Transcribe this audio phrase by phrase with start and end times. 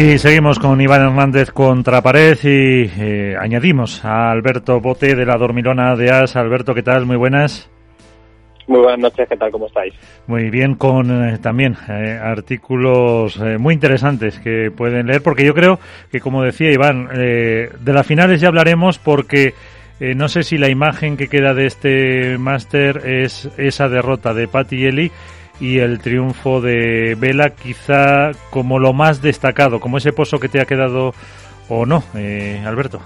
[0.00, 5.36] Y seguimos con Iván Hernández contra pared y eh, añadimos a Alberto Bote de la
[5.36, 6.36] Dormilona de As.
[6.36, 7.04] Alberto, ¿qué tal?
[7.04, 7.68] Muy buenas.
[8.68, 9.50] Muy buenas noches, ¿qué tal?
[9.50, 9.92] ¿Cómo estáis?
[10.28, 15.80] Muy bien, con eh, también eh, artículos muy interesantes que pueden leer, porque yo creo
[16.12, 19.54] que, como decía Iván, de las finales ya hablaremos porque
[19.98, 24.84] no sé si la imagen que queda de este máster es esa derrota de Patti
[24.84, 25.10] Eli
[25.60, 30.60] y el triunfo de Vela quizá como lo más destacado, como ese pozo que te
[30.60, 31.12] ha quedado
[31.68, 33.00] o no, eh, Alberto.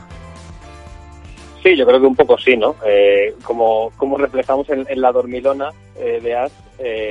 [1.62, 2.74] Sí, yo creo que un poco sí, ¿no?
[2.84, 6.52] Eh, como, como reflejamos en, la dormilona eh, de As,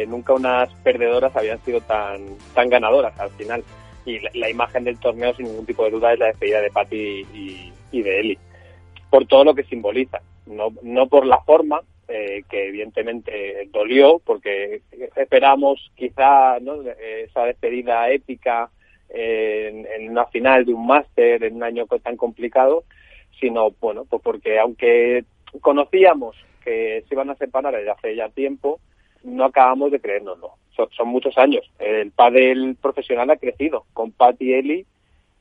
[0.08, 2.20] nunca unas perdedoras habían sido tan,
[2.54, 3.64] tan ganadoras al final.
[4.06, 7.26] Y la, imagen del torneo, sin ningún tipo de duda, es la despedida de Patti
[7.34, 8.38] y, y de Eli.
[9.10, 10.20] Por todo lo que simboliza.
[10.48, 14.82] No, no por la forma, eh, que evidentemente dolió porque
[15.16, 18.70] esperamos quizá esa despedida épica
[19.10, 22.84] en, una final de un máster en un año tan complicado,
[23.40, 25.26] sino bueno, pues porque aunque
[25.62, 28.80] conocíamos que se iban a separar desde hace ya tiempo,
[29.24, 30.52] no acabamos de creérnoslo.
[30.76, 31.70] Son, son muchos años.
[31.80, 34.86] El pádel profesional ha crecido con Pat y Eli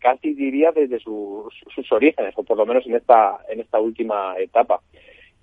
[0.00, 4.34] casi diría desde sus, sus orígenes, o por lo menos en esta, en esta última
[4.39, 4.80] etapa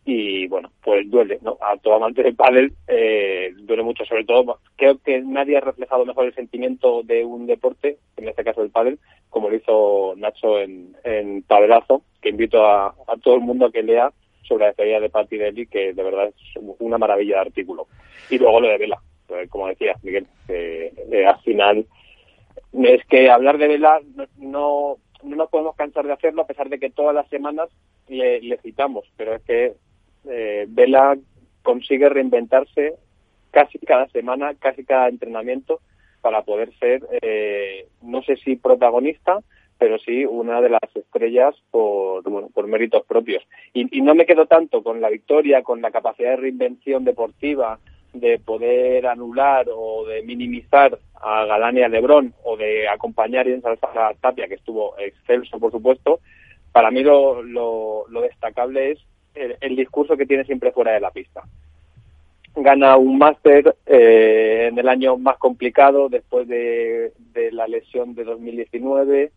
[0.10, 1.58] y bueno, pues duele, ¿no?
[1.60, 6.06] A todo amante del pádel eh, duele mucho, sobre todo creo que nadie ha reflejado
[6.06, 10.60] mejor el sentimiento de un deporte, en este caso el pádel, como lo hizo Nacho
[10.60, 14.10] en, en Padelazo, que invito a, todo el mundo a que lea
[14.44, 17.88] sobre la despedida de Patti Deli, que de verdad es una maravilla de artículo.
[18.30, 21.86] Y luego lo de Vela, pues, como decía Miguel, eh, al final
[22.72, 24.00] es que hablar de Vela
[24.38, 27.68] no, no nos podemos cansar de hacerlo a pesar de que todas las semanas
[28.08, 29.74] le, le citamos, pero es que
[30.30, 31.18] eh, Vela
[31.64, 32.96] consigue reinventarse
[33.52, 35.80] casi cada semana, casi cada entrenamiento
[36.22, 39.40] para poder ser, eh, no sé si protagonista,
[39.78, 43.44] pero sí una de las estrellas por, por méritos propios.
[43.74, 47.80] Y, no me quedo tanto con la victoria, con la capacidad de reinvención deportiva,
[48.14, 53.54] de poder anular o de minimizar a Galán y a Lebrón o de acompañar y
[53.54, 56.20] ensalzar a Tapia, que estuvo excelso, por supuesto.
[56.72, 59.00] Para mí lo, lo destacable es
[59.60, 61.44] el, discurso que tiene siempre fuera de la pista.
[62.56, 67.12] Gana un máster eh, en el año más complicado después de,
[67.52, 69.32] la lesión de 2019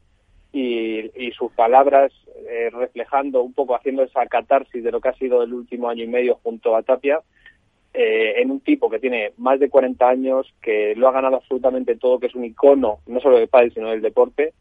[0.52, 2.12] y, y sus palabras
[2.48, 6.04] eh, reflejando un poco, haciendo esa catarsis de lo que ha sido el último año
[6.04, 7.20] y medio junto a Tapia,
[7.92, 11.96] eh, en un tipo que tiene más de 40 años, que lo ha ganado absolutamente
[11.96, 14.52] todo, que es un icono no solo del pádel sino del deporte,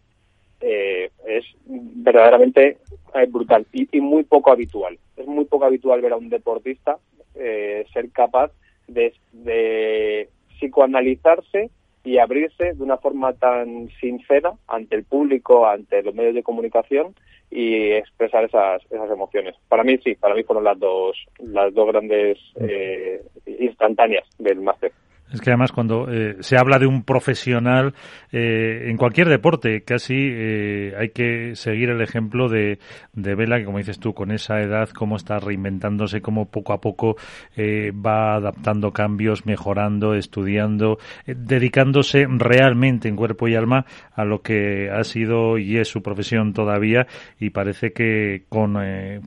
[0.61, 2.77] eh, es verdaderamente
[3.13, 4.97] eh, brutal y, muy poco habitual.
[5.17, 6.97] Es muy poco habitual ver a un deportista
[7.35, 8.51] eh, ser capaz
[8.87, 11.69] de, de psicoanalizarse
[12.03, 17.13] y abrirse de una forma tan sincera ante el público, ante los medios de comunicación
[17.51, 19.55] y expresar esas, esas emociones.
[19.67, 24.91] Para mí sí, para mí fueron las dos, las dos grandes eh, instantáneas del máster.
[25.31, 27.93] Es que además cuando eh, se habla de un profesional
[28.31, 32.79] eh, en cualquier deporte, casi eh, hay que seguir el ejemplo de,
[33.13, 36.81] de Vela, que como dices tú, con esa edad, cómo está reinventándose, cómo poco a
[36.81, 37.15] poco
[37.57, 45.03] va adaptando cambios, mejorando, estudiando, dedicándose realmente en cuerpo y alma a lo que ha
[45.03, 47.07] sido y es su profesión todavía.
[47.39, 48.77] Y parece que con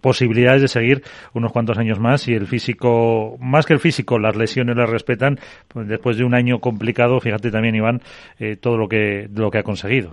[0.01, 1.03] posibilidades de seguir
[1.34, 5.39] unos cuantos años más y el físico, más que el físico, las lesiones le respetan,
[5.69, 8.03] pues después de un año complicado, fíjate también, Iván,
[8.38, 10.10] eh, todo lo que, lo que ha conseguido.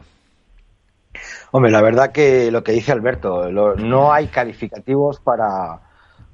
[1.52, 5.80] Hombre, la verdad que lo que dice Alberto, no hay calificativos para,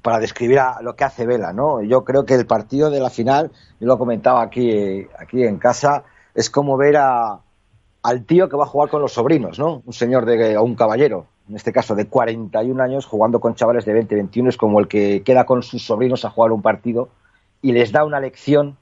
[0.02, 1.82] para describir a lo que hace Vela, ¿no?
[1.82, 3.50] Yo creo que el partido de la final,
[3.80, 6.04] yo lo comentaba aquí, aquí en casa,
[6.34, 7.40] es como ver a,
[8.02, 9.82] al tío que va a jugar con los sobrinos, ¿no?
[9.86, 13.84] Un señor de, o un caballero, en este caso de 41 años, jugando con chavales
[13.84, 17.08] de 20, 21, es como el que queda con sus sobrinos a jugar un partido
[17.62, 18.76] y les da una lección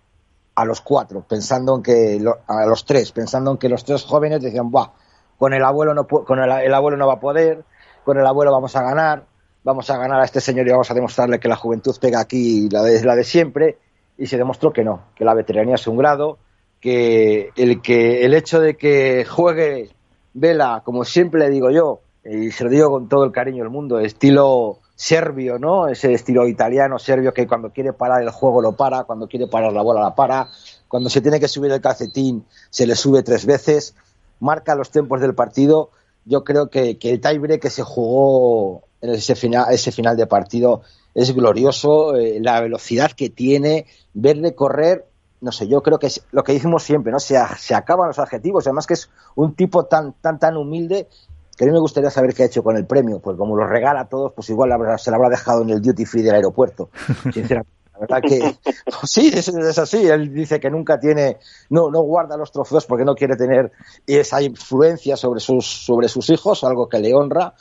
[0.55, 4.41] a los cuatro, pensando en que, a los tres, pensando en que los tres jóvenes
[4.41, 4.91] decían, Buah,
[5.39, 7.65] con el abuelo no, con el, abuelo no va a poder,
[8.05, 9.25] con el abuelo vamos a ganar,
[9.65, 12.69] vamos a ganar a este señor y vamos a demostrarle que la juventud pega aquí
[12.71, 13.79] la de, la de siempre,
[14.17, 16.39] y se demostró que no, que la veteranía es un grado,
[16.81, 19.91] que el, que el hecho de que juegue
[20.35, 23.71] Vela, como siempre le digo yo, y se lo digo con todo el cariño del
[23.71, 25.89] mundo, estilo serbio, ¿no?
[25.89, 29.73] Ese estilo italiano, serbio, que cuando quiere parar el juego lo para, cuando quiere parar
[29.73, 30.49] la bola la para,
[30.89, 33.95] cuando se tiene que subir el calcetín se le sube tres veces,
[34.41, 35.91] marca los tiempos del partido.
[36.25, 40.83] Yo creo que, el tiebreak que se jugó en ese final, ese final de partido
[41.15, 45.07] es glorioso, eh, la velocidad que tiene, verle correr,
[45.41, 47.21] no sé, yo creo que es lo que decimos siempre, ¿no?
[47.21, 51.09] Se, se acaban los adjetivos, además que es un tipo tan, tan, tan humilde
[51.57, 53.67] que a mí me gustaría saber qué ha hecho con el premio, pues como lo
[53.67, 56.91] regala a todos, pues igual se lo habrá dejado en el duty free del aeropuerto,
[57.33, 57.73] sinceramente.
[57.95, 60.05] La verdad que pues sí, es, es, así.
[60.07, 61.39] Él dice que nunca tiene,
[61.71, 63.71] no, no guarda los trofeos porque no quiere tener
[64.07, 67.55] esa influencia sobre sus, sobre sus hijos, algo que le honra.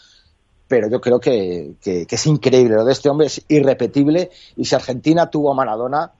[0.68, 2.75] Pero yo creo que, que, que es increíble.
[2.75, 4.31] Lo de este hombre es irrepetible.
[4.56, 6.13] Y si Argentina tuvo a Maradona,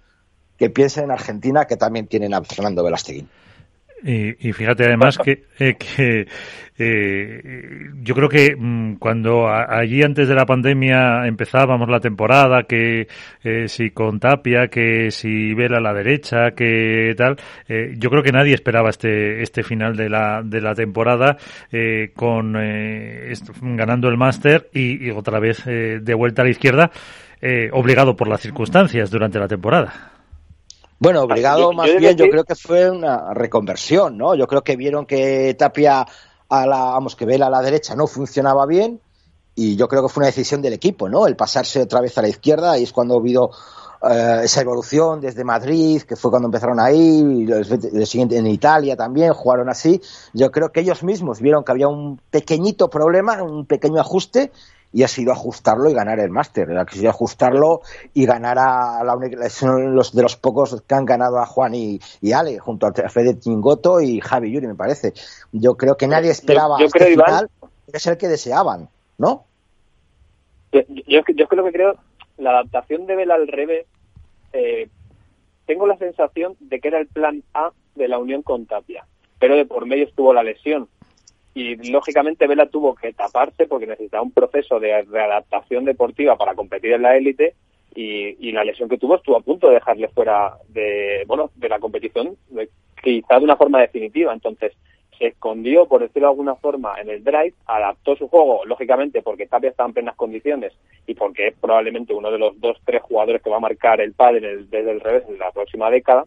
[0.58, 3.30] que piensen en Argentina, que también tienen a Fernando Velasteguín.
[4.04, 6.28] Y, y, fíjate además que, eh, que
[6.78, 13.08] eh, yo creo que mmm, cuando allí antes de la pandemia empezábamos la temporada, que
[13.44, 18.24] eh, si con Tapia, que si Vela a la derecha, que tal, eh, yo creo
[18.24, 21.38] que nadie esperaba este este final de la de la temporada
[21.72, 26.92] eh, con esto, ganando el máster y, y, otra vez de vuelta a la izquierda,
[27.72, 30.13] obligado por las circunstancias durante la temporada.
[31.04, 34.36] Bueno, obligado yo, más yo bien, yo creo que fue una reconversión, ¿no?
[34.36, 36.08] Yo creo que vieron que Tapia
[36.48, 39.02] a la, vamos, que Vela a la derecha no funcionaba bien
[39.54, 41.28] y yo creo que fue una decisión del equipo, ¿no?
[41.28, 43.52] El pasarse otra vez a la izquierda y es cuando ha habido
[44.10, 48.96] eh, esa evolución desde Madrid, que fue cuando empezaron ahí, y el siguiente en Italia
[48.96, 50.02] también jugaron así.
[50.32, 54.54] Yo creo que ellos mismos vieron que había un pequeñito problema, un pequeño ajuste
[54.94, 56.72] y ha sido ajustarlo y ganar el máster.
[56.78, 57.82] Ha sido ajustarlo
[58.14, 62.00] y ganar a la son los de los pocos que han ganado a Juan y,
[62.22, 65.14] y Ale, junto a Fede Chingoto y Javi Yuri, me parece.
[65.52, 68.90] Yo creo que nadie esperaba yo, yo este creo, final, Iván, es el que deseaban,
[69.18, 69.46] ¿no?
[70.72, 71.96] Yo, yo, yo creo que creo
[72.38, 73.88] la adaptación de Vela al revés.
[74.54, 74.90] Eh,
[75.66, 79.06] tengo la sensación de que era el plan A de la unión con Tapia,
[79.40, 80.88] pero de por medio estuvo la lesión
[81.54, 86.94] y lógicamente Vela tuvo que taparse porque necesitaba un proceso de readaptación deportiva para competir
[86.94, 87.56] en la élite
[87.96, 91.80] y, la lesión que tuvo estuvo a punto de dejarle fuera de bueno de la
[91.80, 92.70] competición de,
[93.02, 94.34] quizá de una forma definitiva.
[94.34, 94.74] Entonces
[95.18, 99.46] se escondió por decirlo de alguna forma en el drive adaptó su juego lógicamente porque
[99.46, 100.74] Tapia estaba en plenas condiciones
[101.06, 104.14] y porque es probablemente uno de los dos tres jugadores que va a marcar el
[104.14, 106.26] padre desde el revés en la próxima década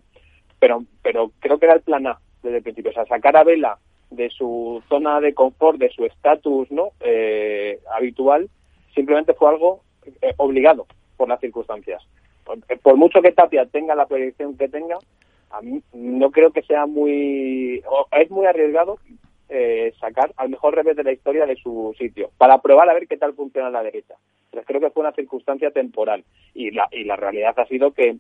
[0.61, 2.93] pero pero creo que era el plan A desde el principio.
[2.93, 3.78] O sea sacar a Vela
[4.17, 8.49] de su zona de confort, de su estatus no eh, habitual,
[8.95, 9.83] simplemente fue algo
[10.23, 10.87] eh, obligado
[11.17, 12.03] por las circunstancias.
[12.45, 14.99] Por, por, mucho que Tapia tenga la proyección que tenga,
[15.51, 17.83] a mí no creo que sea muy...
[18.13, 18.99] es muy arriesgado
[19.49, 23.07] eh, sacar al mejor revés de la historia de su sitio, para probar a ver
[23.07, 24.15] qué tal funciona la derecha.
[24.47, 26.25] Entonces creo que fue una circunstancia temporal
[26.55, 28.17] y la, y la realidad ha sido que,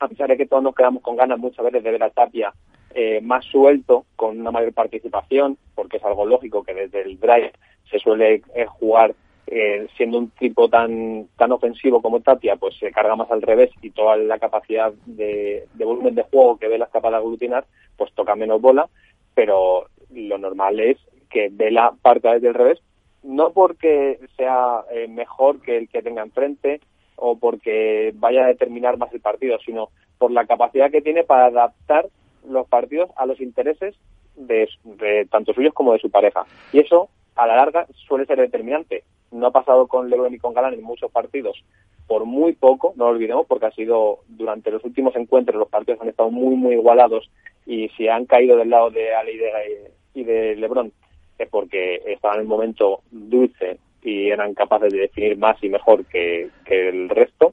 [0.00, 2.52] a pesar de que todos nos quedamos con ganas muchas veces de ver a Tapia
[2.94, 7.52] eh, más suelto, con una mayor participación, porque es algo lógico que desde el drive
[7.90, 9.14] se suele eh, jugar
[9.46, 13.70] eh, siendo un tipo tan tan ofensivo como Tapia, pues se carga más al revés
[13.80, 17.64] y toda la capacidad de, de volumen de juego que Vela es capaz de aglutinar,
[17.96, 18.88] pues toca menos bola,
[19.34, 20.98] pero lo normal es
[21.30, 22.78] que Vela parta desde el revés,
[23.22, 26.80] no porque sea eh, mejor que el que tenga enfrente
[27.16, 31.46] o porque vaya a determinar más el partido, sino por la capacidad que tiene para
[31.46, 32.08] adaptar
[32.46, 33.94] los partidos a los intereses
[34.36, 36.44] de, de, tanto suyos como de su pareja.
[36.72, 39.04] Y eso, a la larga, suele ser determinante.
[39.30, 41.62] No ha pasado con Lebron y con Galán en muchos partidos
[42.08, 46.00] por muy poco, no lo olvidemos, porque ha sido durante los últimos encuentros los partidos
[46.00, 47.30] han estado muy, muy igualados
[47.66, 50.90] y si han caído del lado de Ale y de, y de Lebron
[51.38, 56.06] es porque estaban en un momento dulce y eran capaces de definir más y mejor
[56.06, 57.52] que, que el resto,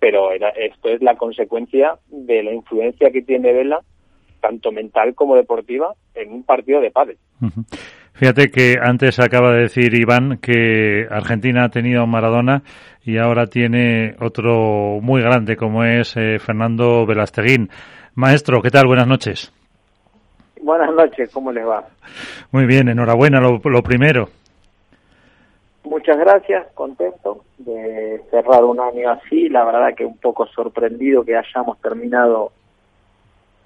[0.00, 3.80] pero era, esto es la consecuencia de la influencia que tiene Vela
[4.44, 7.16] tanto mental como deportiva en un partido de pádel.
[7.40, 7.64] Uh -huh.
[8.12, 12.62] Fíjate que antes acaba de decir Iván que Argentina ha tenido Maradona
[13.02, 17.70] y ahora tiene otro muy grande como es eh, Fernando Velasteguín.
[18.14, 18.86] Maestro, ¿qué tal?
[18.86, 19.50] Buenas noches.
[20.62, 21.84] Buenas noches, ¿cómo les va?
[22.52, 24.28] Muy bien, enhorabuena, lo, lo primero.
[25.84, 31.36] Muchas gracias, contento de cerrar un año así, la verdad que un poco sorprendido que
[31.36, 32.52] hayamos terminado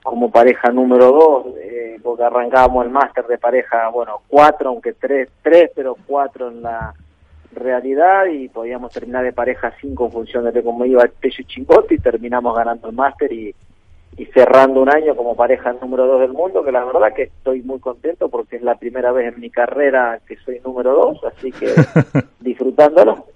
[0.08, 5.28] como pareja número dos, eh, porque arrancábamos el máster de pareja, bueno, cuatro, aunque tres,
[5.42, 6.94] tres, pero cuatro en la
[7.52, 11.98] realidad y podíamos terminar de pareja cinco en función de cómo iba y chingote y
[11.98, 13.54] terminamos ganando el máster y,
[14.18, 17.62] y cerrando un año como pareja número dos del mundo, que la verdad que estoy
[17.62, 21.52] muy contento porque es la primera vez en mi carrera que soy número dos, así
[21.52, 21.66] que
[22.40, 23.26] disfrutándolo.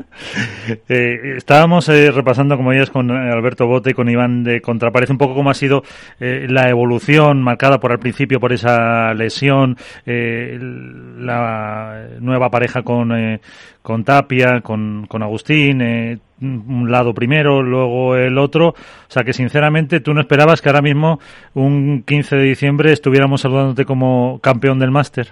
[0.89, 5.19] Eh, estábamos eh, repasando, como ya con Alberto Bote y con Iván de Contraparece, un
[5.19, 5.85] poco cómo ha sido
[6.19, 13.41] eh, la evolución marcada por al principio por esa lesión, la nueva pareja con,
[13.83, 18.69] con Tapia, con, con Agustín, un lado primero, luego el otro.
[18.69, 18.75] O
[19.09, 21.19] sea que sinceramente tú no esperabas que ahora mismo,
[21.55, 25.29] un 15 de diciembre, estuviéramos saludándote como campeón del máster.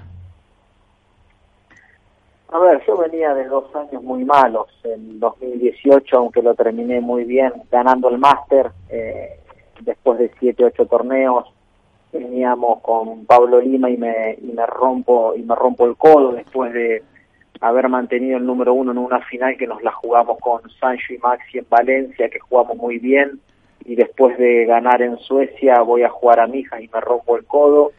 [2.52, 4.66] A ver, yo venía de dos años muy malos.
[4.82, 9.38] En 2018, aunque lo terminé muy bien, ganando el máster, eh,
[9.82, 11.44] después de siete, ocho torneos,
[12.12, 16.72] veníamos con Pablo Lima y me, y me rompo y me rompo el codo después
[16.72, 17.04] de
[17.60, 21.18] haber mantenido el número uno en una final que nos la jugamos con Sancho y
[21.18, 23.40] Maxi en Valencia, que jugamos muy bien,
[23.84, 27.44] y después de ganar en Suecia voy a jugar a Mijas y me rompo el
[27.44, 27.92] codo.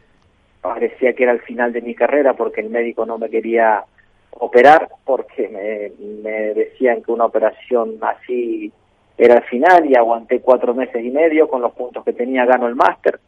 [0.60, 3.84] Parecía que era el final de mi carrera porque el médico no me quería
[4.30, 5.92] operar porque me,
[6.22, 8.72] me decían que una operación así
[9.18, 12.66] era el final y aguanté cuatro meses y medio con los puntos que tenía gano
[12.66, 13.20] el máster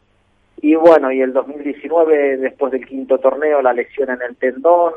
[0.61, 4.93] y bueno y el 2019 después del quinto torneo la lesión en el tendón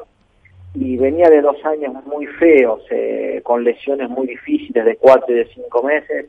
[0.75, 5.39] y venía de dos años muy feos, eh, con lesiones muy difíciles de cuatro y
[5.39, 6.27] de cinco meses.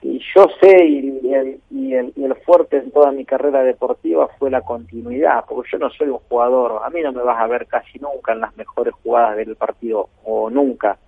[0.00, 4.60] Y yo sé, y, el, y, el, fuerte en toda mi carrera deportiva fue la
[4.60, 7.98] continuidad, porque yo no soy un jugador, a mí no me vas a ver casi
[7.98, 10.98] nunca en las mejores jugadas del partido, o nunca,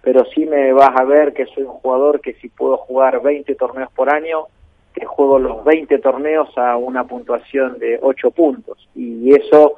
[0.00, 3.54] pero sí me vas a ver que soy un jugador que si puedo jugar 20
[3.54, 4.46] torneos por año,
[4.94, 9.74] que juego los 20 torneos a una puntuación de 8 puntos, y eso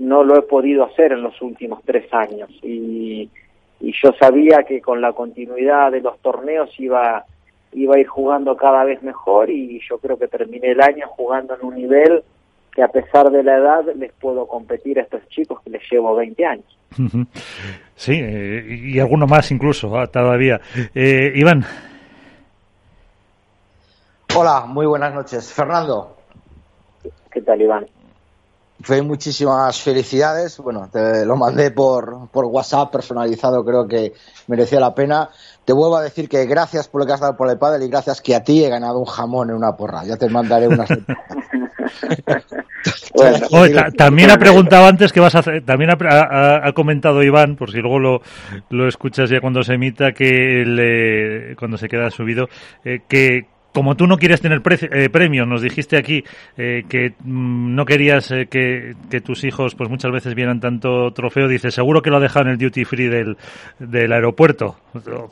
[0.00, 3.30] no lo he podido hacer en los últimos tres años y,
[3.80, 7.24] y yo sabía que con la continuidad de los torneos iba
[7.72, 11.54] iba a ir jugando cada vez mejor y yo creo que terminé el año jugando
[11.54, 12.24] en un nivel
[12.72, 16.16] que a pesar de la edad les puedo competir a estos chicos que les llevo
[16.16, 16.78] 20 años.
[17.94, 20.60] Sí, eh, y alguno más incluso ah, todavía.
[20.94, 21.62] Eh, Iván.
[24.34, 25.52] Hola, muy buenas noches.
[25.52, 26.16] Fernando.
[27.30, 27.86] ¿Qué tal, Iván?
[28.82, 30.58] Fue muchísimas felicidades.
[30.58, 34.14] Bueno, te lo mandé por, por WhatsApp personalizado, creo que
[34.46, 35.28] merecía la pena.
[35.64, 37.88] Te vuelvo a decir que gracias por lo que has dado por el padre y
[37.88, 40.04] gracias que a ti he ganado un jamón en una porra.
[40.04, 40.88] Ya te mandaré unas.
[43.96, 47.98] también ha preguntado antes que vas a hacer, también ha, comentado Iván, por si luego
[47.98, 48.22] lo,
[48.70, 52.48] lo escuchas ya cuando se emita, que le, cuando se queda subido,
[52.84, 56.24] eh, que como tú no quieres tener eh, premios, nos dijiste aquí
[56.56, 61.48] eh, que mm, no querías eh, que, tus hijos pues muchas veces vieran tanto trofeo,
[61.48, 63.36] dice, seguro que lo ha dejado en el duty free del,
[63.78, 64.76] del aeropuerto.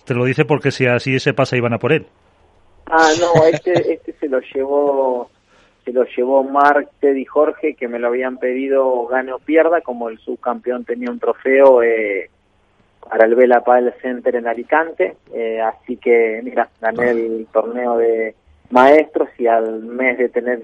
[0.04, 2.06] Te lo dice porque si así se pasa iban a por él.
[2.86, 5.30] Ah, no, este, este se lo llevó
[5.84, 10.10] se lo llevó Mark, Teddy Jorge, que me lo habían pedido gane o pierda, como
[10.10, 12.30] el subcampeón tenía un trofeo, eh,
[13.08, 18.34] para el Vela Padel Center en Alicante, eh, así que mira, gané el torneo de
[18.70, 20.60] maestros y al mes de tener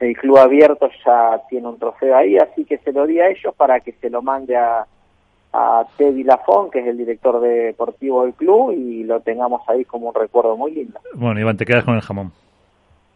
[0.00, 3.54] el, club abierto ya tiene un trofeo ahí, así que se lo di a ellos
[3.54, 4.86] para que se lo mande a,
[5.52, 10.08] a Teddy Lafón, que es el director deportivo del club, y lo tengamos ahí como
[10.08, 11.00] un recuerdo muy lindo.
[11.14, 12.32] Bueno, Iván, te quedas con el jamón.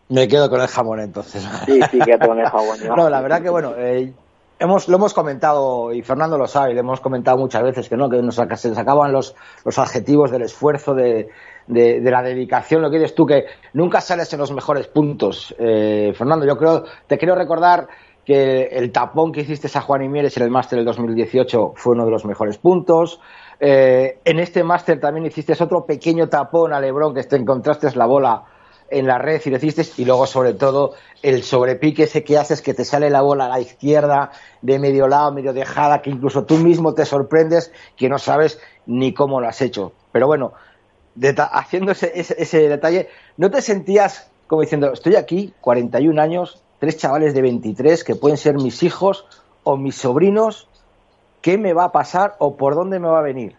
[0.08, 1.42] Me quedo con el jamón entonces.
[1.64, 2.76] Sí, sí, quedo con el jamón.
[2.96, 4.12] no, la verdad que bueno, eh,
[4.58, 8.08] hemos, lo hemos comentado, y Fernando lo sabe, le hemos comentado muchas veces que no,
[8.08, 9.34] que nos, se nos acaban los,
[9.64, 11.28] los adjetivos del esfuerzo, de,
[11.66, 15.54] la dedicación, lo que dices tú, que nunca sales en los mejores puntos.
[15.58, 17.88] Eh, Fernando, yo creo, te quiero recordar
[18.24, 21.94] que el tapón que hiciste a Juan y Mieres en el máster del 2018 fue
[21.94, 23.20] uno de los mejores puntos.
[23.60, 28.06] Eh, en este máster también hiciste otro pequeño tapón a Lebron que te encontraste la
[28.06, 28.44] bola
[28.94, 32.62] en la red y lo hiciste y luego sobre todo el sobrepique ese que haces
[32.62, 34.30] que te sale la bola a la izquierda
[34.62, 39.12] de medio lado, medio dejada, que incluso tú mismo te sorprendes que no sabes ni
[39.12, 39.92] cómo lo has hecho.
[40.12, 40.52] Pero bueno,
[41.52, 47.34] haciendo ese, ese, detalle, ¿no te sentías como diciendo, estoy aquí, 41 años, tres chavales
[47.34, 49.26] de 23 que pueden ser mis hijos
[49.62, 50.68] o mis sobrinos,
[51.40, 53.56] ¿qué me va a pasar o por dónde me va a venir?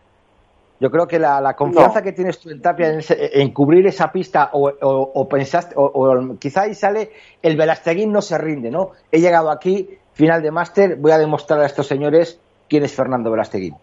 [0.80, 5.28] Yo creo que la, confianza que tienes tú en Tapia en, cubrir esa pista o,
[5.30, 8.92] pensaste, o, quizá ahí sale el Velasteguín no se rinde, ¿no?
[9.12, 13.32] He llegado aquí, final de máster, voy a demostrar a estos señores quién es Fernando
[13.32, 13.76] Velasteguín.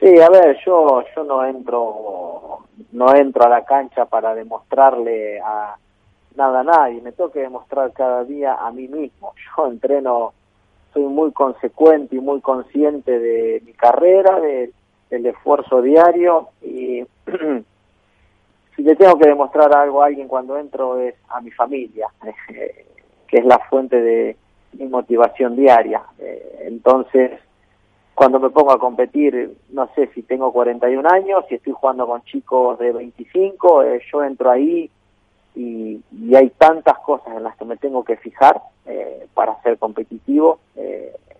[0.00, 2.60] Sí, a ver, yo, yo no entro,
[2.92, 5.76] no entro a la cancha para demostrarle a
[6.34, 9.34] nada a nadie, me tengo que demostrar cada día a mí mismo.
[9.56, 10.32] Yo entreno,
[10.92, 14.72] soy muy consecuente y muy consciente de mi carrera, de
[15.10, 17.04] el esfuerzo diario y
[18.76, 22.08] si le tengo que demostrar algo a alguien cuando entro es a mi familia,
[23.28, 24.36] que es la fuente de
[24.78, 26.02] mi motivación diaria.
[26.18, 27.32] Eh, entonces,
[28.14, 32.22] cuando me pongo a competir, no sé si tengo 41 años, si estoy jugando con
[32.22, 34.90] chicos de 25, eh, yo entro ahí
[35.54, 36.02] y,
[36.34, 40.58] hay tantas cosas en las que me tengo que fijar eh, para ser competitivo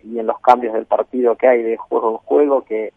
[0.05, 2.93] y en los cambios del partido que hay de juego en juego que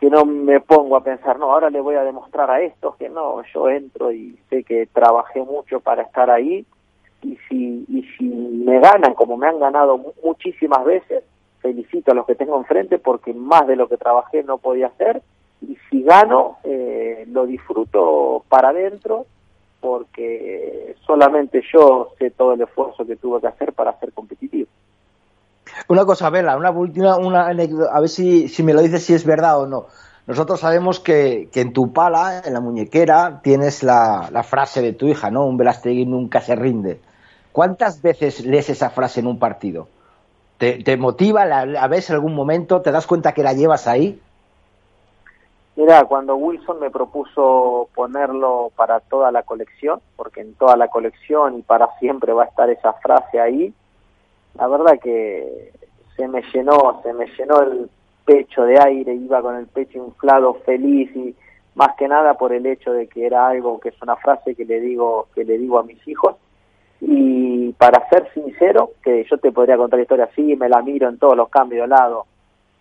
[0.00, 3.08] que no me pongo a pensar, no, ahora le voy a demostrar a estos que
[3.08, 6.66] no, yo entro y sé que trabajé mucho para estar ahí
[7.22, 11.24] y si, y si me ganan como me han ganado muchísimas veces,
[11.60, 15.22] felicito a los que tengo enfrente porque más de lo que trabajé no podía hacer
[15.62, 19.26] y si gano eh, lo disfruto para adentro
[19.80, 24.68] porque solamente yo sé todo el esfuerzo que tuve que hacer para ser competitivo.
[25.88, 29.14] Una cosa, Vela, una última, una anécdota, a ver si, si me lo dices si
[29.14, 29.86] es verdad o no.
[30.26, 34.92] Nosotros sabemos que, que en tu pala, en la muñequera, tienes la, la, frase de
[34.92, 35.46] tu hija, ¿no?
[35.46, 37.00] Un Velastegui nunca se rinde.
[37.52, 39.88] ¿Cuántas veces lees esa frase en un partido?
[40.58, 41.44] ¿Te, motiva?
[41.44, 42.80] ¿La ves en algún momento?
[42.80, 44.20] ¿Te das cuenta que la llevas ahí?
[45.76, 51.58] Mira, cuando Wilson me propuso ponerlo para toda la colección, porque en toda la colección
[51.58, 53.74] y para siempre va a estar esa frase ahí,
[54.58, 55.72] la verdad que
[56.16, 57.90] se me llenó, se me llenó el
[58.24, 61.34] pecho de aire, iba con el pecho inflado, feliz y
[61.74, 64.64] más que nada por el hecho de que era algo que es una frase que
[64.64, 66.36] le digo que le digo a mis hijos.
[67.00, 71.08] Y para ser sincero que yo te podría contar la historia así me la miro
[71.08, 72.26] en todos los cambios de lado.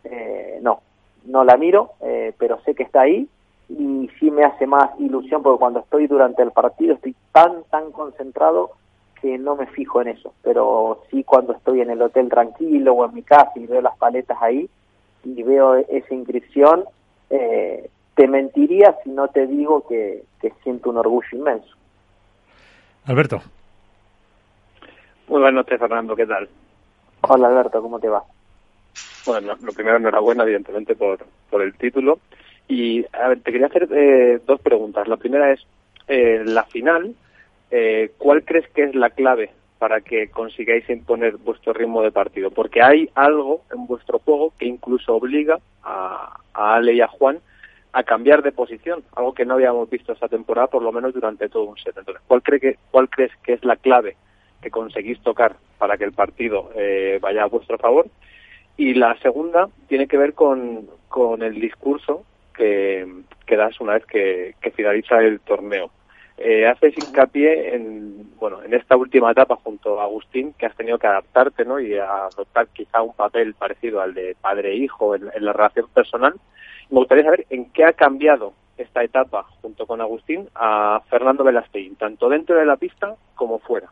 [0.05, 0.81] Eh, no
[1.25, 3.27] no la miro eh, pero sé que está ahí
[3.67, 7.91] y sí me hace más ilusión porque cuando estoy durante el partido estoy tan tan
[7.91, 8.71] concentrado
[9.25, 13.05] que no me fijo en eso, pero sí cuando estoy en el hotel tranquilo o
[13.05, 14.69] en mi casa y veo las paletas ahí
[15.23, 16.83] y veo esa inscripción,
[17.31, 20.25] eh, te mentiría si no te digo que,
[20.61, 21.75] siento un orgullo inmenso.
[23.05, 23.41] Alberto.
[25.27, 26.47] Muy buenas noches, Fernando, ¿qué tal?
[27.21, 28.21] Hola, Alberto, ¿cómo te va?
[29.25, 32.19] Bueno, lo primero, enhorabuena, evidentemente, por, por el título.
[32.67, 35.07] Y, a ver, te quería hacer eh, dos preguntas.
[35.07, 35.65] La primera es,
[36.07, 37.15] eh, la final,
[37.71, 42.51] eh, ¿cuál crees que es la clave para que consigáis imponer vuestro ritmo de partido?
[42.51, 47.39] Porque hay algo en vuestro juego que incluso obliga a, Ale y a Juan
[47.93, 51.47] a cambiar de posición, algo que no habíamos visto esta temporada, por lo menos durante
[51.47, 51.97] todo un set.
[51.97, 54.17] Entonces, ¿cuál, cree que, cuál crees que es la clave
[54.61, 58.07] que conseguís tocar para que el partido eh, vaya a vuestro favor?
[58.75, 63.07] Y la segunda tiene que ver con, con el discurso que,
[63.45, 65.89] que das una vez que finaliza el torneo
[66.37, 70.99] eh, haces hincapié en bueno en esta última etapa junto a Agustín que has tenido
[70.99, 75.29] que adaptarte no y adoptar quizá un papel parecido al de padre e hijo en,
[75.33, 76.33] la relación personal.
[76.89, 81.95] Me gustaría saber en qué ha cambiado esta etapa junto con Agustín a Fernando Velasteguín
[81.95, 83.89] tanto dentro de la pista como fuera.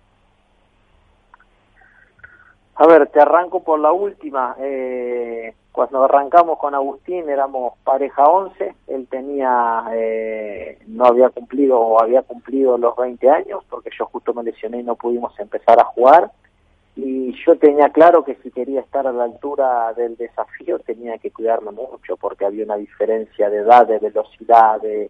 [2.75, 4.55] A ver te arranco por la última.
[4.59, 11.99] Eh, cuando arrancamos con Agustín éramos pareja 11, él tenía, eh, no había cumplido o
[11.99, 15.85] había cumplido los 20 años, porque yo justo me lesioné y no pudimos empezar a
[15.85, 16.31] jugar,
[16.95, 21.31] y yo tenía claro que si quería estar a la altura del desafío tenía que
[21.31, 25.09] cuidarme mucho, porque había una diferencia de edad, de velocidad, de,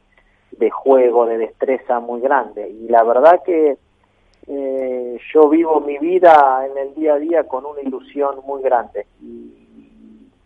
[0.52, 3.78] de juego, de destreza muy grande, y la verdad que
[4.48, 9.08] eh, yo vivo mi vida en el día a día con una ilusión muy grande,
[9.22, 9.63] y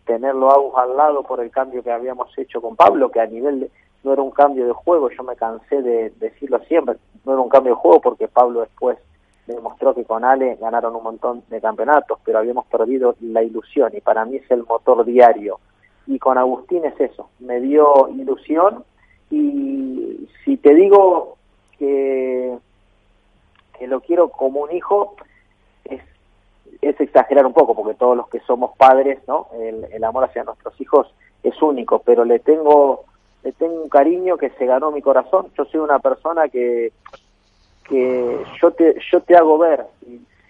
[0.08, 3.60] tenerlo a al lado por el cambio que habíamos hecho con Pablo, que a nivel
[3.60, 3.70] de,
[4.02, 7.50] no era un cambio de juego, yo me cansé de decirlo siempre, no era un
[7.50, 8.96] cambio de juego porque Pablo después
[9.46, 14.00] demostró que con Ale ganaron un montón de campeonatos, pero habíamos perdido la ilusión y
[14.00, 15.60] para mí es el motor diario.
[16.06, 18.84] Y con Agustín es eso, me dio ilusión
[19.30, 21.36] y si te digo
[21.78, 22.56] que,
[23.78, 25.16] que lo quiero como un hijo,
[26.80, 29.48] es exagerar un poco, porque todos los que somos padres, ¿no?
[29.58, 31.12] El, amor hacia nuestros hijos
[31.42, 33.04] es único, pero le tengo,
[33.42, 35.48] le tengo un cariño que se ganó mi corazón.
[35.56, 36.92] Yo soy una persona que,
[37.84, 39.86] que yo te, yo te hago ver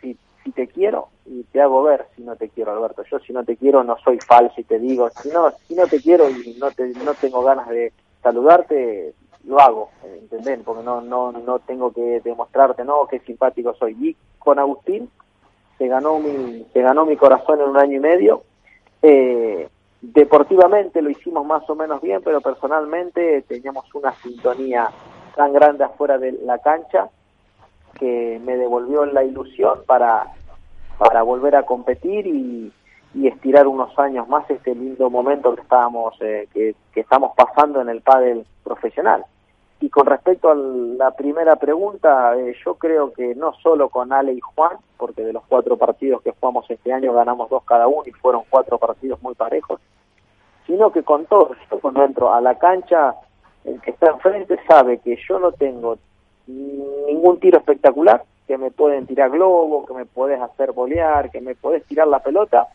[0.01, 3.03] si, si te quiero y te hago ver si no te quiero, Alberto.
[3.11, 5.87] Yo si no te quiero no soy falso y te digo, si no, si no
[5.87, 9.15] te quiero y no te, no tengo ganas de saludarte,
[9.45, 10.61] lo hago, ¿entendés?
[10.65, 13.97] Porque no, no, no tengo que demostrarte, no, qué simpático soy.
[14.01, 15.11] Y con Agustín,
[15.79, 18.43] se ganó mi, se ganó mi corazón en un año y medio.
[19.01, 19.69] Eh,
[20.01, 24.91] deportivamente lo hicimos más o menos bien, pero personalmente teníamos una sintonía
[25.37, 27.09] tan grande afuera de la cancha
[27.99, 30.33] que me devolvió la ilusión para,
[30.99, 32.73] para volver a competir y,
[33.25, 38.01] estirar unos años más este lindo momento que estábamos eh, que, estamos pasando en el
[38.01, 39.25] pádel profesional.
[39.81, 44.33] Y con respecto a la primera pregunta, eh, yo creo que no solo con Ale
[44.33, 48.03] y Juan, porque de los cuatro partidos que jugamos este año ganamos dos cada uno
[48.07, 49.81] y fueron cuatro partidos muy parejos,
[50.67, 51.57] sino que con todos.
[51.71, 53.15] Yo cuando entro a la cancha,
[53.65, 55.97] el que está enfrente sabe que yo no tengo
[56.49, 61.55] ningún tiro espectacular, que me pueden tirar globo, que me puedes hacer bolear, que me
[61.55, 62.67] puedes tirar la pelota,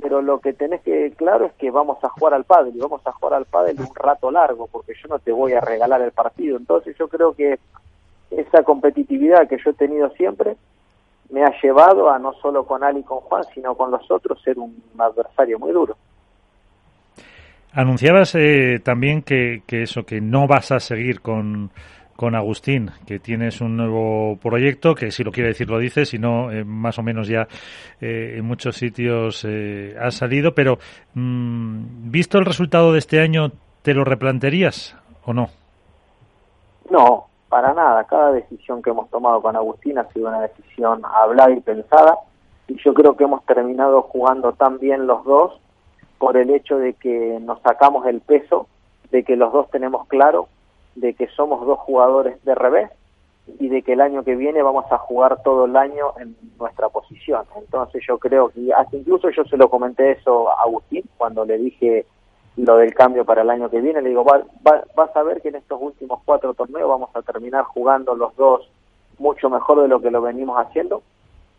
[0.00, 3.00] pero lo que tenés que claro es que vamos a jugar al pádel y vamos
[3.06, 6.12] a jugar al pádel un rato largo porque yo no te voy a regalar el
[6.12, 6.56] partido.
[6.56, 7.58] Entonces yo creo que
[8.30, 10.56] esa competitividad que yo he tenido siempre
[11.30, 14.40] me ha llevado a no solo con Ali y con Juan sino con los otros
[14.42, 15.96] ser un adversario muy duro.
[17.72, 21.70] Anunciabas eh, también que, que eso que no vas a seguir con
[22.16, 26.18] con Agustín, que tienes un nuevo proyecto, que si lo quiere decir lo dice, si
[26.18, 27.46] no, eh, más o menos ya
[28.00, 30.78] eh, en muchos sitios eh, ha salido, pero
[31.14, 33.52] mm, visto el resultado de este año,
[33.82, 35.48] ¿te lo replantearías o no?
[36.90, 38.04] No, para nada.
[38.04, 42.16] Cada decisión que hemos tomado con Agustín ha sido una decisión hablada y pensada,
[42.68, 45.60] y yo creo que hemos terminado jugando tan bien los dos
[46.18, 48.68] por el hecho de que nos sacamos el peso,
[49.10, 50.48] de que los dos tenemos claro
[50.96, 52.90] de que somos dos jugadores de revés
[53.60, 56.88] y de que el año que viene vamos a jugar todo el año en nuestra
[56.88, 57.44] posición.
[57.56, 61.58] Entonces yo creo que, hasta incluso yo se lo comenté eso a Agustín cuando le
[61.58, 62.06] dije
[62.56, 64.42] lo del cambio para el año que viene, le digo, va,
[64.96, 68.68] vas a ver que en estos últimos cuatro torneos vamos a terminar jugando los dos
[69.18, 71.02] mucho mejor de lo que lo venimos haciendo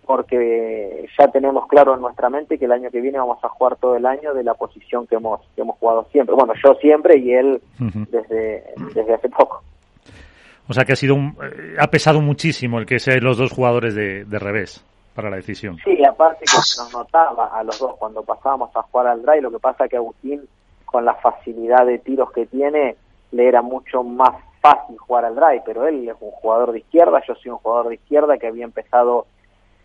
[0.08, 3.76] porque ya tenemos claro en nuestra mente que el año que viene vamos a jugar
[3.76, 6.34] todo el año de la posición que hemos que hemos jugado siempre.
[6.34, 7.62] Bueno, yo siempre y él
[8.10, 8.63] desde,
[8.96, 9.62] desde hace poco.
[10.70, 13.93] O sea que ha sido eh, ha pesado muchísimo el que sean los dos jugadores
[13.96, 15.78] de, de, revés para la decisión.
[15.84, 19.52] Sí, aparte que nos notaba a los dos cuando pasábamos a jugar al drive, lo
[19.52, 20.48] que pasa que Agustín
[20.86, 22.96] con la facilidad de tiros que tiene
[23.32, 27.22] le era mucho más fácil jugar al drive, pero él es un jugador de izquierda,
[27.28, 29.28] yo soy un jugador de izquierda que había empezado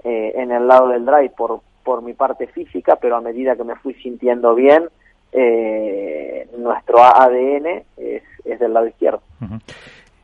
[0.05, 3.65] eh, en el lado del drive por, por mi parte física, pero a medida que
[3.65, 4.89] me fui sintiendo bien,
[5.33, 9.23] eh, nuestro ADN es, es, del lado izquierdo.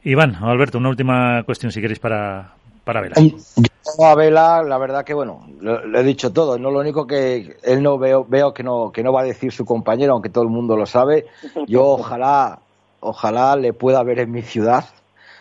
[0.04, 2.52] Iván, Alberto, una última cuestión si queréis para,
[2.84, 3.16] para Vela.
[3.16, 7.56] Yo a Vela, la verdad que bueno, le he dicho todo, no lo único que
[7.62, 10.44] él no veo, veo que no, que no va a decir su compañero, aunque todo
[10.44, 11.26] el mundo lo sabe.
[11.66, 12.60] Yo ojalá,
[13.00, 14.84] ojalá le pueda ver en mi ciudad.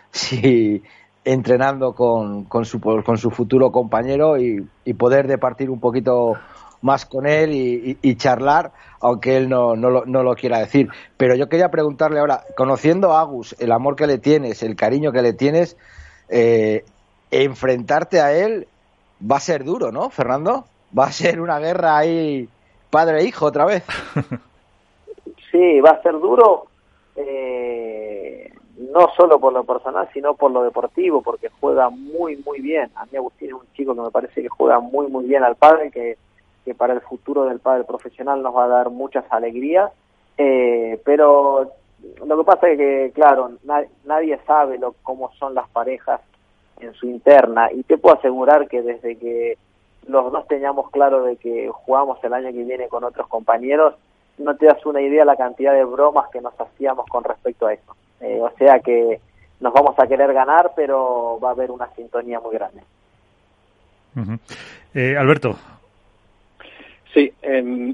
[0.09, 0.81] Si,
[1.27, 4.65] entrenando con, con, su, con su futuro compañero y,
[4.97, 6.35] poder departir un poquito
[6.81, 7.51] más con él
[8.01, 10.87] y, charlar, aunque él no, no, lo, no, lo, quiera decir.
[11.17, 15.11] Pero yo quería preguntarle ahora, conociendo a Agus, el amor que le tienes, el cariño
[15.11, 15.75] que le tienes,
[16.29, 16.85] eh,
[17.29, 18.67] enfrentarte a él
[19.21, 20.63] va a ser duro, ¿no, Fernando?
[20.97, 22.47] Va a ser una guerra ahí
[22.89, 23.83] padre-hijo otra vez.
[25.49, 26.67] Sí, va a ser duro.
[27.15, 32.89] Eh, no solo por lo personal, sino por lo deportivo, porque juega muy, muy bien.
[32.95, 35.55] A mí Agustín es un chico que me parece que juega muy, muy bien al
[35.55, 36.17] padre, que,
[36.63, 39.91] que para el futuro del padre profesional nos va a dar muchas alegrías.
[40.37, 41.71] Eh, pero
[42.25, 43.51] lo que pasa es que, claro,
[44.05, 46.21] nadie sabe lo, cómo son las parejas
[46.79, 49.57] en su interna, y te puedo asegurar que desde que
[50.07, 53.95] los dos teníamos claro de que jugamos el año que viene con otros compañeros,
[54.37, 57.73] no te das una idea la cantidad de bromas que nos hacíamos con respecto a
[57.73, 57.95] eso.
[58.21, 59.19] Eh, o sea que
[59.59, 62.81] nos vamos a querer ganar, pero va a haber una sintonía muy grande.
[64.93, 65.55] eh, Alberto.
[67.13, 67.93] Sí, eh,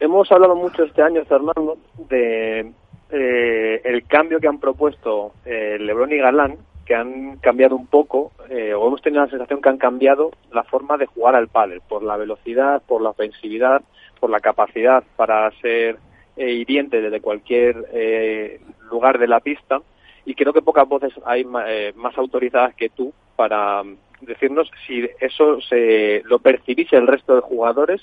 [0.00, 2.72] hemos hablado mucho este año, Fernando, de
[3.10, 8.32] eh, el cambio que han propuesto eh, Lebron y Galán, que han cambiado un poco,
[8.48, 11.80] eh, o hemos tenido la sensación que han cambiado la forma de jugar al pádel,
[11.88, 13.82] por la velocidad, por la ofensividad,
[14.20, 15.98] por la capacidad para ser
[16.36, 19.80] eh, hiriente desde cualquier eh, lugar de la pista.
[20.24, 25.08] Y creo que pocas voces hay eh, más autorizadas que tú para mm, decirnos si
[25.20, 28.02] eso se lo percibís el resto de jugadores.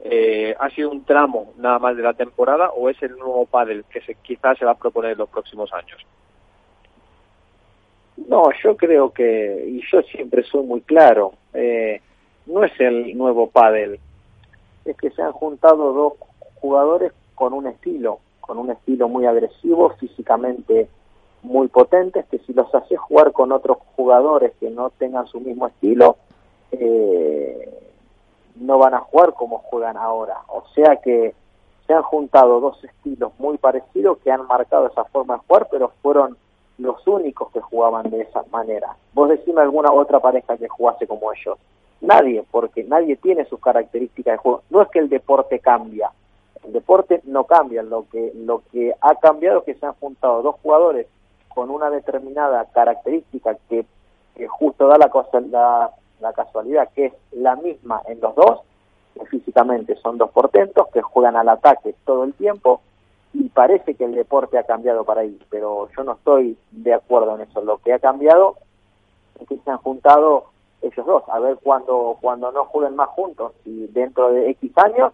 [0.00, 3.84] Eh, ha sido un tramo nada más de la temporada o es el nuevo pádel
[3.90, 6.04] que se, quizás se va a proponer en los próximos años
[8.28, 12.02] no yo creo que y yo siempre soy muy claro eh,
[12.46, 13.98] no es el nuevo pádel.
[14.84, 16.12] Es que se han juntado dos
[16.56, 20.88] jugadores con un estilo, con un estilo muy agresivo, físicamente
[21.42, 25.66] muy potentes, que si los haces jugar con otros jugadores que no tengan su mismo
[25.66, 26.16] estilo,
[26.72, 27.92] eh,
[28.56, 30.38] no van a jugar como juegan ahora.
[30.48, 31.34] O sea que
[31.86, 35.92] se han juntado dos estilos muy parecidos que han marcado esa forma de jugar, pero
[36.02, 36.36] fueron
[36.78, 38.96] los únicos que jugaban de esa manera.
[39.12, 41.58] Vos decime alguna otra pareja que jugase como ellos.
[42.00, 44.62] Nadie, porque nadie tiene sus características de juego.
[44.70, 46.10] No es que el deporte cambia,
[46.64, 50.42] el deporte no cambia, lo que, lo que ha cambiado es que se han juntado
[50.42, 51.06] dos jugadores
[51.48, 53.86] con una determinada característica que,
[54.48, 58.62] justo da la, cosa, la, la casualidad que es la misma en los dos,
[59.14, 62.80] que físicamente son dos portentos, que juegan al ataque todo el tiempo,
[63.32, 67.34] y parece que el deporte ha cambiado para ahí, pero yo no estoy de acuerdo
[67.34, 67.60] en eso.
[67.62, 68.56] Lo que ha cambiado
[69.40, 70.46] es que se han juntado
[70.82, 75.12] ellos dos, a ver cuando, cuando no jueguen más juntos, y dentro de X años,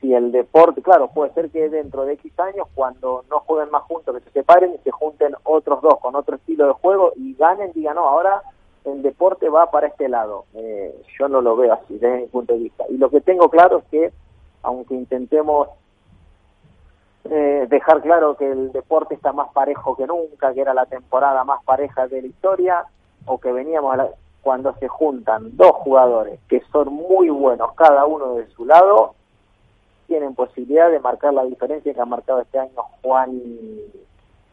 [0.00, 3.82] si el deporte, claro, puede ser que dentro de X años, cuando no jueguen más
[3.82, 7.34] juntos, que se separen y se junten otros dos con otro estilo de juego y
[7.34, 8.42] ganen, digan, no, ahora
[8.84, 10.44] el deporte va para este lado.
[10.54, 12.84] Eh, yo no lo veo así desde mi punto de vista.
[12.88, 14.12] Y lo que tengo claro es que,
[14.62, 15.68] aunque intentemos
[17.24, 21.44] eh, dejar claro que el deporte está más parejo que nunca, que era la temporada
[21.44, 22.84] más pareja de la historia,
[23.26, 23.96] o que veníamos
[24.40, 29.14] cuando se juntan dos jugadores que son muy buenos cada uno de su lado,
[30.08, 33.30] tienen posibilidad de marcar la diferencia que han marcado este año Juan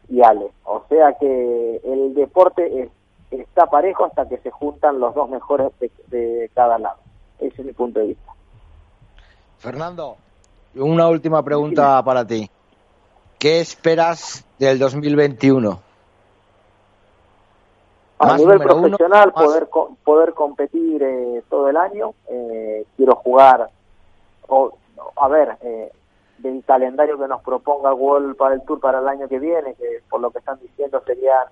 [0.08, 0.52] y, Ale.
[0.64, 2.88] O sea que el deporte
[3.32, 5.72] está parejo hasta que se juntan los dos mejores
[6.06, 6.98] de cada lado.
[7.40, 8.32] Ese es mi punto de vista.
[9.58, 10.16] Fernando,
[10.76, 12.48] una última pregunta para ti.
[13.38, 15.80] ¿Qué esperas del 2021?
[18.18, 19.68] A nivel profesional, poder
[20.04, 22.14] poder competir eh, todo el año.
[22.28, 23.68] Eh, quiero jugar,
[24.48, 24.72] o,
[25.16, 25.90] a ver, eh,
[26.38, 30.00] del calendario que nos proponga World para el Tour para el año que viene, que
[30.08, 31.46] por lo que están diciendo serían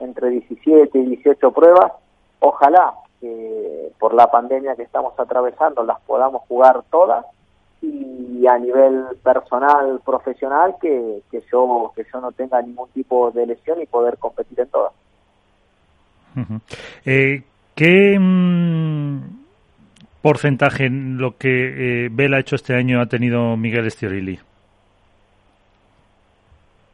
[0.00, 1.92] entre 17 y 18 pruebas.
[2.40, 7.24] Ojalá que por la pandemia que estamos atravesando las podamos jugar todas
[7.80, 13.46] y a nivel personal, profesional, que, que, yo, que yo no tenga ningún tipo de
[13.46, 14.92] lesión y poder competir en todas.
[17.04, 17.42] eh,
[17.74, 18.97] ¿Qué mm,
[20.22, 24.40] porcentaje en lo que eh, Bel ha hecho este año ha tenido Miguel Estiorilli?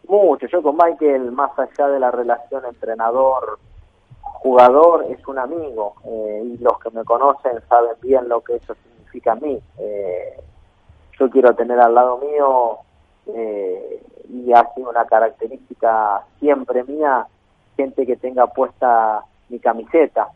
[0.08, 0.46] Mucho.
[0.46, 5.94] Yo con Michael, más allá de la relación entrenador-jugador, es un amigo.
[6.04, 9.58] Eh, y los que me conocen saben bien lo que eso significa a mí.
[9.78, 10.42] Eh,
[11.18, 12.80] yo quiero tener al lado mío
[13.26, 17.26] eh, y ha sido una característica siempre mía
[17.76, 20.28] gente que tenga puesta mi camiseta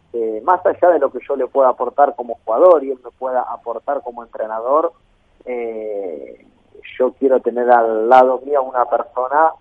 [0.42, 3.42] más allá de lo que yo le pueda aportar como jugador y él me pueda
[3.42, 4.92] aportar como entrenador
[5.44, 6.46] eh,
[6.98, 9.52] yo quiero tener al lado mío una persona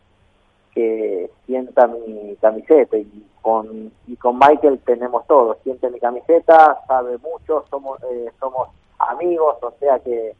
[0.74, 7.18] que sienta mi camiseta y con y con Michael tenemos todo siente mi camiseta sabe
[7.18, 10.34] mucho somos eh, somos amigos o sea que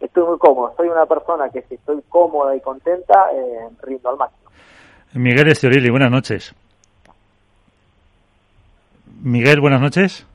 [0.00, 0.72] estoy muy cómodo.
[0.76, 4.50] Soy una persona que si estoy cómoda y contenta, eh, rindo al máximo.
[5.14, 6.54] Miguel Estiorili, buenas noches.
[9.24, 10.26] Miguel, buenas noches.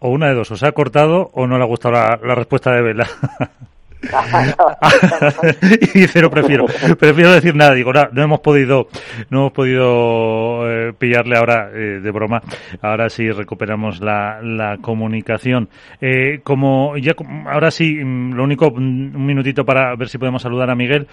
[0.00, 2.34] O una de dos, o se ha cortado o no le ha gustado la, la
[2.34, 3.08] respuesta de Vela.
[5.94, 6.66] y dice no prefiero
[6.98, 8.88] prefiero decir nada digo no, hemos podido
[9.30, 12.42] no hemos podido eh, pillarle ahora eh, de broma.
[12.82, 15.68] Ahora sí recuperamos la, la comunicación
[16.00, 17.14] eh, como ya
[17.46, 21.06] ahora sí mm, lo único mm, un minutito para ver si podemos saludar a Miguel.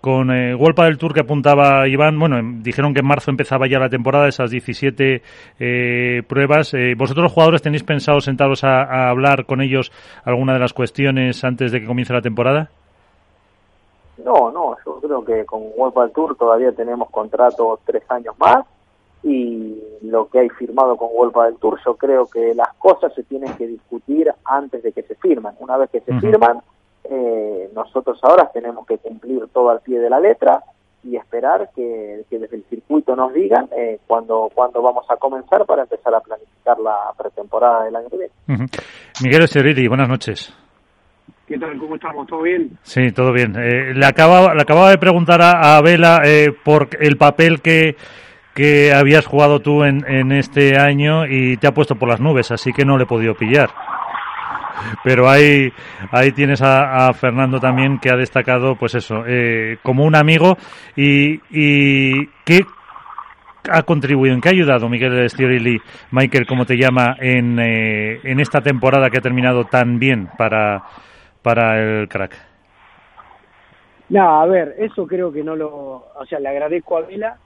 [0.00, 3.66] Con eh, Golpa del Tour que apuntaba Iván bueno em, dijeron que en marzo empezaba
[3.68, 5.22] ya la temporada esas 17
[6.26, 6.74] pruebas.
[6.96, 9.92] Vosotros los jugadores tenéis pensado sentados a, a hablar con ellos
[10.24, 12.70] alguna de las cuestiones antes de que comience la temporada?
[14.24, 18.66] No, no, yo creo que con World Tour todavía tenemos contrato tres años más
[19.22, 23.22] y lo que hay firmado con World del Tour, yo creo que las cosas se
[23.22, 25.54] tienen que discutir antes de que se firman.
[25.58, 26.60] Una vez que se firman,
[27.04, 30.62] eh, nosotros ahora tenemos que cumplir todo al pie de la letra
[31.02, 35.82] y esperar que, desde el circuito nos digan eh, cuándo, cuando vamos a comenzar para
[35.82, 38.68] empezar a planificar la pretemporada del año que viene.
[39.22, 40.54] Miguel Esteriri, buenas noches.
[41.58, 42.26] ¿Cómo estamos?
[42.28, 42.78] ¿Todo bien?
[42.82, 43.56] Sí, todo bien.
[43.58, 47.96] Eh, le, acababa, le acababa de preguntar a, Vela eh, por el papel que,
[48.54, 52.52] que habías jugado tú en, en este año y te ha puesto por las nubes,
[52.52, 53.70] así que no le he podido pillar.
[55.02, 55.72] Pero ahí,
[56.12, 60.56] ahí tienes a, Fernando también que ha destacado, pues eso, eh, como un amigo
[60.96, 62.60] y, y ¿qué
[63.68, 65.80] ha contribuido, en qué ha ayudado Miguel Stiorilli,
[66.12, 70.84] Michael, como te llama, en, eh, en esta temporada que ha terminado tan bien para,
[71.42, 72.36] para el crack?
[74.08, 77.36] No, a ver, eso creo que no lo, o sea, le agradezco a Vela,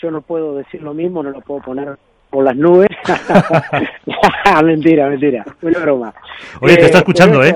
[0.00, 1.98] yo no puedo decir lo mismo, no lo puedo poner
[2.30, 2.88] por las nubes.
[4.64, 6.14] mentira, mentira, una broma.
[6.60, 7.54] Oye, te está eh, escuchando, ¿eh?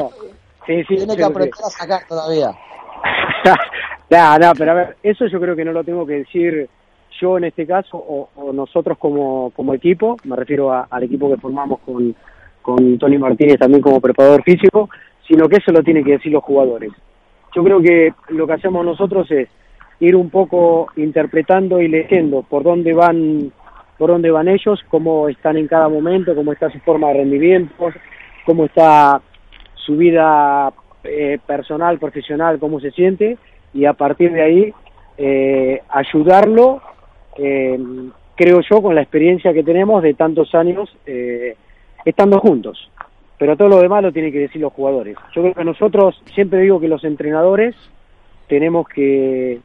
[0.67, 2.51] Sí, sí, Tiene que aprender a sacar todavía.
[4.11, 6.69] no, no, pero a ver, eso yo creo que no lo tengo que decir
[7.21, 11.31] yo en este caso o, o nosotros como, como equipo, me refiero a, al equipo
[11.31, 12.15] que formamos con,
[12.63, 14.89] con Tony Martínez también como preparador físico,
[15.27, 16.93] sino que eso lo tienen que decir los jugadores.
[17.55, 19.49] Yo creo que lo que hacemos nosotros es
[20.01, 23.53] ir un poco interpretando y leyendo por dónde van
[23.97, 27.93] por dónde van ellos, cómo están en cada momento, cómo está su forma de rendimiento,
[28.45, 29.21] cómo está
[29.77, 30.73] su vida
[31.05, 33.39] eh, personal, profesional, cómo se siente,
[33.73, 34.75] y a partir de ahí
[35.17, 36.83] eh, ayudarlo,
[37.37, 37.79] eh,
[38.35, 41.57] creo yo, con la experiencia que tenemos de tantos años eh,
[42.05, 42.91] estando juntos.
[43.39, 45.17] Pero todo lo demás lo tienen que decir los jugadores.
[45.35, 47.75] Yo creo que nosotros, siempre digo que los entrenadores
[48.49, 49.61] tenemos que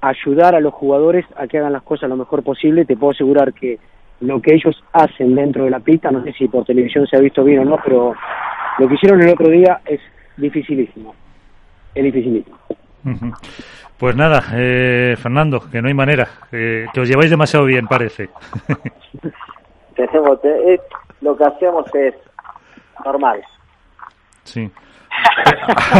[0.00, 2.84] ayudar a los jugadores a que hagan las cosas lo mejor posible.
[2.84, 3.78] Te puedo asegurar que
[4.20, 7.20] lo que ellos hacen dentro de la pista, no sé si por televisión se ha
[7.20, 8.14] visto bien o no, pero
[8.78, 10.00] lo que hicieron el otro día es
[10.36, 11.14] dificilísimo.
[11.94, 12.58] Es dificilísimo.
[13.98, 18.30] Pues nada, eh, Fernando, que no hay manera, eh, que os lleváis demasiado bien, parece.
[19.96, 20.80] Tenemos, eh,
[21.20, 22.14] lo que hacemos es
[23.04, 23.42] normal.
[24.44, 24.70] Sí.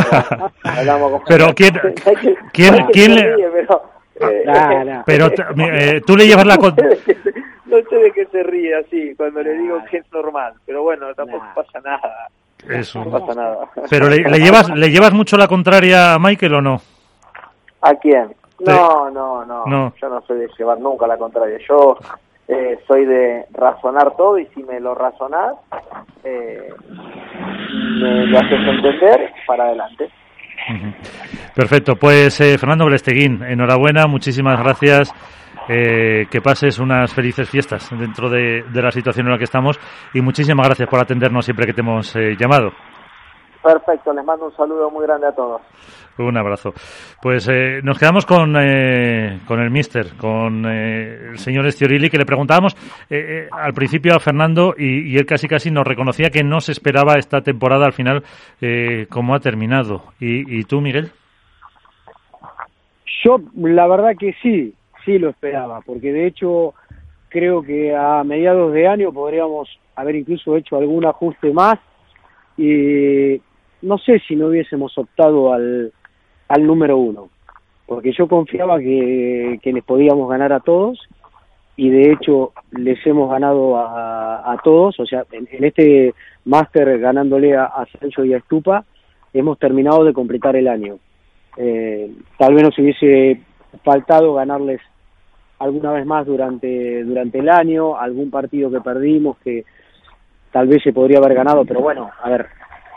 [1.26, 1.74] pero quién,
[2.52, 3.36] quién, quién le...
[3.52, 3.82] pero,
[4.20, 5.02] eh, Nah, nah.
[5.06, 9.42] Pero t- eh, tú le llevas la no sé de qué se ríe así cuando
[9.42, 11.54] le digo que es normal, pero bueno, tampoco Nah.
[11.54, 12.28] pasa nada.
[12.68, 13.04] Eso.
[13.04, 13.58] No pasa nada.
[13.90, 16.80] Pero le, le llevas le llevas mucho la contraria a Michael o no?
[17.80, 18.34] ¿A quién?
[18.60, 19.92] No, no, no, No.
[20.00, 21.58] Yo no soy de llevar nunca la contraria.
[21.68, 21.96] Yo
[22.48, 25.54] eh, soy de razonar todo y si me lo razonás,
[26.24, 26.68] eh,
[28.00, 30.10] me lo haces entender, para adelante.
[31.54, 35.12] Perfecto, pues eh, Fernando Blesteguín, enhorabuena, muchísimas gracias.
[35.68, 39.78] eh, que pases unas felices fiestas dentro de, de la situación en la que estamos
[40.12, 42.72] y muchísimas gracias por atendernos siempre que te hemos eh, llamado.
[43.62, 45.62] Perfecto, les mando un saludo muy grande a todos.
[46.18, 46.74] Un abrazo.
[47.20, 52.18] Pues eh, nos quedamos con, eh, con el mister, con eh, el señor Estiorilli, que
[52.18, 52.74] le preguntábamos
[53.08, 56.72] eh, eh, al principio a Fernando y, él casi casi nos reconocía que no se
[56.72, 58.22] esperaba esta temporada al final
[58.60, 60.04] eh, como ha terminado.
[60.20, 61.10] ¿Y, y tú, Miguel?
[63.24, 66.74] Yo, la verdad que sí, sí lo esperaba, porque de hecho
[67.28, 71.78] creo que a mediados de año podríamos haber incluso hecho algún ajuste más
[72.58, 73.40] y
[73.80, 75.92] no sé si no hubiésemos optado al,
[76.52, 77.30] al número uno,
[77.86, 81.00] porque yo confiaba que, que les podíamos ganar a todos
[81.76, 87.56] y de hecho les hemos ganado a, a todos, o sea, en, este máster ganándole
[87.56, 88.84] a, a Sancho y a Estupa,
[89.32, 90.98] hemos terminado de completar el año.
[91.56, 93.40] Eh, tal vez nos hubiese
[93.82, 94.82] faltado ganarles
[95.58, 99.64] alguna vez más durante durante el año, algún partido que perdimos que
[100.50, 102.46] tal vez se podría haber ganado, pero bueno, a ver,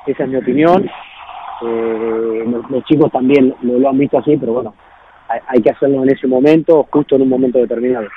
[0.07, 0.89] esa es mi opinión.
[1.61, 4.75] Eh, los, los chicos también lo, lo han visto así, pero bueno,
[5.29, 8.07] hay, hay que hacerlo en ese momento, justo en un momento determinado.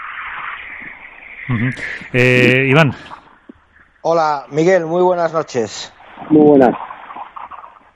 [2.13, 2.93] Eh, Iván.
[4.03, 5.93] Hola, Miguel, muy buenas noches.
[6.31, 6.77] Muy buenas.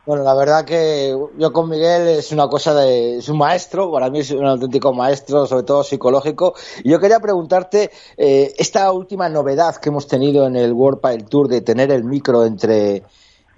[0.05, 3.19] Bueno, la verdad que yo con Miguel es una cosa de...
[3.19, 6.55] es un maestro, para mí es un auténtico maestro, sobre todo psicológico.
[6.83, 11.25] Y yo quería preguntarte, eh, esta última novedad que hemos tenido en el World Pile
[11.29, 13.05] Tour de tener el micro entre,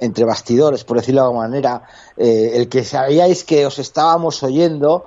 [0.04, 1.82] entre bastidores, por decirlo de alguna manera,
[2.16, 5.06] eh, el que sabíais que os estábamos oyendo,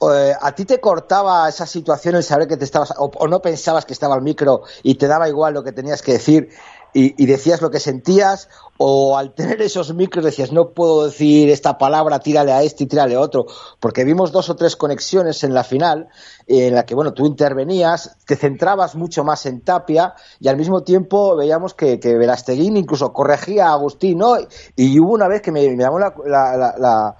[0.00, 3.42] eh, ¿a ti te cortaba esa situación el saber que te estabas, o, o no
[3.42, 6.50] pensabas que estaba el micro y te daba igual lo que tenías que decir
[6.94, 11.78] y, decías lo que sentías, o al tener esos micros decías, no puedo decir esta
[11.78, 13.46] palabra, tírale a este y tírale a otro,
[13.80, 16.08] porque vimos dos o tres conexiones en la final
[16.46, 20.82] en la que, bueno, tú intervenías, te centrabas mucho más en Tapia y al mismo
[20.82, 24.36] tiempo veíamos que, que Verasteguín incluso corregía a Agustín, ¿no?
[24.76, 27.16] Y hubo una vez que me, llamó la, la- la- la-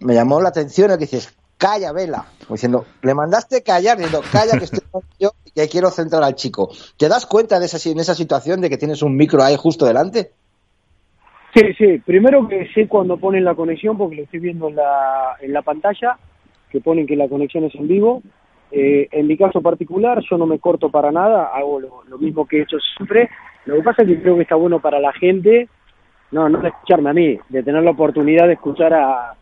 [0.00, 4.58] me llamó la atención el que dices, calla, Vela, diciendo, le mandaste callar, diciendo, calla
[4.58, 4.80] que estoy
[5.20, 6.70] yo y que quiero centrar al chico.
[6.98, 9.86] ¿Te das cuenta de esa, en esa situación de que tienes un micro ahí justo
[9.86, 10.32] delante?
[11.54, 15.36] Sí, sí, primero que sé cuando ponen la conexión, porque lo estoy viendo en la,
[15.40, 16.18] en la pantalla,
[16.68, 18.22] que ponen que la conexión es en vivo.
[18.72, 22.44] Eh, en mi caso particular, yo no me corto para nada, hago lo, lo mismo
[22.44, 23.30] que he hecho siempre.
[23.66, 25.68] Lo que pasa es que creo que está bueno para la gente,
[26.32, 29.36] no, no de escucharme a mí, de tener la oportunidad de escuchar a,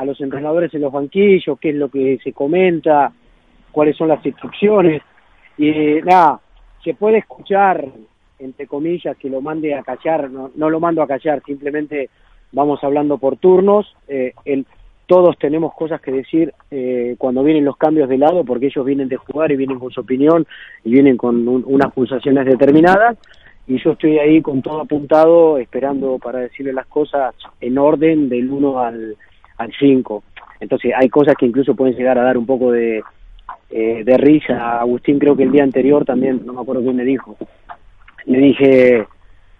[0.00, 3.12] a los entrenadores en los banquillos, qué es lo que se comenta,
[3.70, 5.02] cuáles son las instrucciones.
[5.58, 6.40] Y eh, nada,
[6.82, 7.84] se puede escuchar,
[8.38, 12.08] entre comillas, que lo mande a callar, no, no lo mando a callar, simplemente
[12.52, 13.94] vamos hablando por turnos.
[14.08, 14.64] Eh, el,
[15.06, 19.08] todos tenemos cosas que decir eh, cuando vienen los cambios de lado, porque ellos vienen
[19.08, 20.46] de jugar y vienen con su opinión
[20.84, 23.18] y vienen con un- unas pulsaciones determinadas.
[23.66, 28.50] Y yo estoy ahí con todo apuntado, esperando para decirle las cosas en orden del
[28.50, 29.16] 1 al,
[29.60, 30.22] al 5.
[30.60, 33.02] Entonces hay cosas que incluso pueden llegar a dar un poco de,
[33.70, 34.80] eh, de risa.
[34.80, 37.36] Agustín creo que el día anterior también, no me acuerdo quién me dijo,
[38.26, 39.06] le dije,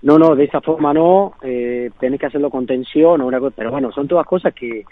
[0.03, 3.55] no, no, de esa forma no, eh, tenés que hacerlo con tensión o una cosa,
[3.57, 4.85] pero bueno, son todas cosas que,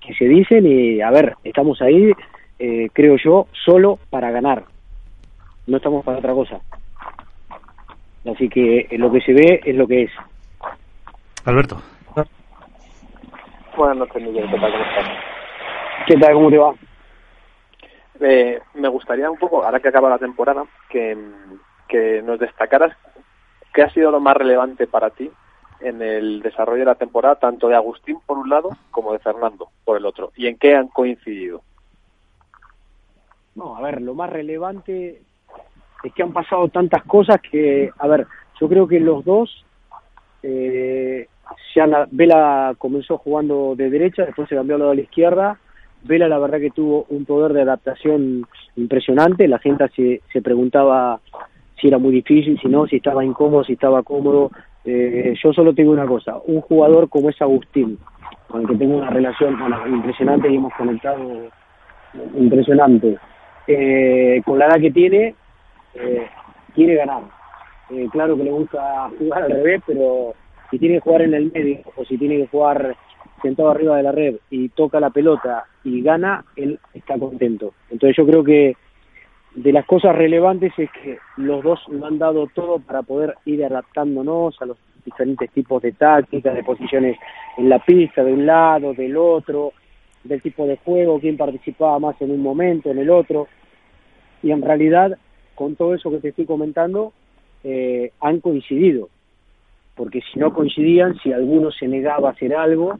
[0.00, 2.12] que se dicen y a ver, estamos ahí,
[2.58, 4.64] eh, creo yo, solo para ganar.
[5.66, 6.60] No estamos para otra cosa.
[8.30, 10.10] Así que lo que se ve es lo que es.
[11.44, 11.80] Alberto.
[13.76, 14.48] Buenas noches, Miguel.
[14.48, 14.72] ¿Qué tal?
[14.72, 15.08] ¿Cómo estás?
[16.06, 16.34] ¿Qué tal?
[16.34, 16.74] ¿Cómo te va?
[18.20, 21.16] Eh, me gustaría un poco, ahora que acaba la temporada, que,
[21.88, 22.96] que nos destacaras
[23.72, 25.30] qué ha sido lo más relevante para ti
[25.80, 29.68] en el desarrollo de la temporada, tanto de Agustín por un lado como de Fernando
[29.84, 31.62] por el otro, y en qué han coincidido.
[33.56, 35.20] No, a ver, lo más relevante
[36.04, 38.26] es que han pasado tantas cosas que, a ver,
[38.60, 39.64] yo creo que los dos,
[40.42, 41.28] eh,
[42.10, 45.58] Vela comenzó jugando de derecha, después se cambió al lado de la izquierda,
[46.02, 51.20] Vela la verdad que tuvo un poder de adaptación impresionante, la gente se, se preguntaba
[51.80, 54.50] si era muy difícil, si no, si estaba incómodo, si estaba cómodo.
[54.84, 57.98] Eh, yo solo tengo una cosa, un jugador como es Agustín,
[58.48, 59.56] con el que tengo una relación
[59.88, 61.48] impresionante y hemos conectado
[62.36, 63.18] impresionante,
[63.66, 65.34] eh, con la edad que tiene,
[65.94, 66.26] eh,
[66.74, 67.22] quiere ganar.
[67.90, 70.34] Eh, claro que le gusta jugar al revés, pero
[70.70, 72.96] si tiene que jugar en el medio o si tiene que jugar
[73.42, 77.74] sentado arriba de la red y toca la pelota y gana, él está contento.
[77.90, 78.76] Entonces yo creo que
[79.54, 83.64] de las cosas relevantes es que los dos lo han dado todo para poder ir
[83.64, 87.18] adaptándonos a los diferentes tipos de tácticas, de posiciones
[87.58, 89.72] en la pista, de un lado, del otro,
[90.24, 93.46] del tipo de juego, quién participaba más en un momento, en el otro.
[94.42, 95.16] Y en realidad
[95.54, 97.12] con todo eso que te estoy comentando,
[97.62, 99.08] eh, han coincidido.
[99.94, 102.98] Porque si no coincidían, si alguno se negaba a hacer algo,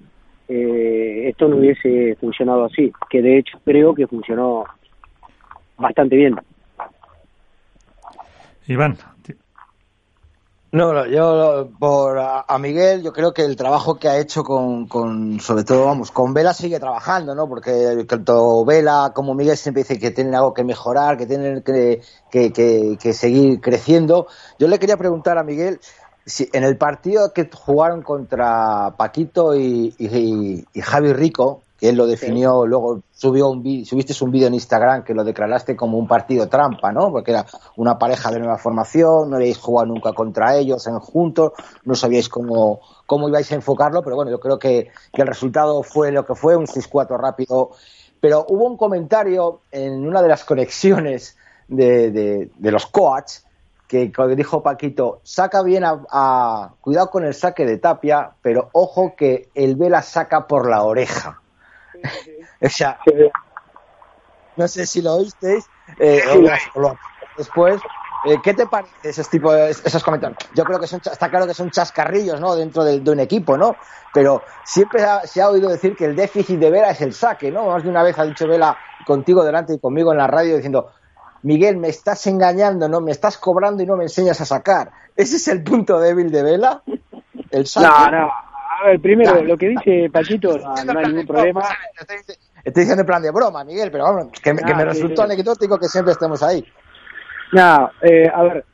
[0.49, 2.93] eh, esto no hubiese funcionado así.
[3.11, 4.65] Que de hecho creo que funcionó
[5.77, 6.37] bastante bien.
[8.67, 8.97] Iván,
[10.75, 15.39] no, yo por a, Miguel, yo creo que el trabajo que ha hecho con, con,
[15.39, 17.49] sobre todo, vamos, con Vela sigue trabajando, ¿no?
[17.49, 22.01] Porque tanto Vela como Miguel siempre dicen que tienen algo que mejorar, que tienen que,
[22.29, 24.27] que, que, seguir creciendo.
[24.59, 25.79] Yo le quería preguntar a Miguel
[26.27, 31.97] si en el partido que jugaron contra Paquito y, y, y Javi Rico, que él
[31.97, 36.07] lo definió, luego subió un subiste un vídeo en Instagram que lo declaraste como un
[36.07, 37.11] partido trampa, ¿no?
[37.11, 37.47] Porque era
[37.77, 41.53] una pareja de nueva formación, no habíais jugado nunca contra ellos en juntos,
[41.85, 46.13] no sabíais cómo, cómo ibais a enfocarlo, pero bueno, yo creo que, el resultado fue
[46.13, 47.71] lo que fue, un 6-4 rápido.
[48.21, 51.37] Pero hubo un comentario en una de las conexiones
[51.69, 53.44] de, de, los coaches
[53.95, 59.15] que dijo Paquito, saca bien a, a, cuidado con el saque de Tapia, pero ojo
[59.17, 61.41] que el Vela saca por la oreja.
[62.61, 62.99] o sea,
[64.57, 65.67] no sé si lo oísteis
[65.99, 66.23] eh,
[67.37, 67.81] después.
[68.27, 70.39] Eh, ¿Qué te parece esos tipos, esos comentarios?
[70.55, 72.57] Yo creo que son, está claro que son chascarrillos, ¿no?
[72.57, 73.77] Dentro de, un equipo, ¿no?
[74.15, 77.67] Pero siempre se ha oído decir que el déficit de Vela es el saque, ¿no?
[77.67, 80.91] Más de una vez ha dicho Vela contigo delante y conmigo en la radio diciendo,
[81.45, 83.03] Miguel, me estás engañando, ¿no?
[83.03, 84.91] Me estás cobrando y no me enseñas a sacar.
[85.15, 86.83] ¿Ese es el punto débil de Vela?
[87.51, 87.87] El saque.
[87.87, 91.63] No, no, a ver, primero, lo que dice Paquito, no, hay ningún problema.
[92.65, 95.87] Estoy diciendo en plan de broma, Miguel, pero vamos, que, me ah, resultó anecdótico que
[95.87, 96.65] siempre estemos ahí.
[97.53, 98.65] No, eh, a ver,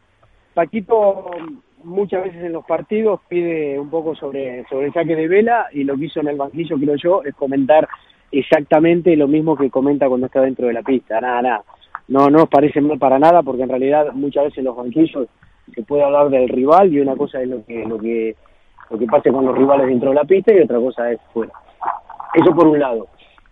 [0.54, 1.28] Paquito
[1.82, 5.82] muchas veces en los partidos pide un poco sobre, sobre el saque de vela y
[5.82, 7.88] lo que hizo en el banquillo, creo yo, es comentar
[8.30, 11.20] exactamente lo mismo que comenta cuando está dentro de la pista.
[11.20, 11.64] Nada, nada.
[12.10, 15.28] No, no os parece mal para nada porque en realidad muchas veces en los banquillos
[15.72, 18.34] se puede hablar del rival y una cosa es lo que, lo que
[18.90, 21.52] lo que pase con los rivales dentro de la pista y otra cosa es fuera.
[22.34, 23.06] Eso por un lado.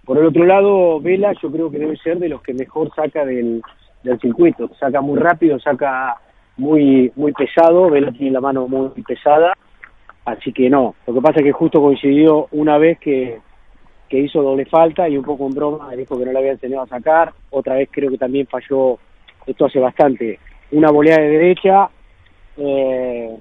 [0.05, 3.25] Por el otro lado, Vela yo creo que debe ser de los que mejor saca
[3.25, 3.63] del,
[4.03, 4.69] del circuito.
[4.81, 6.17] Saca muy rápido, saca
[6.57, 9.53] muy muy pesado, Vela tiene la mano muy pesada,
[10.25, 10.97] así que no.
[11.07, 13.39] Lo que pasa es que justo coincidió una vez que,
[14.09, 16.83] que hizo doble falta y un poco en broma dijo que no le había enseñado
[16.85, 17.33] a sacar.
[17.51, 18.99] Otra vez creo que también falló,
[19.47, 20.39] esto hace bastante,
[20.73, 21.89] una volea de derecha
[22.57, 23.37] eh,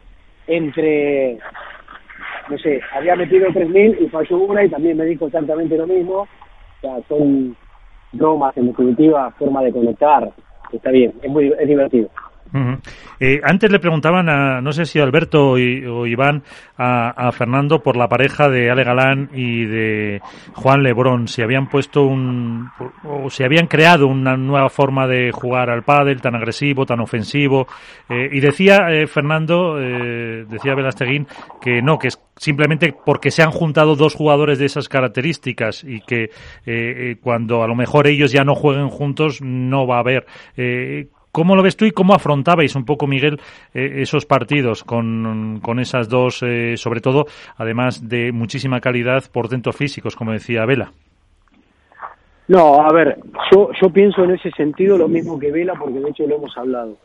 [0.48, 1.40] entre
[2.50, 6.22] no sé, había metido 3.000 y falló una y también me dijo exactamente lo mismo.
[6.22, 7.56] O sea, son
[8.14, 10.32] bromas, en definitiva, forma de conectar.
[10.72, 12.10] Está bien, es muy es divertido.
[13.20, 15.58] Eh, antes le preguntaban a, no sé si Alberto o,
[16.06, 16.44] Iván,
[16.78, 20.22] a, Fernando por la pareja de Ale Galán y de
[20.54, 22.70] Juan Lebrón, si habían puesto un,
[23.04, 27.68] o si habían creado una nueva forma de jugar al pádel tan agresivo, tan ofensivo.
[28.10, 31.28] Eh, y decía eh, Fernando, decía Velasteguín,
[31.62, 36.02] que no, que es simplemente porque se han juntado dos jugadores de esas características y
[36.02, 36.30] que
[37.22, 40.26] cuando a lo mejor ellos ya no jueguen juntos no va a haber.
[41.38, 43.40] ¿Cómo lo ves tú y cómo afrontabais un poco, Miguel,
[43.72, 47.26] eh, esos partidos con, con esas dos, eh, sobre todo,
[47.58, 50.90] además de muchísima calidad, por dentro físicos, como decía Vela?
[52.48, 53.20] No, a ver,
[53.52, 56.58] yo, yo pienso en ese sentido lo mismo que Vela, porque de hecho lo hemos
[56.58, 56.98] hablado.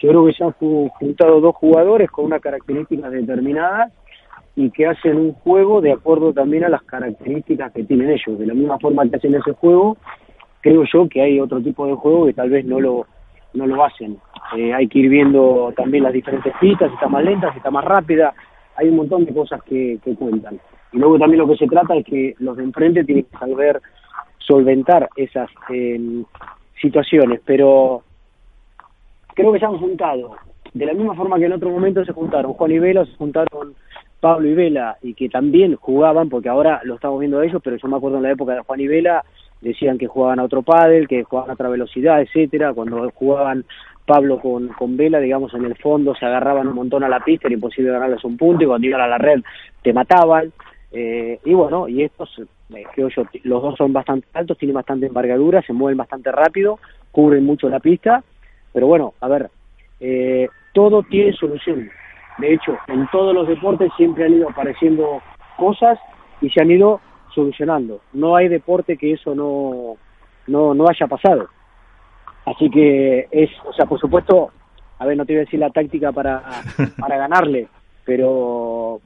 [0.00, 3.92] Yo creo que se han juntado dos jugadores con unas características determinadas
[4.56, 8.36] y que hacen un juego de acuerdo también a las características que tienen ellos.
[8.36, 9.96] De la misma forma que hacen ese juego,
[10.60, 13.06] creo yo que hay otro tipo de juego que tal vez no lo,
[13.56, 14.18] no lo hacen.
[14.56, 17.70] Eh, hay que ir viendo también las diferentes pistas, si está más lenta, si está
[17.70, 18.32] más rápida,
[18.76, 20.60] hay un montón de cosas que, que cuentan.
[20.92, 23.80] Y luego también lo que se trata es que los de enfrente tienen que saber
[24.38, 26.22] solventar esas eh,
[26.80, 28.02] situaciones, pero
[29.34, 30.36] creo que se han juntado,
[30.72, 33.74] de la misma forma que en otro momento se juntaron Juan y Vela, se juntaron
[34.20, 37.88] Pablo y Vela, y que también jugaban, porque ahora lo estamos viendo ellos, pero yo
[37.88, 39.24] me acuerdo en la época de Juan y Vela,
[39.60, 43.64] decían que jugaban a otro pádel, que jugaban a otra velocidad, etcétera, cuando jugaban
[44.06, 47.48] Pablo con, con Vela, digamos, en el fondo se agarraban un montón a la pista,
[47.48, 49.42] era imposible ganarles un punto, y cuando iban a la red
[49.82, 50.52] te mataban,
[50.92, 55.06] eh, y bueno, y estos, eh, creo yo, los dos son bastante altos, tienen bastante
[55.06, 56.78] envergadura, se mueven bastante rápido,
[57.10, 58.22] cubren mucho la pista,
[58.72, 59.50] pero bueno, a ver,
[60.00, 61.90] eh, todo tiene solución.
[62.38, 65.22] De hecho, en todos los deportes siempre han ido apareciendo
[65.56, 65.98] cosas
[66.40, 67.00] y se han ido
[67.36, 68.00] solucionando.
[68.14, 69.96] No hay deporte que eso no,
[70.48, 71.48] no, no haya pasado.
[72.46, 74.50] Así que es, o sea, por supuesto,
[74.98, 76.42] a ver, no te voy a decir la táctica para,
[76.98, 77.68] para ganarle,
[78.04, 79.00] pero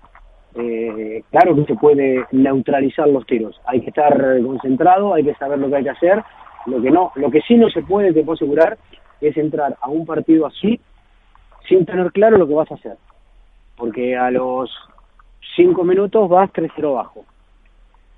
[0.54, 3.60] eh, claro que se puede neutralizar los tiros.
[3.66, 6.22] Hay que estar concentrado, hay que saber lo que hay que hacer.
[6.66, 8.78] Lo que no, lo que sí no se puede, te puedo asegurar,
[9.20, 10.78] es entrar a un partido así
[11.68, 12.96] sin tener claro lo que vas a hacer.
[13.76, 14.70] Porque a los
[15.56, 17.24] cinco minutos vas 3-0 bajo.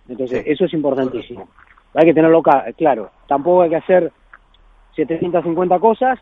[0.09, 1.49] Entonces, eso es importantísimo.
[1.95, 2.43] Hay que tenerlo
[2.77, 3.11] claro.
[3.29, 4.13] Tampoco hay que hacer
[4.97, 6.19] 750 cosas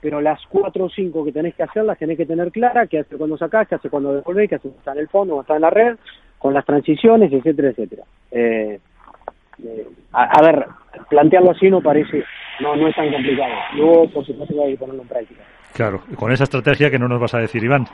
[0.00, 3.00] pero las cuatro o cinco que tenés que hacer las tenés que tener claras, qué
[3.00, 5.42] hacer cuando sacás, qué hacer cuando devolvés, qué hacer cuando está en el fondo, cuando
[5.42, 5.98] está en la red,
[6.38, 8.04] con las transiciones, etcétera, etcétera.
[8.30, 8.78] Eh,
[9.64, 10.66] eh, a, ver,
[11.10, 12.24] plantearlo así no parece,
[12.60, 13.52] no, no es tan complicado.
[13.74, 15.42] Luego, por supuesto, hay que ponerlo en práctica.
[15.74, 17.86] Claro, con esa estrategia que no nos vas a decir, Iván.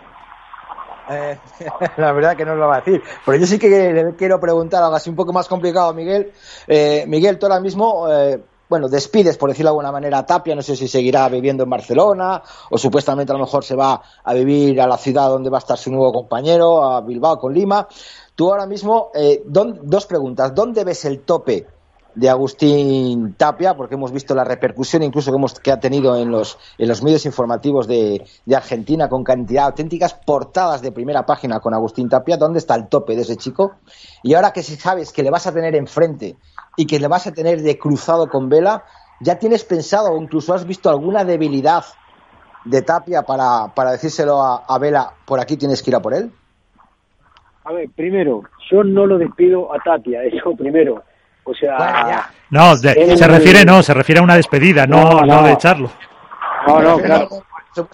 [1.11, 1.39] Eh,
[1.97, 3.03] la verdad que no lo va a decir.
[3.25, 6.33] Pero yo sí que le quiero preguntar algo así un poco más complicado Miguel.
[6.67, 10.55] Eh, Miguel, tú ahora mismo eh, bueno, despides, por decirlo de alguna manera, a Tapia,
[10.55, 14.35] no sé si seguirá viviendo en Barcelona o supuestamente a lo mejor se va a
[14.35, 17.87] vivir a la ciudad donde va a estar su nuevo compañero, a Bilbao con Lima.
[18.35, 19.13] Tú ahora mismo,
[19.45, 20.53] dos preguntas.
[20.53, 21.67] ¿Dónde ves el tope
[22.15, 23.75] de Agustín Tapia?
[23.75, 27.03] Porque hemos visto la repercusión incluso que, hemos, que ha tenido en los, en los
[27.03, 32.37] medios informativos de, de Argentina con cantidad auténticas portadas de primera página con Agustín Tapia.
[32.37, 33.77] ¿Dónde está el tope de ese chico?
[34.23, 36.37] Y ahora que si sabes que le vas a tener enfrente
[36.77, 38.85] y que le vas a tener de cruzado con Vela,
[39.21, 41.85] ¿ya tienes pensado o incluso has visto alguna debilidad
[42.65, 46.31] de Tapia para, para decírselo a, Vela, por aquí tienes que ir a por él?
[47.65, 51.03] A ver, primero, yo no lo despido a Tapia, eso primero.
[51.45, 55.91] O sea, no, se refiere no, se refiere a una despedida, no, no, de echarlo.
[56.67, 57.29] No, no, claro.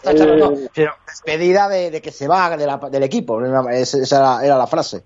[0.04, 5.02] pero despedida de, que se va del equipo, esa era la frase.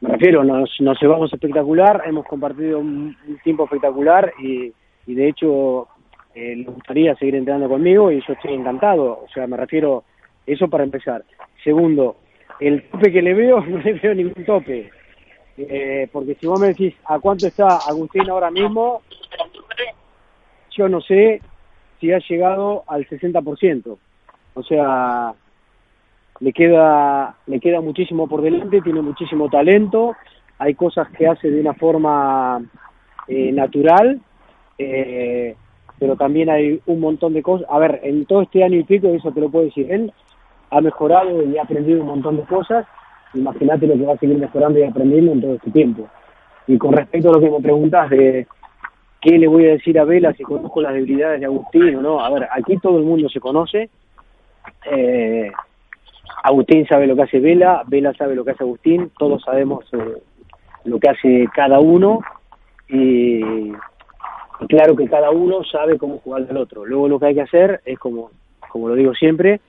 [0.00, 4.72] Me refiero, nos, nos llevamos espectacular, hemos compartido un, tiempo espectacular y,
[5.06, 5.88] y de hecho
[6.34, 10.04] eh, le gustaría seguir entrenando conmigo y yo estoy encantado, o sea, me refiero,
[10.46, 11.24] eso para empezar.
[11.62, 12.16] Segundo,
[12.60, 14.90] el tope que le veo, no le veo ningún tope,
[15.56, 19.02] eh, porque si vos me decís a cuánto está Agustín ahora mismo,
[20.76, 21.40] yo no sé
[22.00, 23.98] si ha llegado al 60%,
[24.54, 25.34] o sea,
[26.40, 30.16] le queda, le queda muchísimo por delante, tiene muchísimo talento,
[30.58, 32.62] hay cosas que hace de una forma
[33.28, 34.20] eh, natural,
[34.78, 35.54] eh,
[35.98, 37.66] pero también hay un montón de cosas.
[37.70, 40.12] A ver, en todo este año y pico, eso te lo puedo decir, él
[40.70, 42.86] ha mejorado y ha aprendido un montón de cosas.
[43.34, 46.08] Imagínate lo que va a seguir mejorando y aprendiendo en todo este tiempo.
[46.66, 48.46] Y con respecto a lo que me preguntas de
[49.20, 52.20] qué le voy a decir a Vela si conozco las debilidades de Agustín o no,
[52.20, 53.90] a ver, aquí todo el mundo se conoce.
[54.90, 55.50] Eh,
[56.42, 60.22] Agustín sabe lo que hace Vela, Vela sabe lo que hace Agustín, todos sabemos eh,
[60.84, 62.20] lo que hace cada uno
[62.88, 63.72] y,
[64.68, 66.84] claro que cada uno sabe cómo jugar del otro.
[66.84, 68.30] Luego lo que hay que hacer es como,
[68.68, 69.60] como lo digo siempre,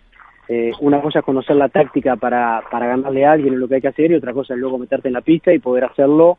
[0.54, 3.76] eh, una cosa es conocer la táctica para, para ganarle a alguien en lo que
[3.76, 6.38] hay que hacer y otra cosa es luego meterte en la pista y poder hacerlo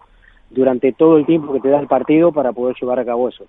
[0.50, 3.46] durante todo el tiempo que te da el partido para poder llevar a cabo eso.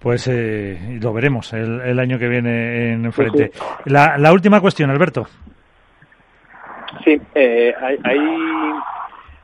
[0.00, 3.52] Pues eh, lo veremos el, año que viene en frente.
[3.86, 5.26] La, la última cuestión, Alberto.
[7.06, 8.18] Sí, eh, hay,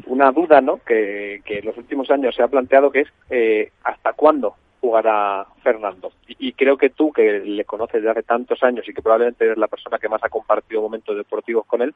[0.05, 0.81] una duda ¿no?
[0.87, 5.47] que, que en los últimos años se ha planteado que es eh, hasta cuándo jugará
[5.63, 6.13] Fernando.
[6.27, 9.59] Y, creo que tú, que le conoces desde hace tantos años y que probablemente eres
[9.59, 11.95] la persona que más ha compartido momentos deportivos con él,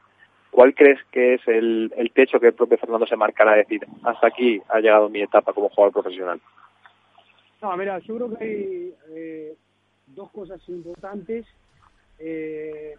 [0.51, 3.85] ¿cuál crees que es el, el techo que el propio Fernando se marcará a decir,
[4.03, 6.39] hasta aquí ha llegado mi etapa como jugador profesional?
[7.61, 9.55] No, mira, yo creo que hay eh,
[10.07, 11.45] dos cosas importantes.
[12.19, 12.93] Eh,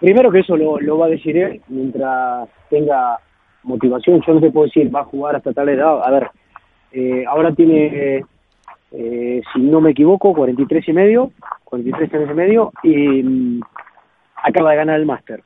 [0.00, 3.18] primero que eso lo, lo va a decir él mientras tenga
[3.62, 4.20] motivación.
[4.26, 6.02] Yo no te puedo decir, va a jugar hasta tal edad.
[6.04, 6.30] A ver,
[6.92, 8.24] eh, ahora tiene,
[8.92, 11.32] eh, si no me equivoco, 43 y medio,
[11.64, 13.60] 43 años y medio, y mm,
[14.36, 15.42] acaba de ganar el máster.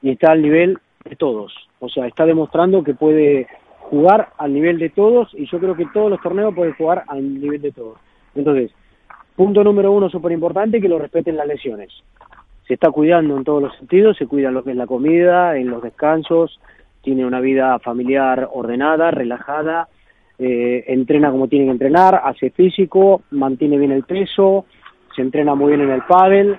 [0.00, 1.54] Y está al nivel de todos.
[1.80, 3.46] O sea, está demostrando que puede
[3.92, 7.40] jugar al nivel de todos y yo creo que todos los torneos pueden jugar al
[7.40, 7.98] nivel de todos.
[8.34, 8.70] Entonces,
[9.36, 11.90] punto número uno súper importante, que lo respeten las lesiones.
[12.66, 15.68] Se está cuidando en todos los sentidos, se cuida lo que es la comida, en
[15.68, 16.58] los descansos,
[17.02, 19.88] tiene una vida familiar ordenada, relajada,
[20.38, 24.66] eh, entrena como tiene que entrenar, hace físico, mantiene bien el peso,
[25.14, 26.58] se entrena muy bien en el pádel,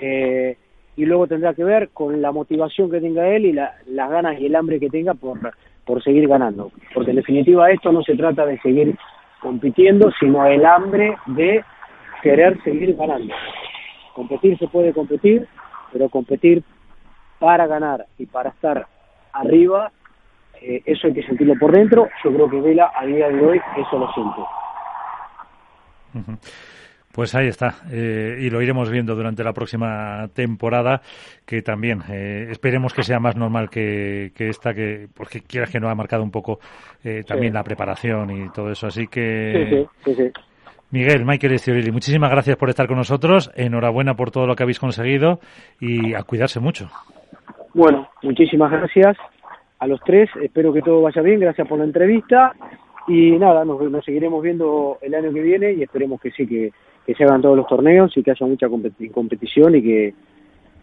[0.00, 0.56] eh,
[0.96, 4.40] y luego tendrá que ver con la motivación que tenga él y la, las ganas
[4.40, 5.38] y el hambre que tenga por,
[5.84, 6.72] por seguir ganando.
[6.94, 8.96] Porque en definitiva esto no se trata de seguir
[9.40, 11.62] compitiendo, sino el hambre de
[12.22, 13.34] querer seguir ganando.
[14.14, 15.46] Competir se puede competir,
[15.92, 16.62] pero competir
[17.38, 18.86] para ganar y para estar
[19.32, 19.92] arriba,
[20.60, 22.08] eh, eso hay que sentirlo por dentro.
[22.24, 24.40] Yo creo que Vela a día de hoy eso lo siente.
[27.16, 31.00] Pues ahí está, eh, y lo iremos viendo durante la próxima temporada,
[31.46, 35.80] que también eh, esperemos que sea más normal que, que, esta, que porque quieras que
[35.80, 36.58] no ha marcado un poco
[37.02, 37.54] eh, también sí.
[37.54, 38.88] la preparación y todo eso.
[38.88, 40.30] Así que, sí, sí,
[40.90, 44.78] Miguel, Michael Estiorilli, muchísimas gracias por estar con nosotros, enhorabuena por todo lo que habéis
[44.78, 45.40] conseguido
[45.80, 46.90] y a cuidarse mucho.
[47.72, 49.16] Bueno, muchísimas gracias
[49.78, 52.54] a los tres, espero que todo vaya bien, gracias por la entrevista.
[53.08, 56.72] Y nada, nos, nos seguiremos viendo el año que viene y esperemos que sí, que
[57.06, 60.14] que se hagan todos los torneos y que haya mucha competi competición y que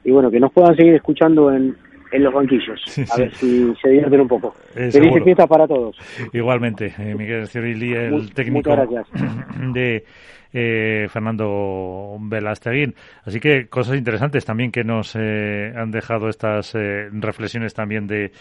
[0.05, 1.75] y bueno que nos puedan seguir escuchando en,
[2.11, 2.81] en los banquillos.
[3.11, 4.55] A ver si se divierten un poco.
[4.75, 5.97] Eh, felices fiestas para todos.
[6.31, 8.75] Igualmente eh, Miguel Ciorilli el Muy, técnico
[9.73, 10.05] de
[10.53, 12.95] eh, Fernando Velasteguín.
[13.25, 18.31] Así que cosas interesantes también que nos eh, han dejado estas eh, reflexiones también de,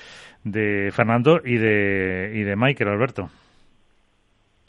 [0.45, 3.29] de Fernando y de, y de Michael Alberto.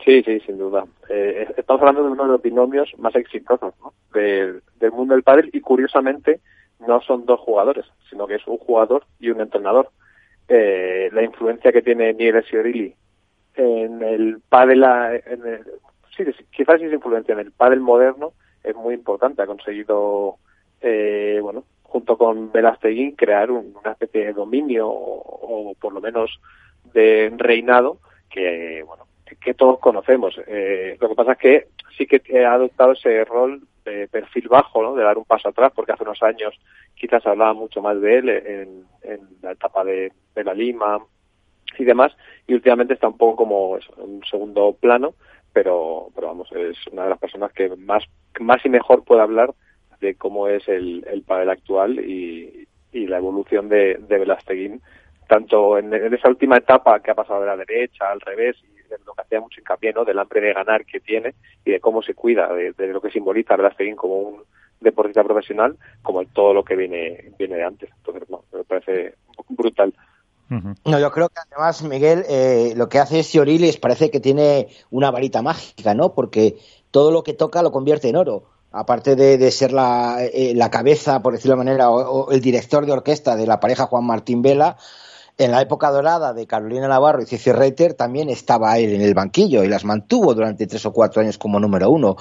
[0.03, 0.83] Sí, sí, sin duda.
[1.09, 3.73] Eh, estamos hablando de uno de los binomios más exitosos
[4.13, 6.41] del mundo del pádel y curiosamente
[6.85, 9.89] no son dos jugadores, sino que es un jugador y un entrenador.
[10.49, 12.93] Eh, la influencia que tiene Miguel Siorilli
[13.55, 15.63] en el pádel, en
[16.15, 18.33] sí, quizás es influencia en el pádel moderno
[18.63, 19.41] es muy importante.
[19.41, 20.37] Ha conseguido,
[20.81, 26.01] eh, bueno, junto con Velasteguín crear un, una especie de dominio o, o por lo
[26.01, 26.39] menos
[26.93, 27.99] de reinado
[28.29, 29.05] que, bueno,
[29.39, 30.39] que todos conocemos.
[30.47, 34.81] Eh, lo que pasa es que sí que ha adoptado ese rol de perfil bajo,
[34.81, 34.95] ¿no?
[34.95, 36.57] de dar un paso atrás, porque hace unos años
[36.95, 40.99] quizás hablaba mucho más de él en, en la etapa de, de, la Lima
[41.77, 42.15] y demás,
[42.47, 45.15] y últimamente está un poco como eso, en un segundo plano,
[45.53, 48.03] pero, pero vamos, es una de las personas que más,
[48.39, 49.53] más y mejor puede hablar
[50.01, 54.81] de cómo es el, el papel actual y, y la evolución de, de Velasteguín,
[55.27, 58.89] tanto en, en esa última etapa que ha pasado de la derecha al revés y
[58.89, 60.03] de lo que hacía mucho hincapié, ¿no?
[60.03, 63.55] Del hambre de ganar que tiene y de cómo se cuida, de, lo que simboliza
[63.55, 64.43] Velasteguín como un
[64.81, 67.89] deportista profesional, como todo lo que viene viene de antes.
[67.97, 69.15] Entonces, no, me parece
[69.49, 69.93] brutal.
[70.85, 75.11] No, yo creo que además, Miguel, eh, lo que hace Siorilis parece que tiene una
[75.11, 76.13] varita mágica, ¿no?
[76.13, 76.57] Porque
[76.91, 78.43] todo lo que toca lo convierte en oro.
[78.71, 82.41] Aparte de, de ser la, eh, la, cabeza, por decirlo de manera, o, o, el
[82.41, 84.77] director de orquesta de la pareja Juan Martín Vela,
[85.37, 89.13] en la época dorada de Carolina Navarro y Cici Reiter también estaba él en el
[89.13, 92.15] banquillo y las mantuvo durante tres o cuatro años como número uno.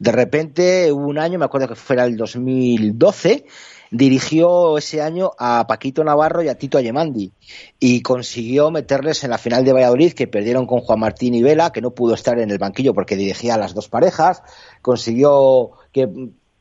[0.00, 3.46] De repente, hubo un año, me acuerdo que fuera el 2012,
[3.90, 7.32] dirigió ese año a Paquito Navarro y a Tito Ayemandi
[7.78, 11.72] y consiguió meterles en la final de Valladolid que perdieron con Juan Martín y Vela,
[11.72, 14.42] que no pudo estar en el banquillo porque dirigía a las dos parejas,
[14.82, 16.08] consiguió que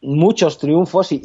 [0.02, 1.20] muchos triunfos y,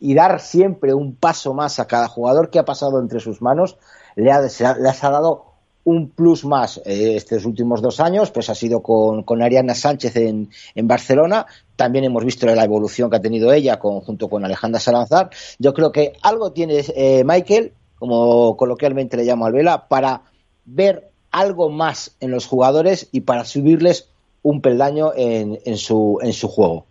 [0.00, 3.76] y, dar siempre un paso más a cada jugador que ha pasado entre sus manos.
[4.14, 4.60] Le ha, les
[5.04, 5.47] ha dado
[5.84, 10.16] un plus más eh, estos últimos dos años, pues ha sido con, con Ariana Sánchez
[10.16, 11.46] en, en, Barcelona.
[11.76, 15.30] También hemos visto la evolución que ha tenido ella con, junto con Alejandra Salazar.
[15.58, 20.22] Yo creo que algo tiene eh, Michael, como coloquialmente le llamo al Vela, para
[20.64, 24.10] ver algo más en los jugadores y para subirles
[24.42, 26.86] un peldaño en, en, su, en su juego.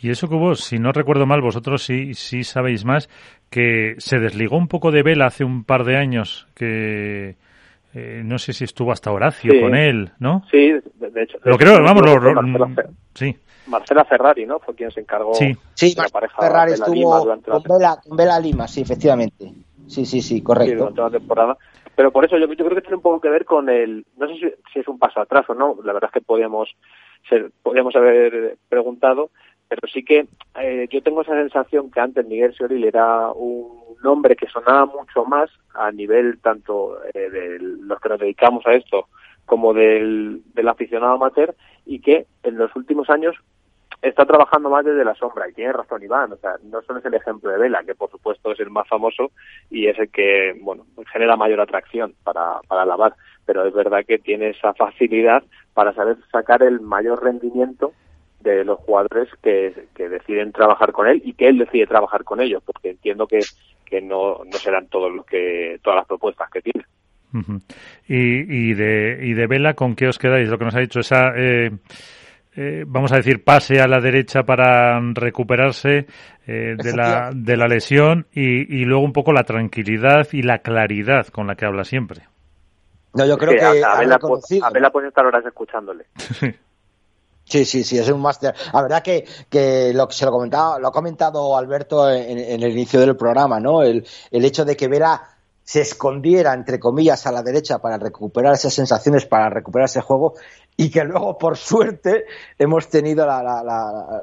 [0.00, 3.08] Y eso que vos, si no recuerdo mal, vosotros sí, sí sabéis más,
[3.50, 7.36] que se desligó un poco de Vela hace un par de años, que
[7.94, 9.60] eh, no sé si estuvo hasta Horacio sí.
[9.60, 10.42] con él, ¿no?
[10.50, 11.38] Sí, de hecho.
[11.44, 12.68] Lo creo, vamos, lo, lo,
[13.14, 13.36] sí.
[13.66, 14.58] Marcela Ferrari, ¿no?
[14.58, 15.54] Fue quien se encargó Sí.
[15.74, 18.68] Sí, de la pareja Ferrari Vela estuvo Lima durante la con Vela, con Vela Lima,
[18.68, 19.46] sí, efectivamente.
[19.86, 20.76] Sí, sí, sí, Sí, correcto.
[20.76, 21.56] durante la temporada.
[21.96, 24.28] Pero por eso yo, yo creo que tiene un poco que ver con el, no
[24.28, 24.40] sé si,
[24.72, 26.68] si es un paso atrás o no, la verdad es que podíamos
[27.28, 29.30] ser, podíamos haber preguntado,
[29.68, 30.26] pero sí que
[30.58, 35.24] eh, yo tengo esa sensación que antes Miguel Soriol era un nombre que sonaba mucho
[35.24, 39.08] más a nivel tanto eh, de los que nos dedicamos a esto
[39.44, 41.54] como del, del aficionado amateur
[41.84, 43.36] y que en los últimos años
[44.02, 45.48] está trabajando más desde la sombra.
[45.48, 48.10] Y tiene razón Iván, o sea, no solo es el ejemplo de Vela, que por
[48.10, 49.32] supuesto es el más famoso
[49.70, 53.14] y es el que, bueno, genera mayor atracción para, para lavar,
[53.44, 55.42] pero es verdad que tiene esa facilidad
[55.74, 57.92] para saber sacar el mayor rendimiento
[58.40, 62.40] de los jugadores que, que deciden trabajar con él y que él decide trabajar con
[62.40, 63.40] ellos, porque entiendo que,
[63.84, 66.84] que no, no serán todos los que, todas las propuestas que tiene.
[68.06, 70.48] Y, y de y de Vela, ¿con qué os quedáis?
[70.48, 71.70] Lo que nos ha dicho esa eh,
[72.56, 76.06] eh, vamos a decir pase a la derecha para recuperarse
[76.46, 80.58] eh, de la de la lesión y, y luego un poco la tranquilidad y la
[80.58, 82.22] claridad con la que habla siempre.
[83.14, 84.18] No, yo creo que a, a Vela,
[84.62, 86.06] a Vela puede estar horas escuchándole.
[87.48, 88.54] Sí, sí, sí, es un máster.
[88.72, 93.00] La verdad que, lo que se lo comentaba, lo ha comentado Alberto en, el inicio
[93.00, 93.82] del programa, ¿no?
[93.82, 95.22] El, hecho de que Vera
[95.64, 100.34] se escondiera, entre comillas, a la derecha para recuperar esas sensaciones, para recuperar ese juego,
[100.76, 102.24] y que luego, por suerte,
[102.58, 104.20] hemos tenido la, la, la,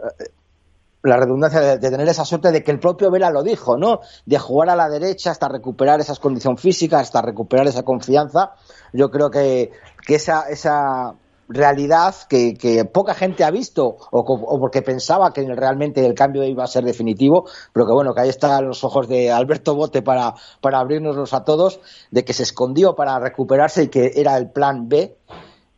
[1.01, 4.01] la redundancia de, tener esa suerte de que el propio Vela lo dijo, ¿no?
[4.25, 8.53] De jugar a la derecha hasta recuperar esa condición física, hasta recuperar esa confianza.
[8.93, 9.71] Yo creo que,
[10.05, 11.15] que esa, esa
[11.47, 16.63] realidad que, que, poca gente ha visto o, porque pensaba que realmente el cambio iba
[16.63, 20.33] a ser definitivo, pero que bueno, que ahí están los ojos de Alberto Bote para,
[20.61, 21.79] para abrirnoslos a todos,
[22.11, 25.15] de que se escondió para recuperarse y que era el plan B.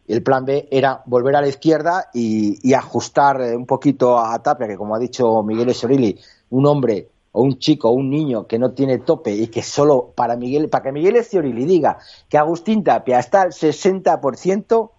[0.07, 4.77] El plan B era volver a la izquierda y, ajustar un poquito a Tapia, que
[4.77, 6.17] como ha dicho Miguel Esorilli,
[6.51, 10.13] un hombre o un chico o un niño que no tiene tope y que solo
[10.15, 11.99] para Miguel, para que Miguel Esciorili diga
[12.29, 14.91] que Agustín Tapia está al 60%,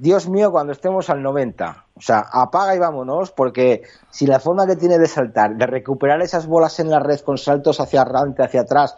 [0.00, 1.84] Dios mío, cuando estemos al 90.
[1.94, 6.22] O sea, apaga y vámonos, porque si la forma que tiene de saltar, de recuperar
[6.22, 8.96] esas bolas en la red con saltos hacia adelante, hacia atrás,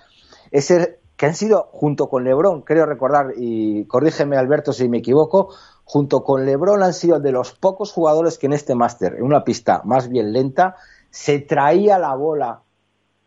[0.52, 5.52] ese que han sido junto con Lebron, creo recordar, y corrígeme Alberto si me equivoco,
[5.82, 9.42] junto con Lebron han sido de los pocos jugadores que en este máster, en una
[9.42, 10.76] pista más bien lenta,
[11.10, 12.60] se traía la bola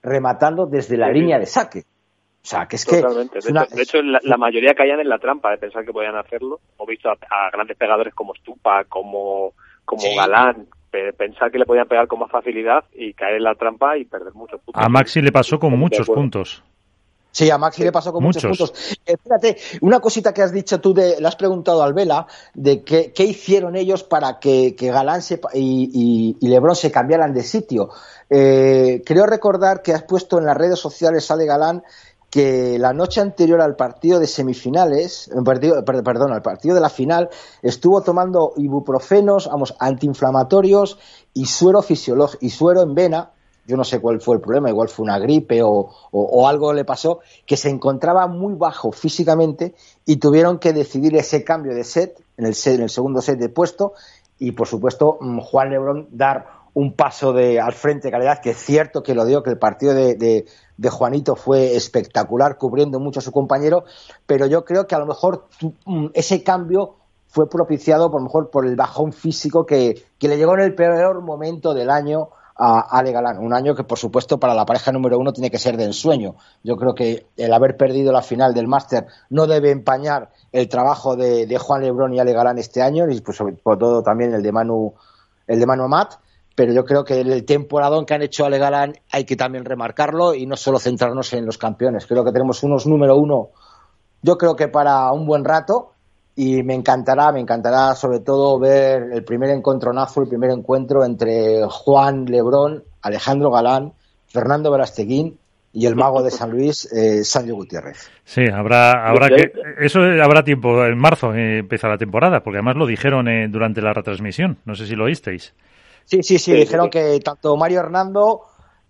[0.02, 1.86] rematando desde la sí, línea de saque.
[2.46, 3.34] O sea, que es Totalmente.
[3.34, 3.40] que.
[3.40, 3.64] Es de, una...
[3.64, 6.60] hecho, de, hecho, la, la, mayoría caían en la trampa de pensar que podían hacerlo.
[6.76, 10.16] Hemos visto a, a grandes pegadores como Stupa, como, como sí.
[10.16, 13.98] Galán, pe pensar que le podían pegar con más facilidad y caer en la trampa
[13.98, 14.84] y perder muchos puntos.
[14.84, 16.62] A Maxi le pasó con muchos puntos.
[17.32, 19.00] Sí, a Maxi le pasó con muchos, muchos puntos.
[19.08, 22.84] Eh, fíjate, una cosita que has dicho tú, de, le has preguntado al Vela, de
[22.84, 27.34] qué, qué hicieron ellos para que, que Galán se, y, y, y, Lebron se cambiaran
[27.34, 27.90] de sitio.
[28.30, 31.84] Eh, creo recordar que has puesto en las redes sociales, sale Galán,
[32.36, 37.30] que la noche anterior al partido de semifinales, partido, perdón, al partido de la final,
[37.62, 41.00] estuvo tomando ibuprofenos, vamos, antiinflamatorios
[41.34, 43.32] y suero fisiológico, y suero en vena,
[43.66, 46.74] yo no sé cuál fue el problema, igual fue una gripe o, o, o, algo
[46.74, 49.74] le pasó, que se encontraba muy bajo físicamente
[50.06, 53.40] y tuvieron que decidir ese cambio de set, en el, set, en el segundo set
[53.40, 53.94] de puesto,
[54.40, 58.52] y por supuesto mm, Juan Lebrón dar un paso de al frente de calidad, que
[58.52, 63.20] es cierto que lo dio, que el partido de, de, Juanito fue espectacular, cubriendo mucho
[63.20, 63.86] a su compañero,
[64.26, 65.48] pero yo creo que a lo mejor
[65.86, 66.98] mm, ese cambio
[67.28, 71.22] fue propiciado por mejor por el bajón físico que, que le llegó en el peor
[71.22, 73.40] momento del año a Ale Galán.
[73.40, 76.36] Un año que, por supuesto, para la pareja número uno tiene que ser de ensueño.
[76.64, 81.16] Yo creo que el haber perdido la final del máster no debe empañar el trabajo
[81.16, 84.42] de, de, Juan Lebrón y Ale Galán este año, y pues, sobre todo también el
[84.42, 84.94] de Manu,
[85.48, 86.16] el de Manu Amat.
[86.56, 90.34] Pero yo creo que el temporadón que han hecho Ale Galán hay que también remarcarlo
[90.34, 92.06] y no solo centrarnos en los campeones.
[92.06, 93.50] Creo que tenemos unos número uno,
[94.22, 95.92] yo creo que para un buen rato,
[96.36, 101.64] y me encantará, me encantará sobre todo ver el primer encontronazo, el primer encuentro entre
[101.70, 103.94] Juan Lebrón, Alejandro Galán,
[104.28, 105.38] Fernando Verasteguín
[105.72, 108.10] y el mago de San Luis, eh, Sancho Gutiérrez.
[108.24, 112.78] Sí, habrá, habrá que, eso habrá tiempo, en marzo eh, empieza la temporada, porque además
[112.78, 115.54] lo dijeron eh, durante la retransmisión, no sé si lo oísteis.
[116.06, 118.42] Sí, sí, sí, dijeron que tanto Mario Hernando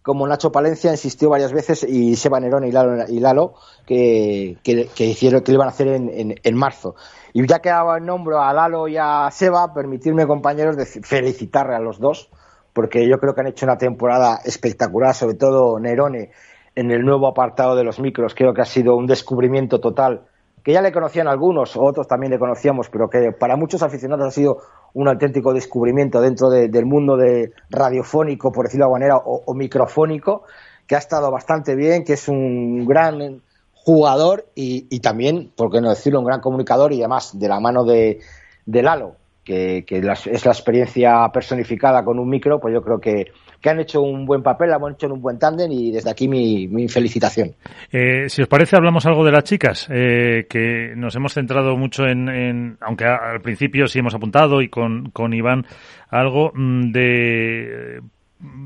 [0.06, 3.56] como Nacho Palencia insistió varias veces y Seba Nerón y Lalo, y Lalo
[3.88, 6.96] que, que, que, hicieron que lo iban a hacer en, en, en marzo.
[7.34, 11.76] Y ya que daba el nombre a Lalo y a Seba, permitirme, compañeros, de felicitarle
[11.76, 12.30] a los dos,
[12.72, 16.30] porque yo creo que han hecho una temporada espectacular, sobre todo Nerone
[16.76, 18.36] en el nuevo apartado de los micros.
[18.36, 20.28] Creo que ha sido un descubrimiento total
[20.66, 24.32] que ya le conocían algunos, otros también le conocíamos, pero que para muchos aficionados ha
[24.32, 24.58] sido
[24.96, 30.42] un auténtico descubrimiento dentro del mundo de radiofónico, por decirlo de alguna manera, o, microfónico,
[30.88, 33.44] que ha estado bastante bien, que es un gran
[33.76, 37.84] jugador y, también, por qué no decirlo, un gran comunicador y además de la mano
[37.84, 38.22] de,
[38.66, 43.32] de Lalo, que, es la experiencia personificada con un micro, pues yo creo que,
[43.64, 47.56] han hecho un buen papel, han hecho un buen tándem y desde aquí mi, felicitación.
[47.92, 52.06] Eh, si os parece, hablamos algo de las chicas, eh, que nos hemos centrado mucho
[52.06, 55.66] en, aunque al principio sí hemos apuntado y con, con Iván
[56.10, 58.02] algo mm, de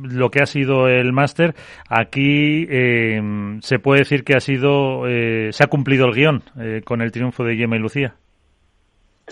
[0.03, 1.55] lo que ha sido el máster,
[1.87, 3.21] aquí eh,
[3.61, 6.43] se puede decir que ha sido, se ha cumplido el guion
[6.83, 8.15] con el triunfo de Gemma y Lucía.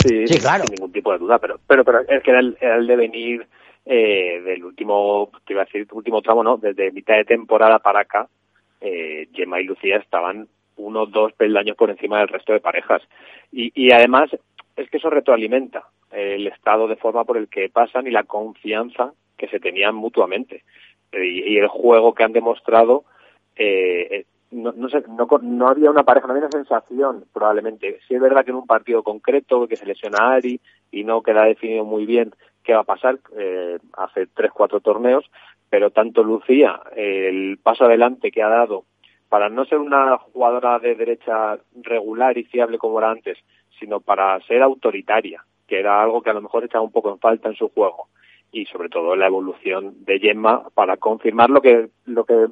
[0.07, 0.65] Sí, claro.
[0.65, 3.47] Sin ningún tipo de duda, pero, pero, pero es que era el, era el devenir
[3.85, 6.57] eh, del último, te iba a decir, último tramo, ¿no?
[6.57, 8.27] Desde mitad de temporada para acá,
[8.81, 10.47] eh, Gemma y Lucía estaban
[10.77, 13.01] uno dos peldaños por encima del resto de parejas.
[13.51, 14.29] Y, y además,
[14.75, 19.13] es que eso retroalimenta el estado de forma por el que pasan y la confianza
[19.37, 20.63] que se tenían mutuamente.
[21.13, 23.05] Y, y el juego que han demostrado
[23.55, 27.99] eh, no, no, sé, no, no había una pareja, no había una sensación, probablemente.
[28.07, 30.59] Sí es verdad que en un partido concreto, que se lesiona a Ari
[30.91, 32.33] y no queda definido muy bien
[32.63, 35.25] qué va a pasar eh, hace tres, cuatro torneos,
[35.69, 38.85] pero tanto Lucía, el paso adelante que ha dado
[39.29, 43.37] para no ser una jugadora de derecha regular y fiable como era antes,
[43.79, 47.19] sino para ser autoritaria, que era algo que a lo mejor echaba un poco en
[47.19, 48.07] falta en su juego,
[48.51, 52.47] y sobre todo la evolución de Gemma para confirmar lo que, lo que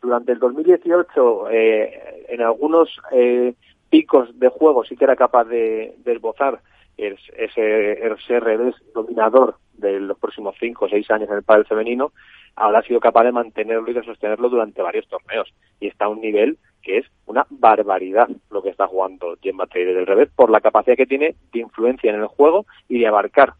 [0.00, 3.54] durante el 2018 eh, en algunos eh,
[3.90, 6.60] picos de juego sí que era capaz de, de esbozar
[6.98, 12.12] ese, revés dominador de los próximos cinco o seis años en el pádel femenino,
[12.56, 15.52] ahora ha sido capaz de mantenerlo y de sostenerlo durante varios torneos.
[15.80, 19.94] Y está a un nivel que es una barbaridad lo que está jugando Gemma Taylor
[19.94, 23.54] del revés por la capacidad que tiene de influencia en el juego y de abarcar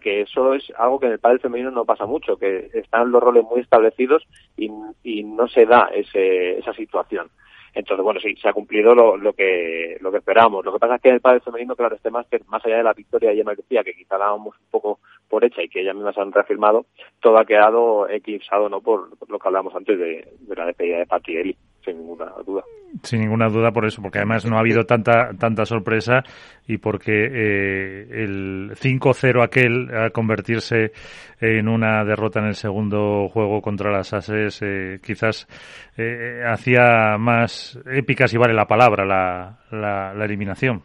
[0.00, 3.22] que eso es algo que en el padre femenino no pasa mucho, que están los
[3.22, 4.22] roles muy establecidos
[4.56, 4.70] y,
[5.24, 7.28] no se da ese, esa situación.
[7.74, 10.64] Entonces, bueno, sí, se ha cumplido lo, lo que lo que esperamos.
[10.64, 12.84] Lo que pasa es que en el padre femenino, claro, este máster, más allá de
[12.84, 15.96] la victoria de Gemma decía que quizá dábamos un poco por hecha y que ellas
[15.96, 16.86] mismas han reafirmado,
[17.20, 21.36] todo ha quedado eclipsado no por, lo que hablábamos antes de, la despedida de Patti
[21.36, 22.62] Eli, sin ninguna duda.
[23.02, 26.22] Sin ninguna duda por eso, porque además no ha habido tanta tanta sorpresa
[26.66, 30.92] y porque eh, el 5-0 aquel a convertirse
[31.40, 35.46] en una derrota en el segundo juego contra las Ases eh, quizás
[35.96, 40.82] eh, hacía más épica, si vale la palabra, la, la eliminación.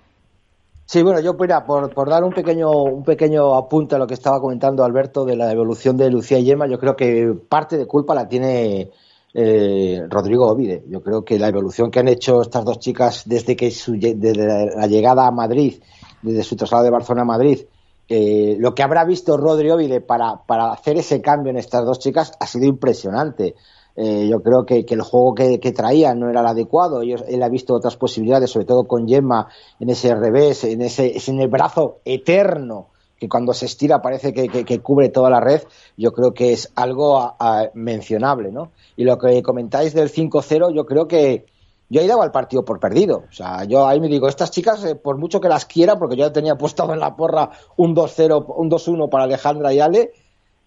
[0.89, 4.15] Sí, bueno, yo mira, por, por dar un pequeño, un pequeño apunte a lo que
[4.15, 7.85] estaba comentando Alberto de la evolución de Lucía y Yema, yo creo que parte de
[7.85, 8.89] culpa la tiene
[9.34, 10.84] eh, Rodrigo Ovide.
[10.88, 14.75] Yo creo que la evolución que han hecho estas dos chicas desde que su, desde
[14.75, 15.82] la llegada a Madrid,
[16.21, 17.61] desde su traslado de Barcelona a Madrid,
[18.07, 21.99] eh, lo que habrá visto Rodrigo Ovide para, para hacer ese cambio en estas dos
[21.99, 23.55] chicas ha sido impresionante.
[23.95, 27.01] Eh, yo creo que, el juego que, que, traía no era el adecuado.
[27.01, 29.49] él ha visto otras posibilidades, sobre todo con Gemma
[29.80, 32.88] en ese revés, en ese en el brazo eterno
[33.20, 35.61] que cuando se estira parece que, cubre toda la red.
[35.97, 37.36] Yo creo que es algo
[37.74, 38.72] mencionable, ¿no?
[38.95, 41.45] Y lo que comentáis del 5-0, yo creo que
[41.89, 43.24] yo he dado al partido por perdido.
[43.30, 46.15] O sea, yo ahí me digo, estas chicas, eh, por mucho que las quiera, porque
[46.15, 50.11] yo tenía puesto en la porra un 2-0, un 2-1 para Alejandra y Ale,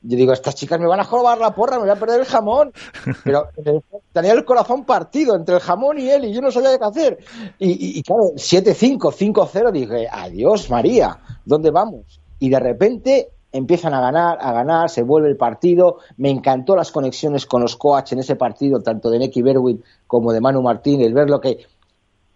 [0.04, 2.26] yo digo, estas chicas me van a jorobar la porra, me voy a perder el
[2.26, 2.72] jamón.
[3.24, 3.48] Pero
[4.12, 7.18] tenía el corazón partido entre el jamón y él y yo no sabía qué hacer.
[7.60, 12.21] Y, y, claro, 7-5, 5-0, dije, adiós María, ¿dónde vamos?
[12.42, 15.98] Y de repente empiezan a ganar, a ganar, se vuelve el partido.
[16.16, 20.32] Me encantó las conexiones con los coaches en ese partido, tanto de Neki Berwin como
[20.32, 21.58] de Manu Martín, el ver lo que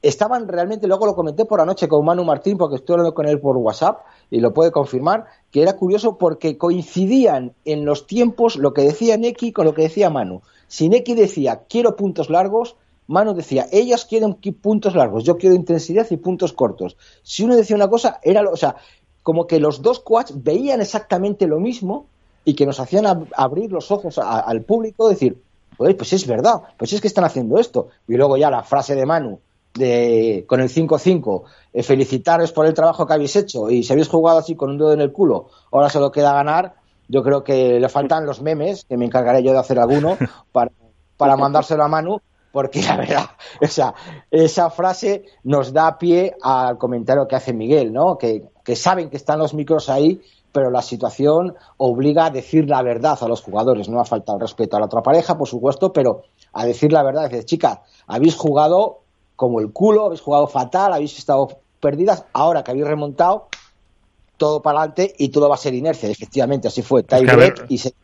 [0.03, 3.41] estaban realmente, luego lo comenté por anoche con Manu Martín, porque estoy hablando con él
[3.41, 8.75] por WhatsApp y lo puede confirmar, que era curioso porque coincidían en los tiempos lo
[8.75, 10.43] que decía Neki con lo que decía Manu.
[10.69, 12.77] Si Neki decía quiero puntos largos,
[13.09, 16.97] Manu decía ellas quieren puntos largos, yo quiero intensidad y puntos cortos.
[17.25, 18.77] Si uno decía una cosa, era, o sea,
[19.27, 22.07] como que los dos coaches veían exactamente lo mismo
[22.45, 25.43] y que nos hacían abrir los ojos al público, decir,
[25.77, 27.89] pues es verdad, pues es que están haciendo esto.
[28.07, 29.41] Y luego ya la frase de Manu,
[29.75, 34.07] de, con el 5-5, eh, felicitaros por el trabajo que habéis hecho y si habéis
[34.07, 36.77] jugado así con un dedo en el culo, ahora solo queda ganar,
[37.09, 40.17] yo creo que le faltan los memes, que me encargaré yo de hacer alguno,
[40.53, 40.71] para,
[41.17, 42.21] para mandárselo a Manu,
[42.53, 43.93] porque la verdad, o sea,
[44.31, 48.17] esa frase nos da pie al comentario que hace Miguel, ¿no?
[48.19, 52.83] Que, que saben que están los micros ahí, pero la situación obliga a decir la
[52.83, 53.89] verdad a los jugadores.
[53.89, 57.31] No ha faltado respeto a la otra pareja, por supuesto, pero a decir la verdad.
[57.31, 59.03] Dice, chica, habéis jugado
[59.37, 63.47] como el culo, habéis jugado fatal, habéis estado perdidas, ahora que habéis remontado,
[64.37, 66.11] todo para adelante y todo va a ser inercia.
[66.11, 67.05] Efectivamente, así fue.
[67.69, 67.95] y se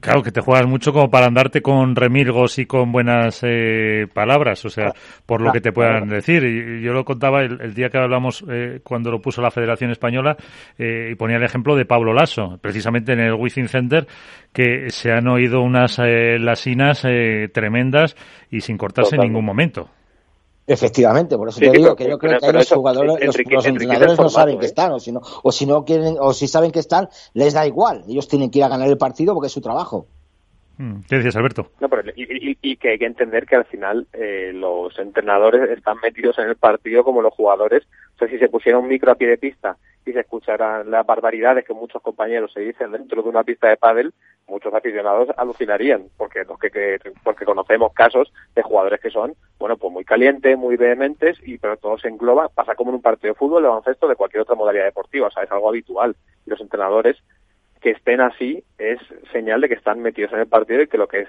[0.00, 4.64] claro, que te juegas mucho como para andarte con remilgos y con buenas eh, palabras,
[4.64, 4.92] o sea,
[5.24, 6.44] por lo que te puedan decir.
[6.44, 10.36] Y, yo lo contaba el, día que hablamos eh, cuando lo puso la Federación Española
[10.78, 14.06] eh, y ponía el ejemplo de Pablo Lasso, precisamente en el Wizzing Center,
[14.52, 17.02] que se han oído unas lasinas
[17.52, 18.16] tremendas
[18.50, 19.90] y sin cortarse en ningún momento.
[20.66, 24.58] Efectivamente, por eso te digo que yo creo que los jugadores, los, entrenadores no saben
[24.58, 24.68] que ¿eh?
[24.68, 27.66] están, o si no, o si no quieren, o si saben que están, les da
[27.66, 28.02] igual.
[28.08, 30.06] Ellos tienen que ir a ganar el partido porque es su trabajo.
[30.78, 31.70] Hmm, ¿Qué dices, Alberto?
[31.80, 36.36] No, pero y, que hay que entender que al final eh, los entrenadores están metidos
[36.38, 37.84] en el partido como los jugadores.
[38.16, 39.76] O sea, si se pusiera un micro a pie de pista
[40.06, 43.76] y se escucharan las barbaridades que muchos compañeros se dicen dentro de una pista de
[43.76, 44.14] pádel,
[44.46, 49.92] muchos aficionados alucinarían, porque los que, porque conocemos casos de jugadores que son, bueno, pues
[49.92, 53.38] muy calientes, muy vehementes, y pero todo se engloba, pasa como en un partido de
[53.38, 56.14] fútbol, de baloncesto, de cualquier otra modalidad deportiva, o sea, es algo habitual.
[56.46, 57.16] Y los entrenadores
[57.80, 59.00] que estén así es
[59.32, 61.28] señal de que están metidos en el partido y que lo que es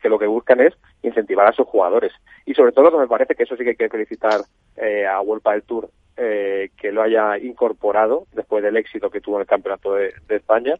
[0.00, 2.12] que lo que buscan es incentivar a sus jugadores
[2.46, 4.40] y sobre todo lo que me parece que eso sí que hay que felicitar
[4.76, 5.90] eh, a Vuelta del Tour
[6.22, 10.74] eh, que lo haya incorporado después del éxito que tuvo en el Campeonato de, España,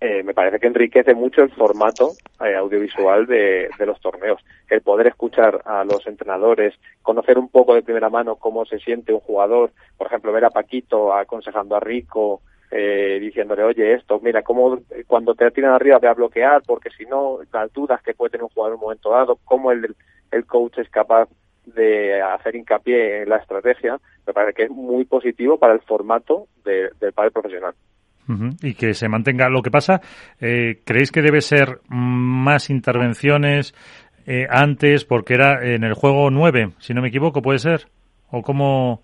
[0.00, 4.40] eh, me parece que enriquece mucho el formato eh, audiovisual de, los torneos.
[4.70, 9.12] El poder escuchar a los entrenadores, conocer un poco de primera mano cómo se siente
[9.12, 14.78] un jugador, por ejemplo, ver a Paquito aconsejando a Rico, diciéndole, oye, esto, mira, cómo
[15.08, 18.44] cuando te tiran arriba ve a bloquear, porque si no, las dudas que puede tener
[18.44, 19.96] un jugador en un momento dado, cómo el,
[20.30, 21.28] el coach es capaz
[21.66, 26.48] de hacer hincapié en la estrategia, me parece que es muy positivo para el formato
[26.64, 27.74] del padre profesional.
[28.62, 29.50] Y que se mantenga.
[29.50, 30.00] Lo que pasa,
[30.40, 33.74] eh, ¿creéis que debe ser más intervenciones
[34.26, 35.04] eh, antes?
[35.04, 37.86] Porque era en el juego 9, si no me equivoco, ¿puede ser?
[38.30, 39.02] ¿O cómo...?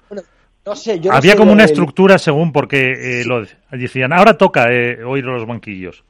[0.64, 4.12] no sé, yo Había como una estructura según porque eh, lo decían.
[4.12, 4.66] Ahora toca
[5.06, 6.04] oír los banquillos.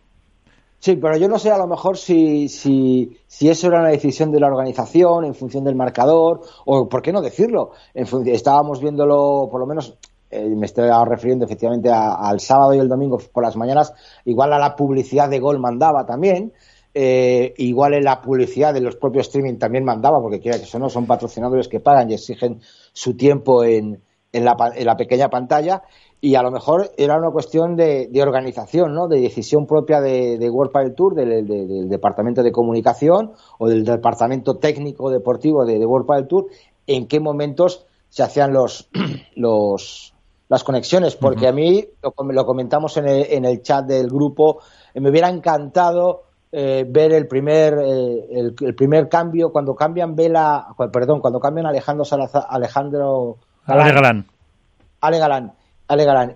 [0.80, 4.32] Sí, pero yo no sé a lo mejor si, si, si, eso era una decisión
[4.32, 7.72] de la organización en función del marcador, o por qué no decirlo.
[7.92, 9.98] En estábamos viéndolo, por lo menos,
[10.30, 13.92] eh, me estoy refiriendo efectivamente al sábado y el domingo por las mañanas,
[14.24, 16.54] igual a la publicidad de gol mandaba también,
[16.94, 20.78] eh, igual en la publicidad de los propios streaming también mandaba, porque quiera que eso
[20.78, 22.62] no, son patrocinadores que pagan y exigen
[22.94, 24.02] su tiempo en,
[24.32, 25.82] en, la, en la pequeña pantalla
[26.20, 29.08] y a lo mejor era una cuestión de, de organización, ¿no?
[29.08, 34.58] de decisión propia de, de World Padel Tour, del, departamento de comunicación o del departamento
[34.58, 36.46] técnico deportivo de, de World Padel Tour,
[36.86, 38.90] en qué momentos se hacían los,
[39.34, 40.14] los
[40.48, 44.58] las conexiones, porque a mí, lo, comentamos en el, en el, chat del grupo,
[44.92, 50.66] eh, me hubiera encantado eh, ver el primer, eh, el, primer cambio, cuando cambian Vela,
[50.92, 52.04] perdón, cuando cambian Alejandro
[52.48, 53.86] Alejandro Galán.
[53.86, 54.26] Ale Galán
[55.00, 55.52] Ale Galán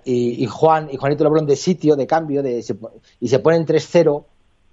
[0.05, 2.65] y, Juan y Juanito Lebrón de sitio, de cambio, de,
[3.21, 4.25] y se ponen 3-0,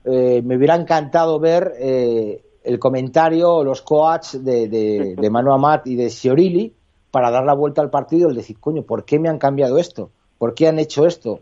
[0.06, 5.88] eh, me hubiera encantado ver eh, el comentario los coats de, de, de, Manu Amat
[5.88, 6.74] y de Siorilli
[7.12, 10.12] para dar la vuelta al partido y decir, coño, ¿por qué me han cambiado esto?
[10.38, 11.42] ¿Por qué han hecho esto?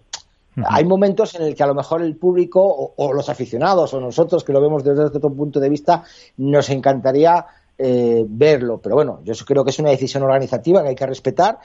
[0.65, 4.43] Hay momentos en el que a lo mejor el público o, los aficionados o nosotros
[4.43, 6.03] que lo vemos desde otro punto de vista
[6.37, 7.45] nos encantaría
[7.77, 8.79] eh, verlo.
[8.81, 11.59] Pero bueno, yo creo que es una decisión organizativa que hay que respetar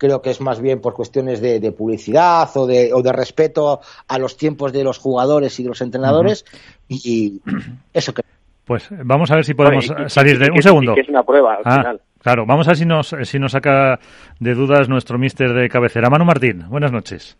[0.00, 4.18] creo que es más bien por cuestiones de, publicidad o de, o de, respeto a
[4.18, 6.44] los tiempos de los jugadores y de los entrenadores.
[6.88, 7.40] Y
[7.92, 8.22] eso que
[8.64, 11.62] pues vamos a ver si podemos salir de un segundo que es una prueba al
[11.64, 12.00] ah, final.
[12.22, 13.98] claro vamos a ver si nos si nos saca
[14.38, 16.08] de dudas nuestro mister de cabecera.
[16.08, 17.36] Manu Martín buenas noches.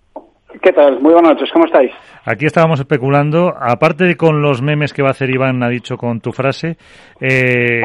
[0.61, 1.01] ¿Qué tal?
[1.01, 1.93] Muy buenas noches, ¿cómo estáis?
[2.25, 5.97] Aquí estábamos especulando, aparte de con los memes que va a hacer Iván, ha dicho
[5.97, 6.77] con tu frase,
[7.21, 7.83] eh,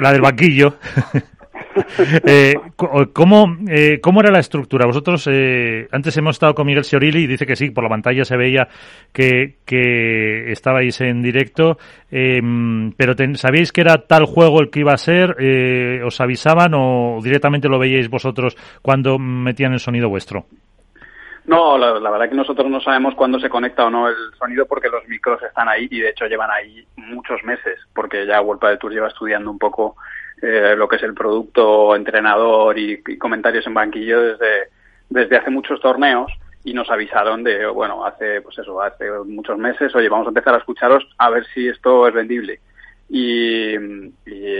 [0.00, 0.76] la del banquillo,
[2.26, 2.54] eh,
[3.12, 4.86] ¿cómo, eh, ¿Cómo era la estructura?
[4.86, 8.24] Vosotros, eh, antes hemos estado con Miguel Siorilli y dice que sí, por la pantalla
[8.24, 8.68] se veía
[9.12, 11.78] que, que estabais en directo,
[12.10, 15.36] em, pero ¿sabíais que era tal juego el que iba a ser?
[15.38, 20.46] Eh, ¿Os avisaban o directamente lo veíais vosotros cuando metían el sonido vuestro?
[21.44, 24.64] No, la, la, verdad que nosotros no sabemos cuándo se conecta o no el sonido
[24.66, 28.62] porque los micros están ahí y de hecho llevan ahí muchos meses porque ya World
[28.62, 29.96] de Tour lleva estudiando un poco
[30.42, 34.70] eh, lo que es el producto, entrenador y, comentarios en banquillo desde,
[35.08, 36.32] desde hace muchos torneos
[36.64, 40.54] y nos avisaron de, bueno, hace, pues eso, hace muchos meses, oye, vamos a empezar
[40.54, 42.60] a escucharos a ver si esto es vendible.
[43.08, 43.76] Y,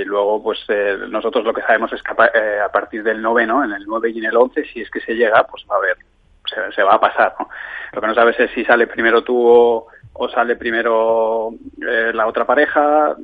[0.04, 3.72] luego, pues eh, nosotros lo que sabemos es que eh, a, partir del noveno, en
[3.72, 5.96] el 9 y en el 11, si es que se llega, pues a ver,
[6.44, 7.34] se, se va a pasar.
[7.40, 7.48] ¿no?
[7.92, 12.26] Lo que no sabes es si sale primero tú o, o sale primero eh, la
[12.26, 13.16] otra pareja,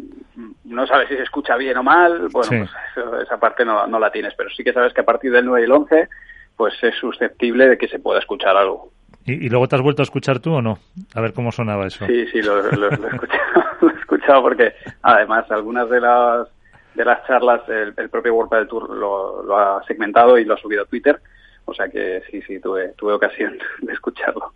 [0.65, 4.11] no sabes si se escucha bien o mal, bueno, pues esa parte no, no la
[4.11, 6.09] tienes, pero sí que sabes que a partir del 9 y el 11
[6.57, 8.91] pues es susceptible de que se pueda escuchar algo.
[9.25, 10.79] ¿Y, luego te has vuelto a escuchar tú o no?
[11.15, 12.07] A ver cómo sonaba eso.
[12.07, 12.69] Sí, sí, lo, he,
[13.15, 16.49] escuchado, lo he escuchado porque además algunas de las
[16.95, 20.59] de las charlas el, propio World del Tour lo, lo, ha segmentado y lo ha
[20.59, 21.21] subido a Twitter,
[21.65, 24.53] o sea que sí, sí, tuve, tuve ocasión de escucharlo.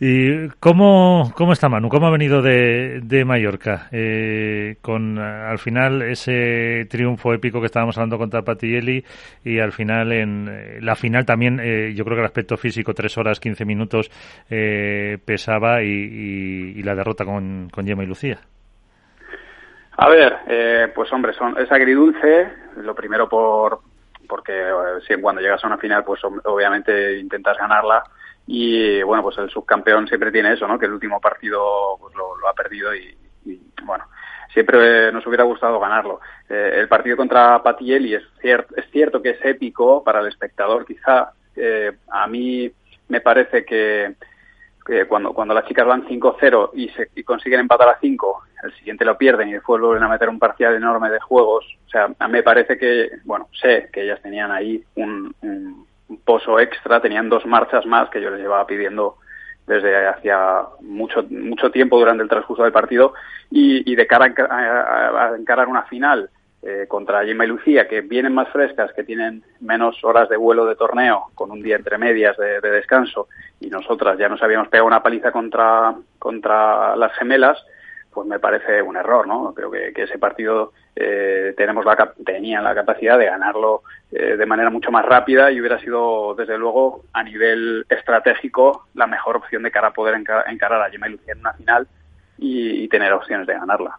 [0.00, 1.88] ¿Y cómo, cómo está Manu?
[1.88, 3.88] ¿Cómo ha venido de, de Mallorca?
[3.92, 9.04] Eh, con al final ese triunfo épico que estábamos hablando contra Patielli
[9.44, 12.94] y al final en eh, la final también eh, yo creo que el aspecto físico,
[12.94, 14.10] 3 horas 15 minutos,
[14.48, 18.38] pesaba y, la derrota con, con Gemma y Lucía.
[19.96, 23.80] A ver, pues hombre, son, es agridulce, lo primero por
[24.28, 24.52] porque
[25.06, 28.02] si cuando llegas a una final pues obviamente intentas ganarla
[28.46, 30.78] y bueno, pues el subcampeón siempre tiene eso, ¿no?
[30.78, 33.16] Que el último partido pues lo, ha perdido y,
[33.84, 34.04] bueno,
[34.52, 36.20] siempre nos hubiera gustado ganarlo.
[36.48, 40.84] Eh, el partido contra Patielli es, cierto es cierto que es épico para el espectador,
[40.84, 41.32] quizá.
[41.56, 42.70] Eh, a mí
[43.08, 44.14] me parece que,
[45.08, 49.16] cuando, cuando las chicas van 5-0 y, y consiguen empatar a 5, el siguiente lo
[49.16, 51.64] pierden y después vuelven a meter un parcial enorme de juegos.
[51.86, 55.86] O sea, a me parece que, bueno, sé que ellas tenían ahí un un
[56.24, 59.16] pozo extra, tenían dos marchas más que yo les llevaba pidiendo
[59.66, 63.14] desde hacía mucho mucho tiempo durante el transcurso del partido
[63.50, 66.28] y, de cara a, encarar una final
[66.62, 70.66] eh, contra Gemma y Lucía que vienen más frescas, que tienen menos horas de vuelo
[70.66, 73.28] de torneo con un día entre medias de, descanso
[73.60, 77.58] y nosotras ya nos habíamos pegado una paliza contra contra las gemelas
[78.14, 79.52] pues me parece un error, ¿no?
[79.52, 83.82] Creo que, ese partido eh, tenemos la, tenían la capacidad de ganarlo
[84.12, 89.06] eh, de manera mucho más rápida y hubiera sido, desde luego, a nivel estratégico, la
[89.06, 91.88] mejor opción de cara a poder encarar a Gemma y Lucía en una final
[92.38, 93.98] y, tener opciones de ganarla.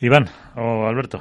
[0.00, 1.20] Iván o Alberto.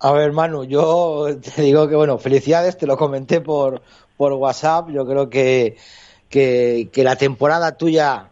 [0.00, 1.26] A ver, Manu, yo
[1.56, 3.82] te digo que, bueno, felicidades, te lo comenté por,
[4.16, 4.90] por WhatsApp.
[4.90, 5.76] Yo creo que,
[6.28, 8.28] que, que la temporada tuya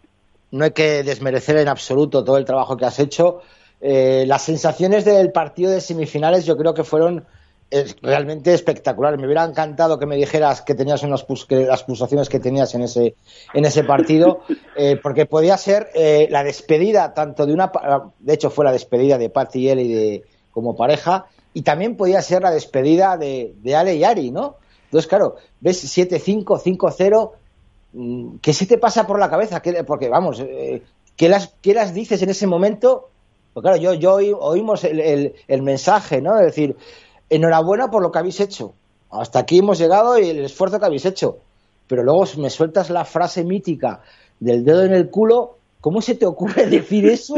[0.53, 3.43] no hay que desmerecer en absoluto todo el trabajo que has hecho.
[3.81, 7.25] Eh, las sensaciones del partido de semifinales yo creo que fueron
[7.71, 9.19] eh, realmente espectaculares.
[9.19, 13.15] Me hubiera encantado que me dijeras que tenías unas las pulsaciones que tenías en ese,
[13.55, 14.41] en ese partido,
[14.77, 15.91] eh, porque podía ser
[16.31, 17.71] la despedida tanto de una,
[18.19, 22.23] de hecho fue la despedida de Pat y Eli de, como pareja, y también podía
[22.23, 24.57] ser la despedida de, de Ale y Ari, ¿no?
[24.85, 27.33] Entonces, claro, ves 7-5, 5-0,
[27.97, 29.63] Mm, ¿qué se te pasa por la cabeza?
[29.87, 30.83] Porque, vamos, eh,
[31.17, 33.09] ¿qué, las, ¿qué las dices en ese momento?
[33.57, 36.39] Pues claro, yo, yo oímos el, mensaje, ¿no?
[36.39, 36.77] Es decir,
[37.31, 38.75] enhorabuena por lo que habéis hecho.
[39.11, 41.39] Hasta aquí hemos llegado y el esfuerzo que habéis hecho.
[41.87, 44.03] Pero luego me sueltas la frase mítica
[44.41, 45.57] del dedo en el culo.
[45.81, 47.37] ¿Cómo se te ocurre decir eso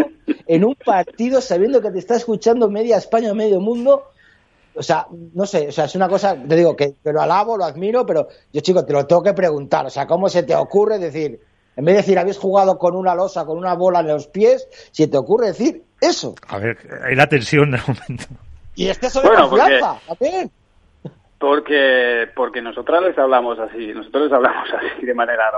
[0.49, 4.03] en un partido sabiendo que te está escuchando media España medio mundo?
[4.75, 7.65] o sea, no sé, o sea, es una cosa, te digo que, lo alabo, lo
[7.65, 10.99] admiro, pero yo, chico, te lo tengo que preguntar, o sea, ¿cómo se te ocurre
[10.99, 11.41] decir,
[11.77, 14.69] en vez de decir, habéis jugado con una losa, con una bola en los pies,
[14.93, 16.35] si te ocurre decir eso?
[16.49, 18.25] A ver, hay la tensión de momento.
[18.75, 20.51] Y es de confianza, también.
[21.39, 25.51] Porque, porque nosotros les hablamos así, nosotros les hablamos así de manera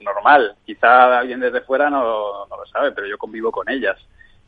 [0.00, 0.56] normal.
[0.66, 3.96] Quizá alguien desde fuera no, no lo sabe, pero yo convivo con ellas.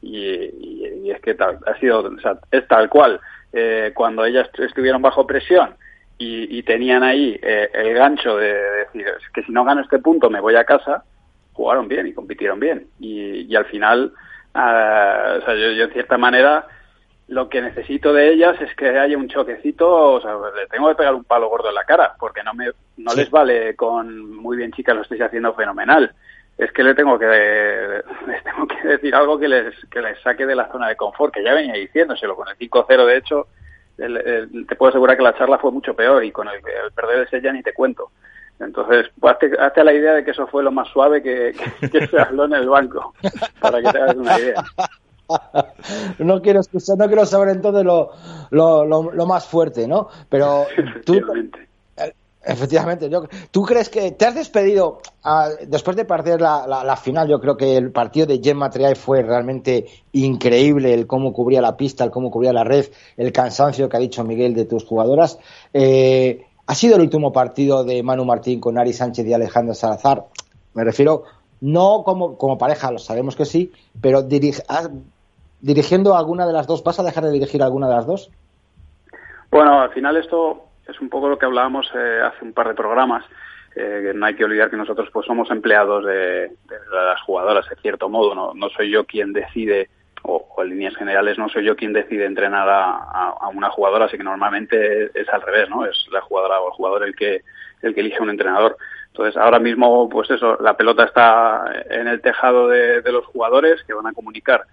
[0.02, 3.20] Y, es que ha sido, o sea, es tal cual.
[3.52, 5.76] Eh, cuando ellas estuvieron bajo presión
[6.18, 10.40] y, tenían ahí eh, el gancho de, decir que si no gano este punto me
[10.40, 11.04] voy a casa,
[11.52, 12.88] jugaron bien y compitieron bien.
[12.98, 14.12] Y, al final,
[14.54, 16.66] ah, o sea, yo, en cierta manera
[17.28, 20.96] lo que necesito de ellas es que haya un choquecito, o sea, le tengo que
[20.96, 22.66] pegar un palo gordo en la cara, porque no me
[22.96, 26.14] no les vale con muy bien chicas lo estáis haciendo fenomenal.
[26.56, 27.26] Es que le tengo que
[28.26, 31.32] les tengo que decir algo que les que les saque de la zona de confort,
[31.32, 33.48] que ya venía diciéndoselo con el 5-0 de hecho
[33.96, 37.40] te puedo asegurar que la charla fue mucho peor y con el, el perder ese
[37.40, 38.10] ya ni te cuento.
[38.60, 41.54] Entonces, pues, hazte, la idea de que eso fue lo más suave que,
[41.90, 43.12] que, se habló en el banco,
[43.60, 44.64] para que te hagas una idea.
[46.18, 48.10] No quiero escuchar, no quiero saber entonces lo,
[48.50, 50.08] lo, lo, más fuerte, ¿no?
[50.28, 50.66] Pero
[51.06, 51.18] tú,
[52.46, 57.26] Efectivamente, yo, ¿tú crees que te has despedido ah, después de perder la, la, final?
[57.26, 61.76] Yo creo que el partido de Gemma Triay fue realmente increíble, el cómo cubría la
[61.76, 62.86] pista, el cómo cubría la red,
[63.16, 65.38] el cansancio que ha dicho Miguel de tus jugadoras.
[65.72, 70.24] Eh, ha sido el último partido de Manu Martín con Ari Sánchez y Alejandro Salazar.
[70.74, 71.24] Me refiero
[71.60, 74.20] no como, como pareja, lo sabemos que sí, pero
[74.68, 74.88] ah,
[75.60, 78.30] dirigiendo alguna de las dos, ¿vas a dejar de dirigir alguna de las dos?
[79.50, 82.74] Bueno, al final esto es un poco lo que hablábamos eh, hace un par de
[82.74, 83.24] programas.
[83.76, 86.50] Eh, no hay que olvidar que nosotros pues somos empleados de,
[86.92, 88.34] las jugadoras, de cierto modo.
[88.34, 89.88] No, no soy yo quien decide
[90.26, 94.24] o en líneas generales no soy yo quien decide entrenar a, una jugadora, así que
[94.24, 95.84] normalmente es, al revés, ¿no?
[95.84, 97.42] Es la jugadora o el jugador el que,
[97.82, 98.76] el que elige un entrenador.
[99.08, 103.94] Entonces, ahora mismo, pues eso, la pelota está en el tejado de, los jugadores que
[103.94, 104.64] van a comunicar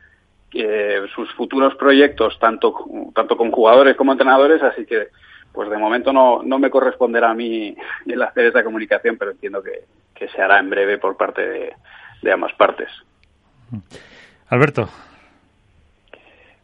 [0.50, 2.74] que sus futuros proyectos, tanto,
[3.14, 5.10] tanto con jugadores como entrenadores, así que,
[5.52, 7.76] pues de momento no, no me corresponderá a mí
[8.08, 9.84] el hacer esa comunicación, pero entiendo que,
[10.16, 11.76] que se hará en breve por parte
[12.22, 12.90] de ambas partes.
[14.50, 14.90] Alberto.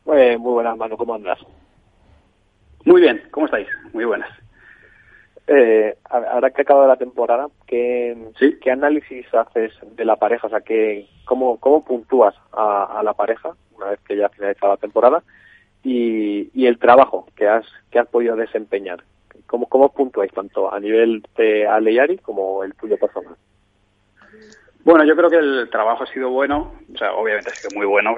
[0.07, 1.37] Muy buenas, Manu, ¿cómo andas?
[2.85, 3.67] Muy bien, ¿cómo estáis?
[3.93, 4.29] Muy buenas.
[5.47, 8.17] Eh, ahora que acaba la temporada, ¿qué,
[8.61, 10.47] ¿qué análisis haces de la pareja?
[10.47, 14.73] O sea, ¿qué, cómo, ¿cómo puntúas a, la pareja una vez que ya ha finalizado
[14.73, 15.23] la temporada?
[15.83, 19.03] Y, y el trabajo que has, que has podido desempeñar.
[19.45, 23.35] ¿Cómo, cómo puntuáis tanto a nivel de Aleyari como el tuyo personal?
[24.87, 27.85] Bueno, yo creo que el trabajo ha sido bueno, o sea, obviamente ha sido muy
[27.85, 28.15] bueno,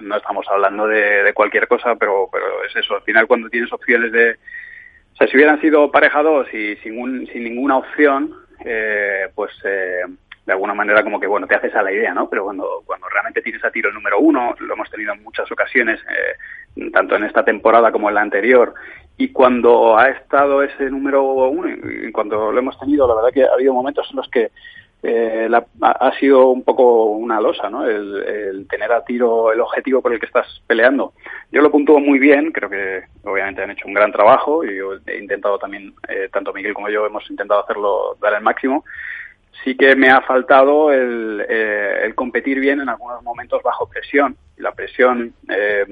[0.00, 4.10] no, estamos hablando de, cualquier cosa, pero, pero es eso, al final cuando tienes opciones
[4.10, 4.32] de...
[4.32, 8.34] O sea, si hubieran sido pareja dos y sin, sin ninguna opción,
[8.64, 10.00] eh, pues eh,
[10.44, 12.28] de alguna manera como que, bueno, te haces a la idea, ¿no?
[12.28, 15.48] Pero cuando, cuando realmente tienes a tiro el número uno, lo hemos tenido en muchas
[15.52, 18.74] ocasiones, eh, tanto en esta temporada como en la anterior,
[19.16, 23.44] y cuando ha estado ese número uno, y cuando lo hemos tenido, la verdad que
[23.44, 24.50] ha habido momentos en los que
[25.02, 25.48] eh,
[25.80, 27.86] ha sido un poco una losa, ¿no?
[27.86, 31.12] El, tener a tiro el objetivo por el que estás peleando.
[31.52, 35.18] Yo lo puntúo muy bien, creo que obviamente han hecho un gran trabajo y he
[35.18, 38.84] intentado también, eh, tanto Miguel como yo hemos intentado hacerlo, dar el máximo.
[39.64, 44.36] Sí que me ha faltado el, eh, el competir bien en algunos momentos bajo presión.
[44.56, 45.86] La presión, eh,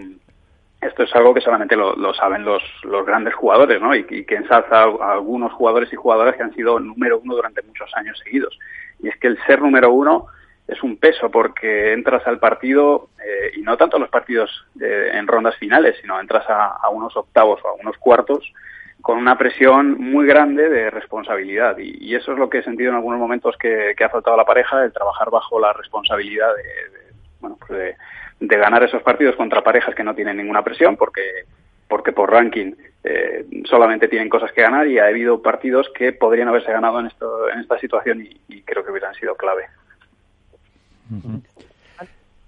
[0.81, 3.95] esto es algo que solamente lo, saben los, los, grandes jugadores, ¿no?
[3.95, 7.63] Y, y que ensalza a algunos jugadores y jugadoras que han sido número uno durante
[7.63, 8.59] muchos años seguidos
[9.01, 10.27] y es que el ser número uno
[10.67, 15.11] es un peso porque entras al partido eh, y no tanto a los partidos eh,
[15.13, 18.53] en rondas finales, sino entras a, unos octavos o a unos cuartos
[19.01, 22.97] con una presión muy grande de responsabilidad y, eso es lo que he sentido en
[22.97, 27.57] algunos momentos que, ha faltado a la pareja, el trabajar bajo la responsabilidad de, bueno,
[27.61, 27.97] pues de
[28.41, 31.47] ganar esos partidos contra parejas que no tienen ninguna presión porque
[31.89, 32.73] porque por ranking
[33.05, 37.07] eh, solamente tienen cosas que ganar y ha habido partidos que podrían haberse ganado en,
[37.07, 39.65] esto, en esta situación y, creo que hubieran sido clave.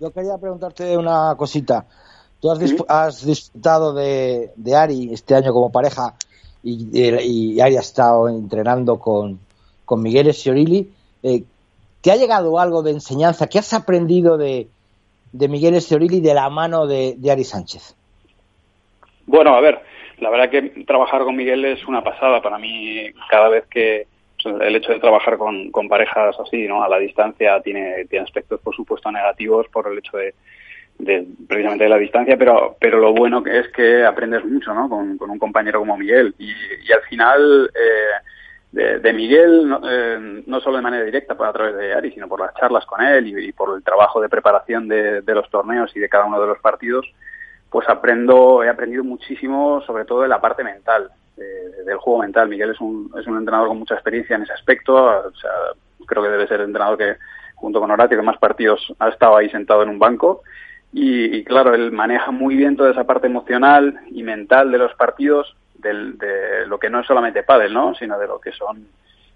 [0.00, 1.86] Yo quería preguntarte una cosita.
[2.40, 6.14] Tú has, disfrutado de, Ari este año como pareja
[6.62, 9.38] y, Ari ha estado entrenando con,
[9.84, 10.92] con Miguel Esciorili.
[11.22, 11.44] Eh,
[12.00, 13.46] ¿Te ha llegado algo de enseñanza?
[13.46, 14.68] ¿Qué has aprendido de,
[15.32, 17.94] de Miguel Esciorili de la mano de Ari Sánchez?
[19.26, 19.80] Bueno, a ver,
[20.20, 24.06] la verdad que trabajar con Miguel es una pasada para mí cada vez que
[24.44, 26.82] el hecho de trabajar con, con parejas así, ¿no?
[26.82, 30.34] A la distancia tiene, tiene aspectos, por supuesto, negativos por el hecho de,
[30.98, 34.88] de, precisamente de la distancia, pero, pero lo bueno que es que aprendes mucho, ¿no?
[34.88, 36.34] Con, con un compañero como Miguel.
[36.38, 38.27] Y, y al final, eh,
[38.72, 42.28] de, Miguel, no, eh, no, solo de manera directa por a través de Ari, sino
[42.28, 45.94] por las charlas con él y, y por el trabajo de preparación de, los torneos
[45.96, 47.06] y de cada uno de los partidos,
[47.70, 52.48] pues aprendo, he aprendido muchísimo, sobre todo de la parte mental, del juego mental.
[52.48, 55.50] Miguel es un, es un entrenador con mucha experiencia en ese aspecto, o sea,
[56.06, 57.16] creo que debe ser el entrenador que,
[57.54, 60.42] junto con Horatio, que más partidos ha estado ahí sentado en un banco.
[60.92, 65.54] Y, claro, él maneja muy bien toda esa parte emocional y mental de los partidos,
[65.78, 67.94] del, de lo que no es solamente pádel, ¿no?
[67.94, 68.86] Sino de lo que son,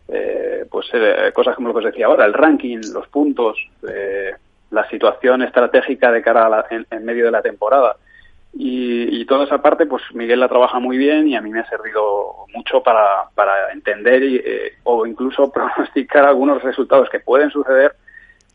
[0.09, 3.59] eh, pues, eh, cosas como lo que os decía ahora, el ranking, los puntos,
[3.89, 4.35] eh,
[4.71, 7.97] la situación estratégica de cara a la, en medio de la temporada.
[8.55, 11.69] Y, toda esa parte, pues Miguel la trabaja muy bien y a mí me ha
[11.69, 17.95] servido mucho para, para entender y, eh, o incluso pronosticar algunos resultados que pueden suceder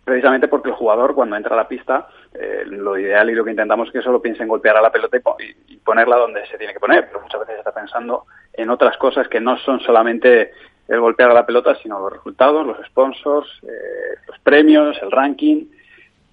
[0.08, 3.52] precisamente porque el jugador cuando entra a la pista, eh, lo ideal y lo que
[3.52, 6.72] intentamos es que solo piense en golpear a la pelota y, ponerla donde se tiene
[6.72, 8.24] que poner, pero muchas veces está pensando
[8.54, 10.54] en otras cosas que no son solamente
[10.88, 15.66] el golpear a la pelota, sino los resultados, los sponsors, eh, los premios, el ranking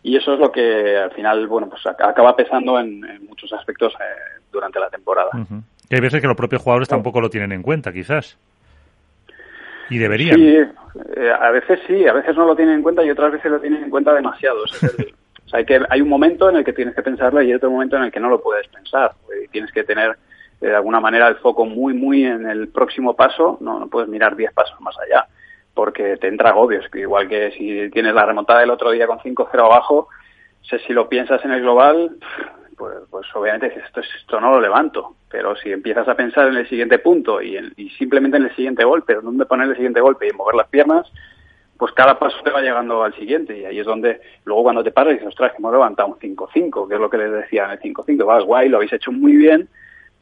[0.05, 4.41] y eso es lo que al final, bueno, pues acaba pesando en, muchos aspectos eh,
[4.53, 5.31] durante la temporada.
[5.91, 8.39] Y hay veces que los propios jugadores tampoco lo tienen en cuenta, quizás.
[9.91, 10.37] Y deberían.
[10.37, 10.57] Sí,
[11.17, 13.61] eh, a veces sí, a veces no lo tienen en cuenta y otras veces lo
[13.61, 14.63] tienen en cuenta demasiado.
[14.63, 14.91] o sea,
[15.53, 17.97] hay, que, hay un momento en el que tienes que pensarlo y hay otro momento
[17.97, 19.13] en el que no lo puedes pensar.
[19.45, 20.17] Y tienes que tener
[20.61, 24.37] de alguna manera el foco muy, muy en el próximo paso, no, no puedes mirar
[24.37, 25.27] diez pasos más allá
[25.75, 29.59] porque te entra agobios, igual que si tienes la remontada del otro día con 5-0
[29.59, 30.09] abajo,
[30.63, 32.17] si lo piensas en el global,
[32.77, 36.69] pues, pues obviamente esto, esto no lo levanto, pero si empiezas a pensar en el
[36.69, 37.59] siguiente punto y,
[37.99, 41.11] simplemente en el siguiente golpe, dónde poner el siguiente golpe y mover las piernas,
[41.77, 44.93] pues cada paso te va llegando al siguiente y ahí es donde luego cuando te
[44.93, 47.73] paras dices, ostras, que hemos levantado un 5-5, que es lo que les decía en
[47.73, 49.69] el 5-5, va, guay, lo habéis hecho muy bien,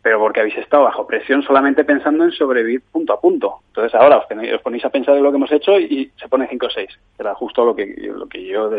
[0.02, 3.60] pero porque habéis estado bajo presión solamente pensando en sobrevivir punto a punto.
[3.68, 6.28] Entonces ahora os, tenéis, os ponéis a pensar en lo que hemos hecho y, se
[6.28, 6.88] pone 5-6,
[7.18, 8.70] era justo lo que, lo que yo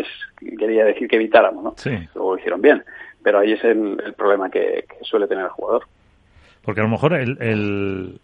[0.57, 1.73] quería decir que evitáramos, ¿no?
[1.77, 1.91] Sí.
[2.13, 2.83] Luego lo hicieron bien,
[3.23, 5.83] pero ahí es el, problema que, suele tener el jugador.
[6.61, 8.19] Porque a lo mejor el,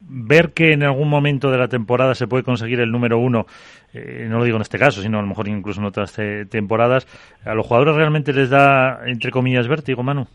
[0.00, 3.46] ver que en algún momento de la temporada se puede conseguir el número uno,
[3.92, 7.06] eh, no lo digo en este caso, sino a lo mejor incluso en otras temporadas,
[7.44, 10.26] ¿a los jugadores realmente les da, entre comillas, vértigo, Manu?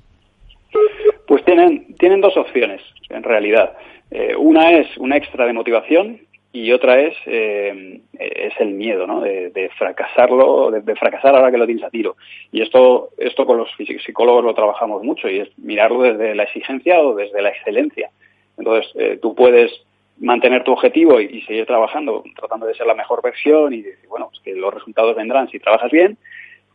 [1.28, 3.74] Pues tienen, tienen dos opciones, en realidad.
[4.12, 6.20] Eh, una es una extra de motivación
[6.56, 9.20] y otra es, eh, es el miedo, ¿no?
[9.20, 12.16] De, fracasarlo, de, fracasar ahora que lo tienes a tiro.
[12.50, 17.02] Y esto, esto con los psicólogos lo trabajamos mucho y es mirarlo desde la exigencia
[17.02, 18.10] o desde la excelencia.
[18.58, 19.70] Entonces, eh, tú puedes
[20.18, 24.30] mantener tu objetivo y, seguir trabajando, tratando de ser la mejor versión y decir, bueno,
[24.30, 26.18] pues que los resultados vendrán si trabajas bien.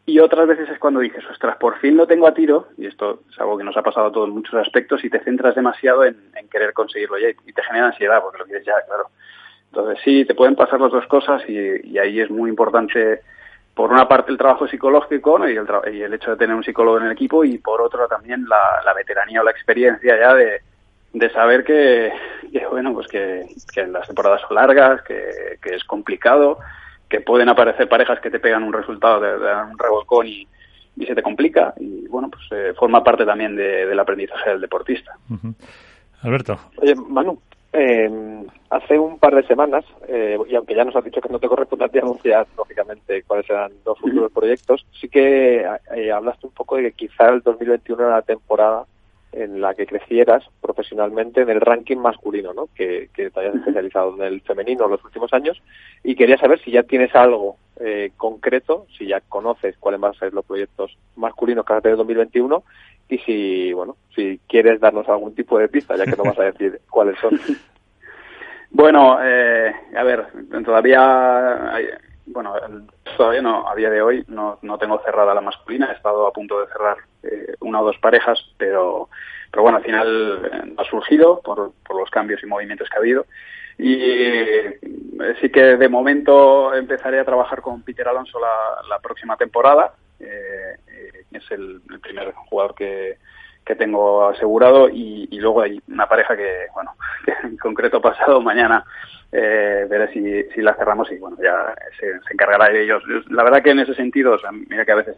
[0.05, 3.20] Y otras veces es cuando dices, ostras, por fin lo tengo a tiro, y esto
[3.31, 6.05] es algo que nos ha pasado a todos en muchos aspectos, y te centras demasiado
[6.05, 6.16] en,
[6.51, 9.05] querer conseguirlo ya, y te genera ansiedad, porque lo quieres ya, claro.
[9.73, 13.21] Entonces sí, te pueden pasar las dos cosas, y, ahí es muy importante,
[13.75, 17.13] por una parte, el trabajo psicológico y, el hecho de tener un psicólogo en el
[17.13, 20.61] equipo, y por otra también la veteranía o la experiencia ya de,
[21.13, 22.13] de saber que,
[22.71, 23.47] bueno, pues que,
[23.89, 26.59] las temporadas son largas, que, es complicado,
[27.09, 29.35] que pueden aparecer parejas que te pegan un resultado de,
[29.71, 30.47] un revolcón y,
[31.07, 35.17] se te complica y bueno, pues eh, forma parte también del aprendizaje del deportista.
[36.21, 36.59] Alberto.
[36.77, 37.41] Oye, Manu,
[37.73, 41.39] eh, hace un par de semanas, eh, y aunque ya nos has dicho que no
[41.39, 45.67] te corresponde a ti anunciar, lógicamente, cuáles eran los futuros proyectos, sí que
[46.13, 48.85] hablaste un poco de que quizá el 2021 era la temporada
[49.33, 52.69] en la que crecieras profesionalmente en el ranking masculino, ¿no?
[52.75, 55.63] Que, que te hayas especializado en el femenino en los últimos años.
[56.03, 60.19] Y quería saber si ya tienes algo eh, concreto, si ya conoces cuáles van a
[60.19, 62.63] ser los proyectos masculinos que vas a tener en 2021
[63.11, 66.45] y si, bueno, si quieres darnos algún tipo de pista, ya que no vas a
[66.45, 67.39] decir cuáles son.
[68.70, 70.27] Bueno, eh, a ver,
[70.65, 71.87] todavía hay,
[72.27, 72.55] bueno,
[73.16, 76.32] todavía no, a día de hoy no, no tengo cerrada la masculina, he estado a
[76.32, 79.09] punto de cerrar eh, una o dos parejas, pero,
[79.51, 83.01] pero bueno, al final eh, ha surgido por, por los cambios y movimientos que ha
[83.01, 83.27] habido.
[83.77, 84.78] Y eh,
[85.41, 89.95] sí que de momento empezaré a trabajar con Peter Alonso la, la próxima temporada.
[90.20, 90.77] Eh,
[91.32, 93.19] es el, primer jugador que,
[93.65, 96.94] que tengo asegurado y, luego hay una pareja que, bueno,
[97.24, 98.85] que en concreto pasado mañana
[99.32, 103.02] eh, veré si, si la cerramos y bueno, ya se, encargará de ellos.
[103.31, 105.16] La verdad que en ese sentido, o sea, mira que a veces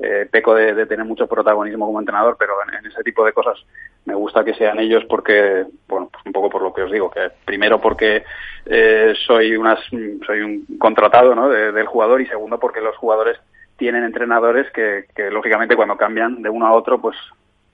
[0.00, 3.64] eh, peco de, tener mucho protagonismo como entrenador, pero en, ese tipo de cosas
[4.04, 7.08] me gusta que sean ellos porque, bueno, pues un poco por lo que os digo,
[7.08, 8.24] que primero porque
[8.66, 9.78] eh, soy, unas,
[10.26, 11.48] soy un contratado ¿no?
[11.48, 13.38] del jugador y segundo porque los jugadores
[13.82, 17.16] tienen entrenadores que, que lógicamente cuando cambian de uno a otro, pues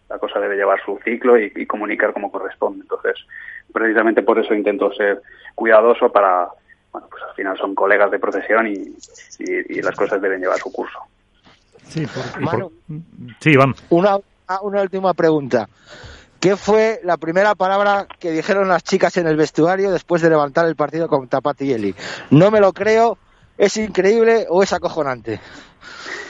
[0.09, 2.81] la cosa debe llevar su ciclo y, comunicar como corresponde.
[2.81, 3.27] Entonces,
[3.71, 5.21] precisamente por eso intento ser
[5.55, 6.49] cuidadoso para,
[6.93, 10.99] bueno, pues al final son colegas de profesión y, las cosas deben llevar su curso.
[11.83, 12.07] Sí,
[13.41, 13.85] sí vamos.
[13.91, 14.17] Una,
[14.63, 15.69] una última pregunta.
[16.41, 20.67] ¿Qué fue la primera palabra que dijeron las chicas en el vestuario después de levantar
[20.69, 21.95] el partido con Tapati
[22.31, 23.19] No me lo creo,
[23.59, 25.41] es increíble o es acojonante.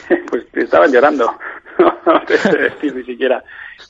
[0.30, 1.30] pues estaban llorando.
[2.06, 3.42] no te sé decir ni siquiera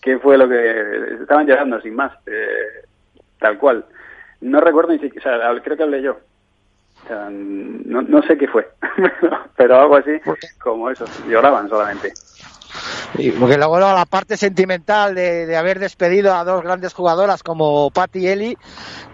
[0.02, 2.84] qué fue lo que estaban llorando sin más eh,
[3.38, 3.84] tal cual
[4.40, 6.18] no recuerdo ni siquiera o sea, creo que hablé yo
[7.04, 8.68] o sea, no, no sé qué fue
[9.56, 10.12] pero algo así
[10.60, 12.12] como eso lloraban solamente
[13.40, 18.20] porque luego la parte sentimental de, de, haber despedido a dos grandes jugadoras como Patti
[18.20, 18.58] y Eli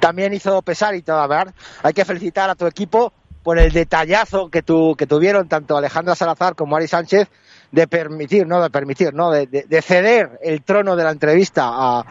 [0.01, 1.55] también hizo pesar y todo, ¿verdad?
[1.83, 3.13] Hay que felicitar a tu equipo
[3.45, 7.29] por el detallazo que, tu, que tuvieron tanto Alejandra Salazar como Ari Sánchez
[7.71, 12.05] de permitir, no de permitir, no de, de, ceder el trono de la entrevista a,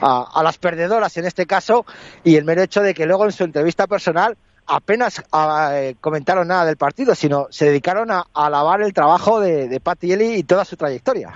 [0.00, 1.86] a, las perdedoras en este caso
[2.22, 4.36] y el mero hecho de que luego en su entrevista personal
[4.66, 5.22] apenas
[5.72, 10.12] eh, comentaron nada del partido, sino se dedicaron a, alabar el trabajo de, de Patti
[10.12, 11.32] Eli y toda su trayectoria.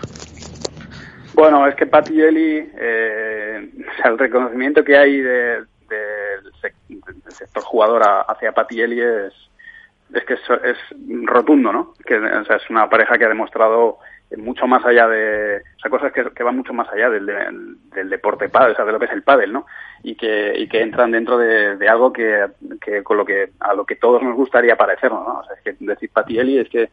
[1.35, 3.70] Bueno, es que Patti Eli, eh,
[4.05, 5.23] el reconocimiento que hay
[5.89, 6.52] del
[7.28, 9.32] sector jugador hacia Patti Eli es,
[10.12, 10.78] es que es,
[11.24, 11.94] rotundo, ¿no?
[12.05, 13.98] Que o sea, es una pareja que ha demostrado
[14.36, 17.27] mucho más allá de, o sea, cosas que, van mucho más allá del,
[17.94, 19.66] del, deporte pádel, o sea, de lo que es el pádel, ¿no?
[20.02, 22.47] Y que, y que entran dentro de, algo que,
[22.81, 25.39] que, con lo que, a lo que todos nos gustaría parecernos, ¿no?
[25.40, 26.90] O sea, es que decir Patielli es que, es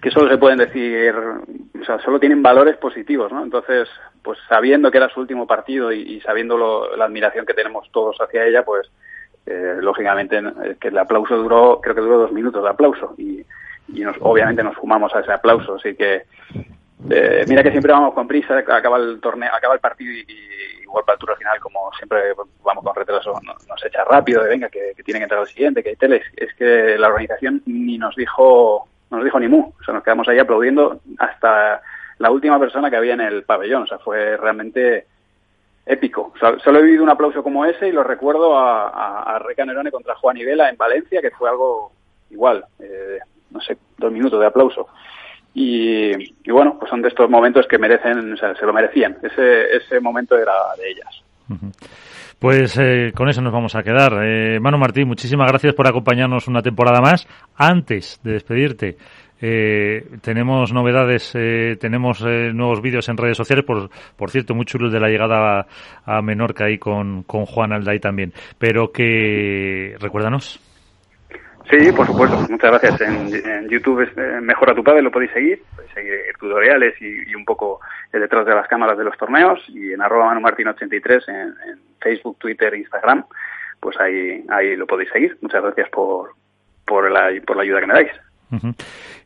[0.00, 3.42] que solo se pueden decir, o sea, solo tienen valores positivos, ¿no?
[3.42, 3.88] Entonces,
[4.22, 7.90] pues sabiendo que era su último partido y, y sabiendo lo, la admiración que tenemos
[7.92, 8.90] todos hacia ella, pues,
[9.50, 10.36] Eh, lógicamente,
[10.78, 13.42] que el aplauso duró, creo que duró dos minutos de aplauso y,
[13.88, 15.76] y nos, obviamente nos fumamos a ese aplauso.
[15.76, 16.26] Así que,
[17.08, 20.26] eh, mira que siempre vamos con prisa, acaba el torneo, acaba el partido y,
[20.82, 22.18] igual para el turno final, como siempre
[22.62, 25.82] vamos con retraso, nos, echa rápido de venga, que, que tiene que entrar el siguiente,
[25.82, 26.24] que hay teles.
[26.36, 29.72] Es que la organización ni nos dijo, no nos dijo ni mu.
[29.80, 31.80] O sea, nos quedamos ahí aplaudiendo hasta
[32.18, 33.84] la última persona que había en el pabellón.
[33.84, 35.06] O sea, fue realmente
[35.86, 36.32] épico.
[36.38, 40.14] solo he vivido un aplauso como ese y lo recuerdo a, a, Reca Nerone contra
[40.16, 41.92] Juan Ibela en Valencia, que fue algo
[42.30, 43.18] igual, eh,
[43.50, 44.88] no sé, dos minutos de aplauso.
[45.54, 49.16] Y, bueno, pues son de estos momentos que merecen, o sea, se lo merecían.
[49.22, 51.22] Ese, ese momento era de ellas.
[52.38, 54.12] Pues eh, con eso nos vamos a quedar.
[54.22, 57.26] Eh, Manu Martín, muchísimas gracias por acompañarnos una temporada más.
[57.56, 58.96] Antes de despedirte,
[59.40, 64.66] eh, tenemos novedades, eh, tenemos eh, nuevos vídeos en redes sociales, por, por cierto, muy
[64.66, 65.66] chulos de la llegada
[66.04, 68.32] a, Menorca ahí con, con Juan Alday también.
[68.58, 70.60] Pero que, recuérdanos.
[71.70, 72.36] Sí, por supuesto.
[72.48, 73.00] Muchas gracias.
[73.02, 75.62] En, YouTube es Mejora tu Padre, lo podéis seguir.
[75.74, 77.80] Podéis seguir tutoriales y, un poco
[78.12, 79.62] detrás de las cámaras de los torneos.
[79.68, 81.36] Y en arroba manumartin83 en,
[81.68, 83.24] en Facebook, Twitter, Instagram,
[83.80, 85.36] pues ahí, ahí lo podéis seguir.
[85.42, 86.30] Muchas gracias por,
[86.86, 88.12] por, la, por la ayuda que me dais.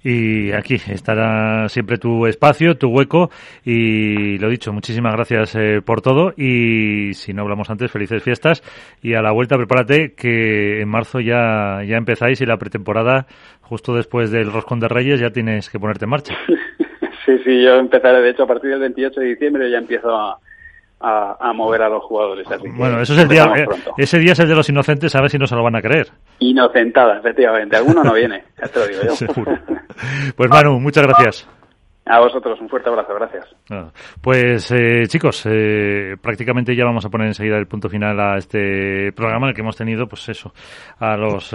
[0.02, 3.30] Y aquí estará siempre tu espacio, tu hueco.
[3.64, 6.34] Y lo dicho, muchísimas gracias eh, por todo.
[6.36, 8.62] Y si no hablamos antes, felices fiestas.
[9.02, 13.26] Y a la vuelta prepárate que en marzo ya, ya empezáis y la pretemporada
[13.60, 16.34] justo después del Roscón de Reyes ya tienes que ponerte en marcha.
[17.24, 18.20] Sí, sí, yo empezaré.
[18.20, 20.40] De hecho a partir del 28 de diciembre ya empiezo a
[21.02, 22.46] a, mover a los jugadores.
[22.76, 23.66] bueno, eso es el día, eh,
[23.98, 25.82] ese día es el de los inocentes, a ver si no se lo van a
[25.82, 26.08] creer.
[26.38, 27.76] Inocentada, efectivamente.
[27.76, 29.42] Alguno no viene, ya te lo digo yo.
[30.36, 31.48] Pues Manu, muchas gracias.
[32.04, 33.54] A vosotros, un fuerte abrazo, gracias.
[34.20, 39.12] Pues eh, chicos, eh, prácticamente ya vamos a poner enseguida el punto final a este
[39.12, 40.52] programa en el que hemos tenido, pues eso,
[40.98, 41.54] a los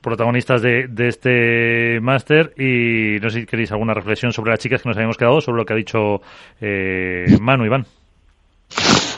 [0.00, 4.82] protagonistas de, de este máster y no sé si queréis alguna reflexión sobre las chicas
[4.82, 6.20] que nos habíamos quedado, sobre lo que ha dicho
[7.40, 7.84] Manu, Iván.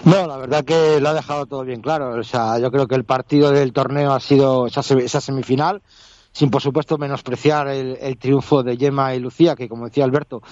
[0.07, 2.19] No, la verdad que lo ha dejado todo bien claro.
[2.19, 5.83] O sea, yo creo que el partido del torneo ha sido esa, semifinal,
[6.31, 10.43] sin por supuesto menospreciar el, triunfo de Gemma y Lucía, que como decía Alberto,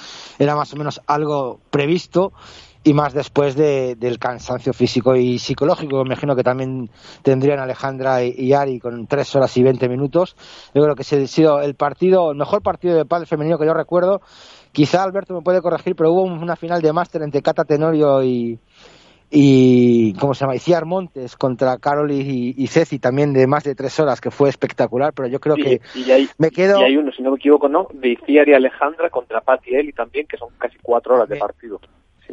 [0.40, 2.32] era más o menos algo previsto
[2.82, 6.90] y más después del cansancio físico y psicológico, me imagino que también
[7.22, 10.36] tendrían Alejandra y, Ari con tres horas y veinte minutos.
[10.74, 13.72] Yo creo que ha sido el partido, el mejor partido de padre femenino que yo
[13.72, 14.20] recuerdo.
[14.72, 18.58] Quizá Alberto me puede corregir, pero hubo una final de máster entre Cata Tenorio y,
[19.36, 20.54] y ¿cómo se llama?
[20.54, 25.12] Iciar Montes contra Carol y, Ceci también de más de tres horas que fue espectacular
[25.12, 27.68] pero yo creo que y hay, me quedo y hay uno si no me equivoco
[27.68, 31.28] no de Iciar y Alejandra contra Patti y Eli también que son casi cuatro horas
[31.28, 31.80] de partido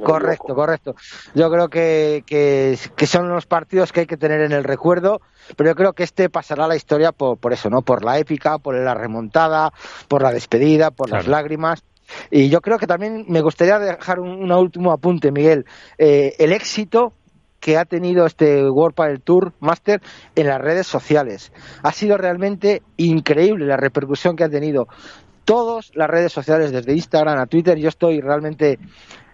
[0.04, 0.96] correcto correcto.
[1.36, 5.22] Yo creo que, que, son los partidos que hay que tener en el recuerdo
[5.58, 8.20] pero yo creo que este pasará a la historia por, por eso no por la
[8.20, 9.72] épica por la remontada
[10.08, 11.84] por la despedida por las lágrimas
[12.30, 15.66] y yo creo que también me gustaría dejar un, último apunte, Miguel.
[15.98, 17.14] Eh, el éxito
[17.62, 20.02] que ha tenido este World Padel Tour Master
[20.36, 21.54] en las redes sociales.
[21.84, 24.88] Ha sido realmente increíble la repercusión que ha tenido.
[25.46, 28.80] Todas las redes sociales, desde Instagram a Twitter, yo estoy realmente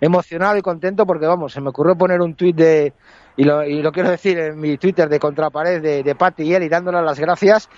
[0.01, 2.93] emocionado y contento porque, vamos, se me ocurrió poner un tweet de,
[3.37, 6.69] y lo, quiero decir en mi Twitter de contrapared de, de Patty y él y
[6.69, 7.69] dándole las gracias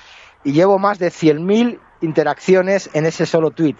[0.44, 3.76] y llevo más de 100.000 interacciones en ese solo tweet.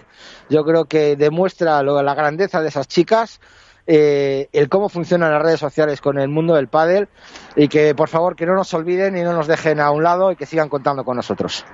[0.48, 3.40] Yo creo que demuestra lo, la grandeza de esas chicas,
[3.86, 7.08] eh, el cómo funcionan las redes sociales con el mundo del pádel
[7.56, 10.30] y que por favor que no nos olviden y no nos dejen a un lado
[10.30, 11.64] y que sigan contando con nosotros.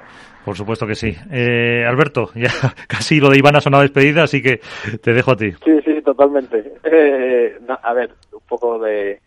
[0.45, 1.15] Por supuesto que sí.
[1.31, 2.51] Eh, Alberto, ya
[2.87, 4.61] casi lo de Iván ha sonado despedida, así que
[5.03, 5.53] te dejo a ti.
[5.65, 6.73] Sí, sí, totalmente.
[6.85, 9.21] Eh, a ver, un poco de...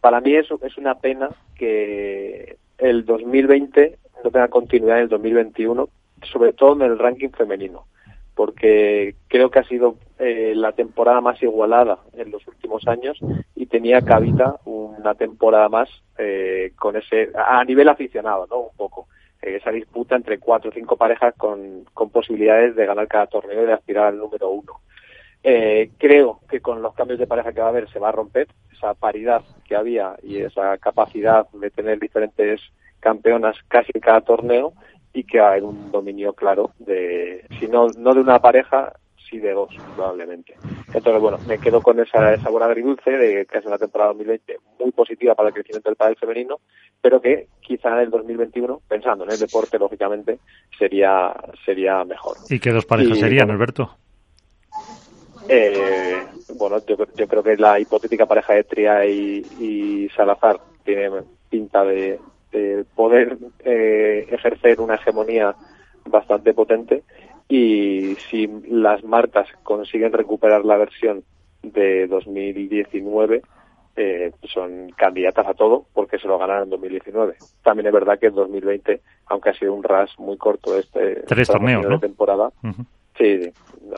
[0.00, 5.88] Para mí es, es una pena que el 2020 no tenga continuidad en el 2021
[6.28, 7.86] sobre todo en el ranking femenino,
[8.34, 13.18] porque creo que ha sido eh, la temporada más igualada en los últimos años
[13.54, 15.88] y tenía cabida una temporada más
[16.18, 18.58] eh, con ese a nivel aficionado, ¿no?
[18.60, 19.08] Un poco
[19.42, 23.62] eh, esa disputa entre cuatro o cinco parejas con, con posibilidades de ganar cada torneo
[23.62, 24.80] y de aspirar al número uno.
[25.98, 28.48] creo que con los cambios de pareja que va a haber se va a romper
[28.72, 32.60] esa paridad que había y esa capacidad de tener diferentes
[33.00, 34.72] campeonas casi en cada torneo
[35.14, 38.92] y que hay un dominio claro de, si no, no de una pareja,
[39.30, 40.54] sí de dos, probablemente.
[40.92, 44.90] Entonces, bueno, me quedo con esa sabor agridulce de que es una temporada 2020 muy
[44.90, 46.58] positiva para el crecimiento del pádel femenino,
[47.00, 50.40] pero que quizá en el 2021, pensando en el deporte, lógicamente,
[50.76, 51.32] sería,
[51.64, 52.36] sería mejor.
[52.50, 53.96] ¿Y qué dos parejas serían, Alberto?
[55.48, 56.22] Eh,
[56.56, 61.10] bueno, yo, yo, creo que la hipotética pareja de Tria y, y Salazar tiene
[61.50, 62.18] pinta de,
[62.54, 65.54] de poder eh, ejercer una hegemonía
[66.06, 67.02] bastante potente
[67.48, 71.24] y si las marcas consiguen recuperar la versión
[71.62, 73.42] de 2019
[73.96, 77.36] eh, son candidatas a todo porque se lo ganaron en 2019.
[77.62, 81.48] También es verdad que en 2020, aunque ha sido un ras muy corto este tres
[81.48, 82.50] torneos de temporada,
[83.16, 83.52] sí,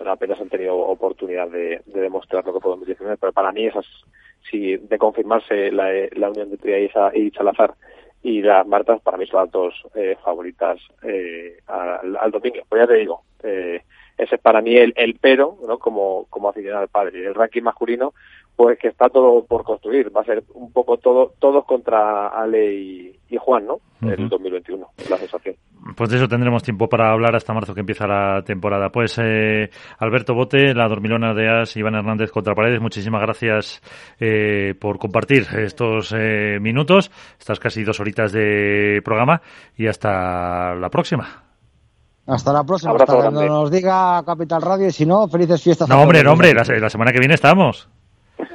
[0.06, 3.16] apenas han tenido oportunidad de, demostrar lo que fue 2019.
[3.18, 3.86] Pero para mí esas,
[4.50, 6.78] si de confirmarse la, la unión de Tria
[7.14, 7.74] y Salazar
[8.26, 12.56] y las Martas para mí son las dos eh, favoritas eh, al, al, domingo.
[12.68, 13.82] Pues ya te digo, eh,
[14.18, 15.78] ese es para mí el, el pero, ¿no?
[15.78, 17.24] Como, como aficionado al padre.
[17.24, 18.14] El ranking masculino,
[18.56, 20.10] pues que está todo por construir.
[20.16, 23.80] Va a ser un poco todo, todos contra Ale y, Juan, ¿no?
[24.00, 25.56] El 2021, la sensación.
[25.94, 28.90] Pues de eso tendremos tiempo para hablar hasta marzo que empieza la temporada.
[28.90, 33.82] Pues eh, Alberto Bote, la dormilona de As, Iván Hernández contra Paredes, muchísimas gracias
[34.18, 39.42] eh, por compartir estos eh, minutos, estas casi dos horitas de programa
[39.76, 41.46] y hasta la próxima.
[42.26, 45.88] Hasta la próxima, hasta cuando nos diga Capital Radio y si no, felices fiestas.
[45.88, 47.88] No, hombre, no, hombre, la, semana que viene estamos.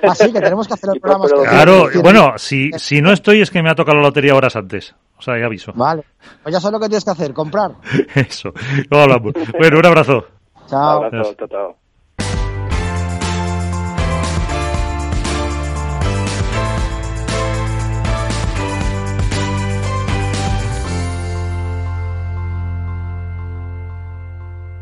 [0.03, 1.27] Ah, sí, que tenemos que hacer el programa.
[1.27, 4.95] Claro, bueno, si, si no estoy es que me ha tocado la lotería horas antes.
[5.17, 5.71] O sea, ya aviso.
[5.75, 6.03] Vale.
[6.41, 7.71] Pues ya sabes lo que tienes que hacer, comprar.
[8.15, 8.53] Eso.
[8.89, 9.33] Luego hablamos.
[9.57, 10.25] bueno, un abrazo.
[10.67, 10.99] Chao.
[10.99, 11.77] Un abrazo, chao, chao.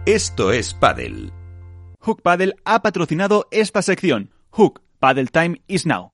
[0.05, 1.29] Esto es Paddle.
[1.99, 4.31] Hook Paddle ha patrocinado esta sección.
[4.49, 6.07] Hook Paddle Time is now.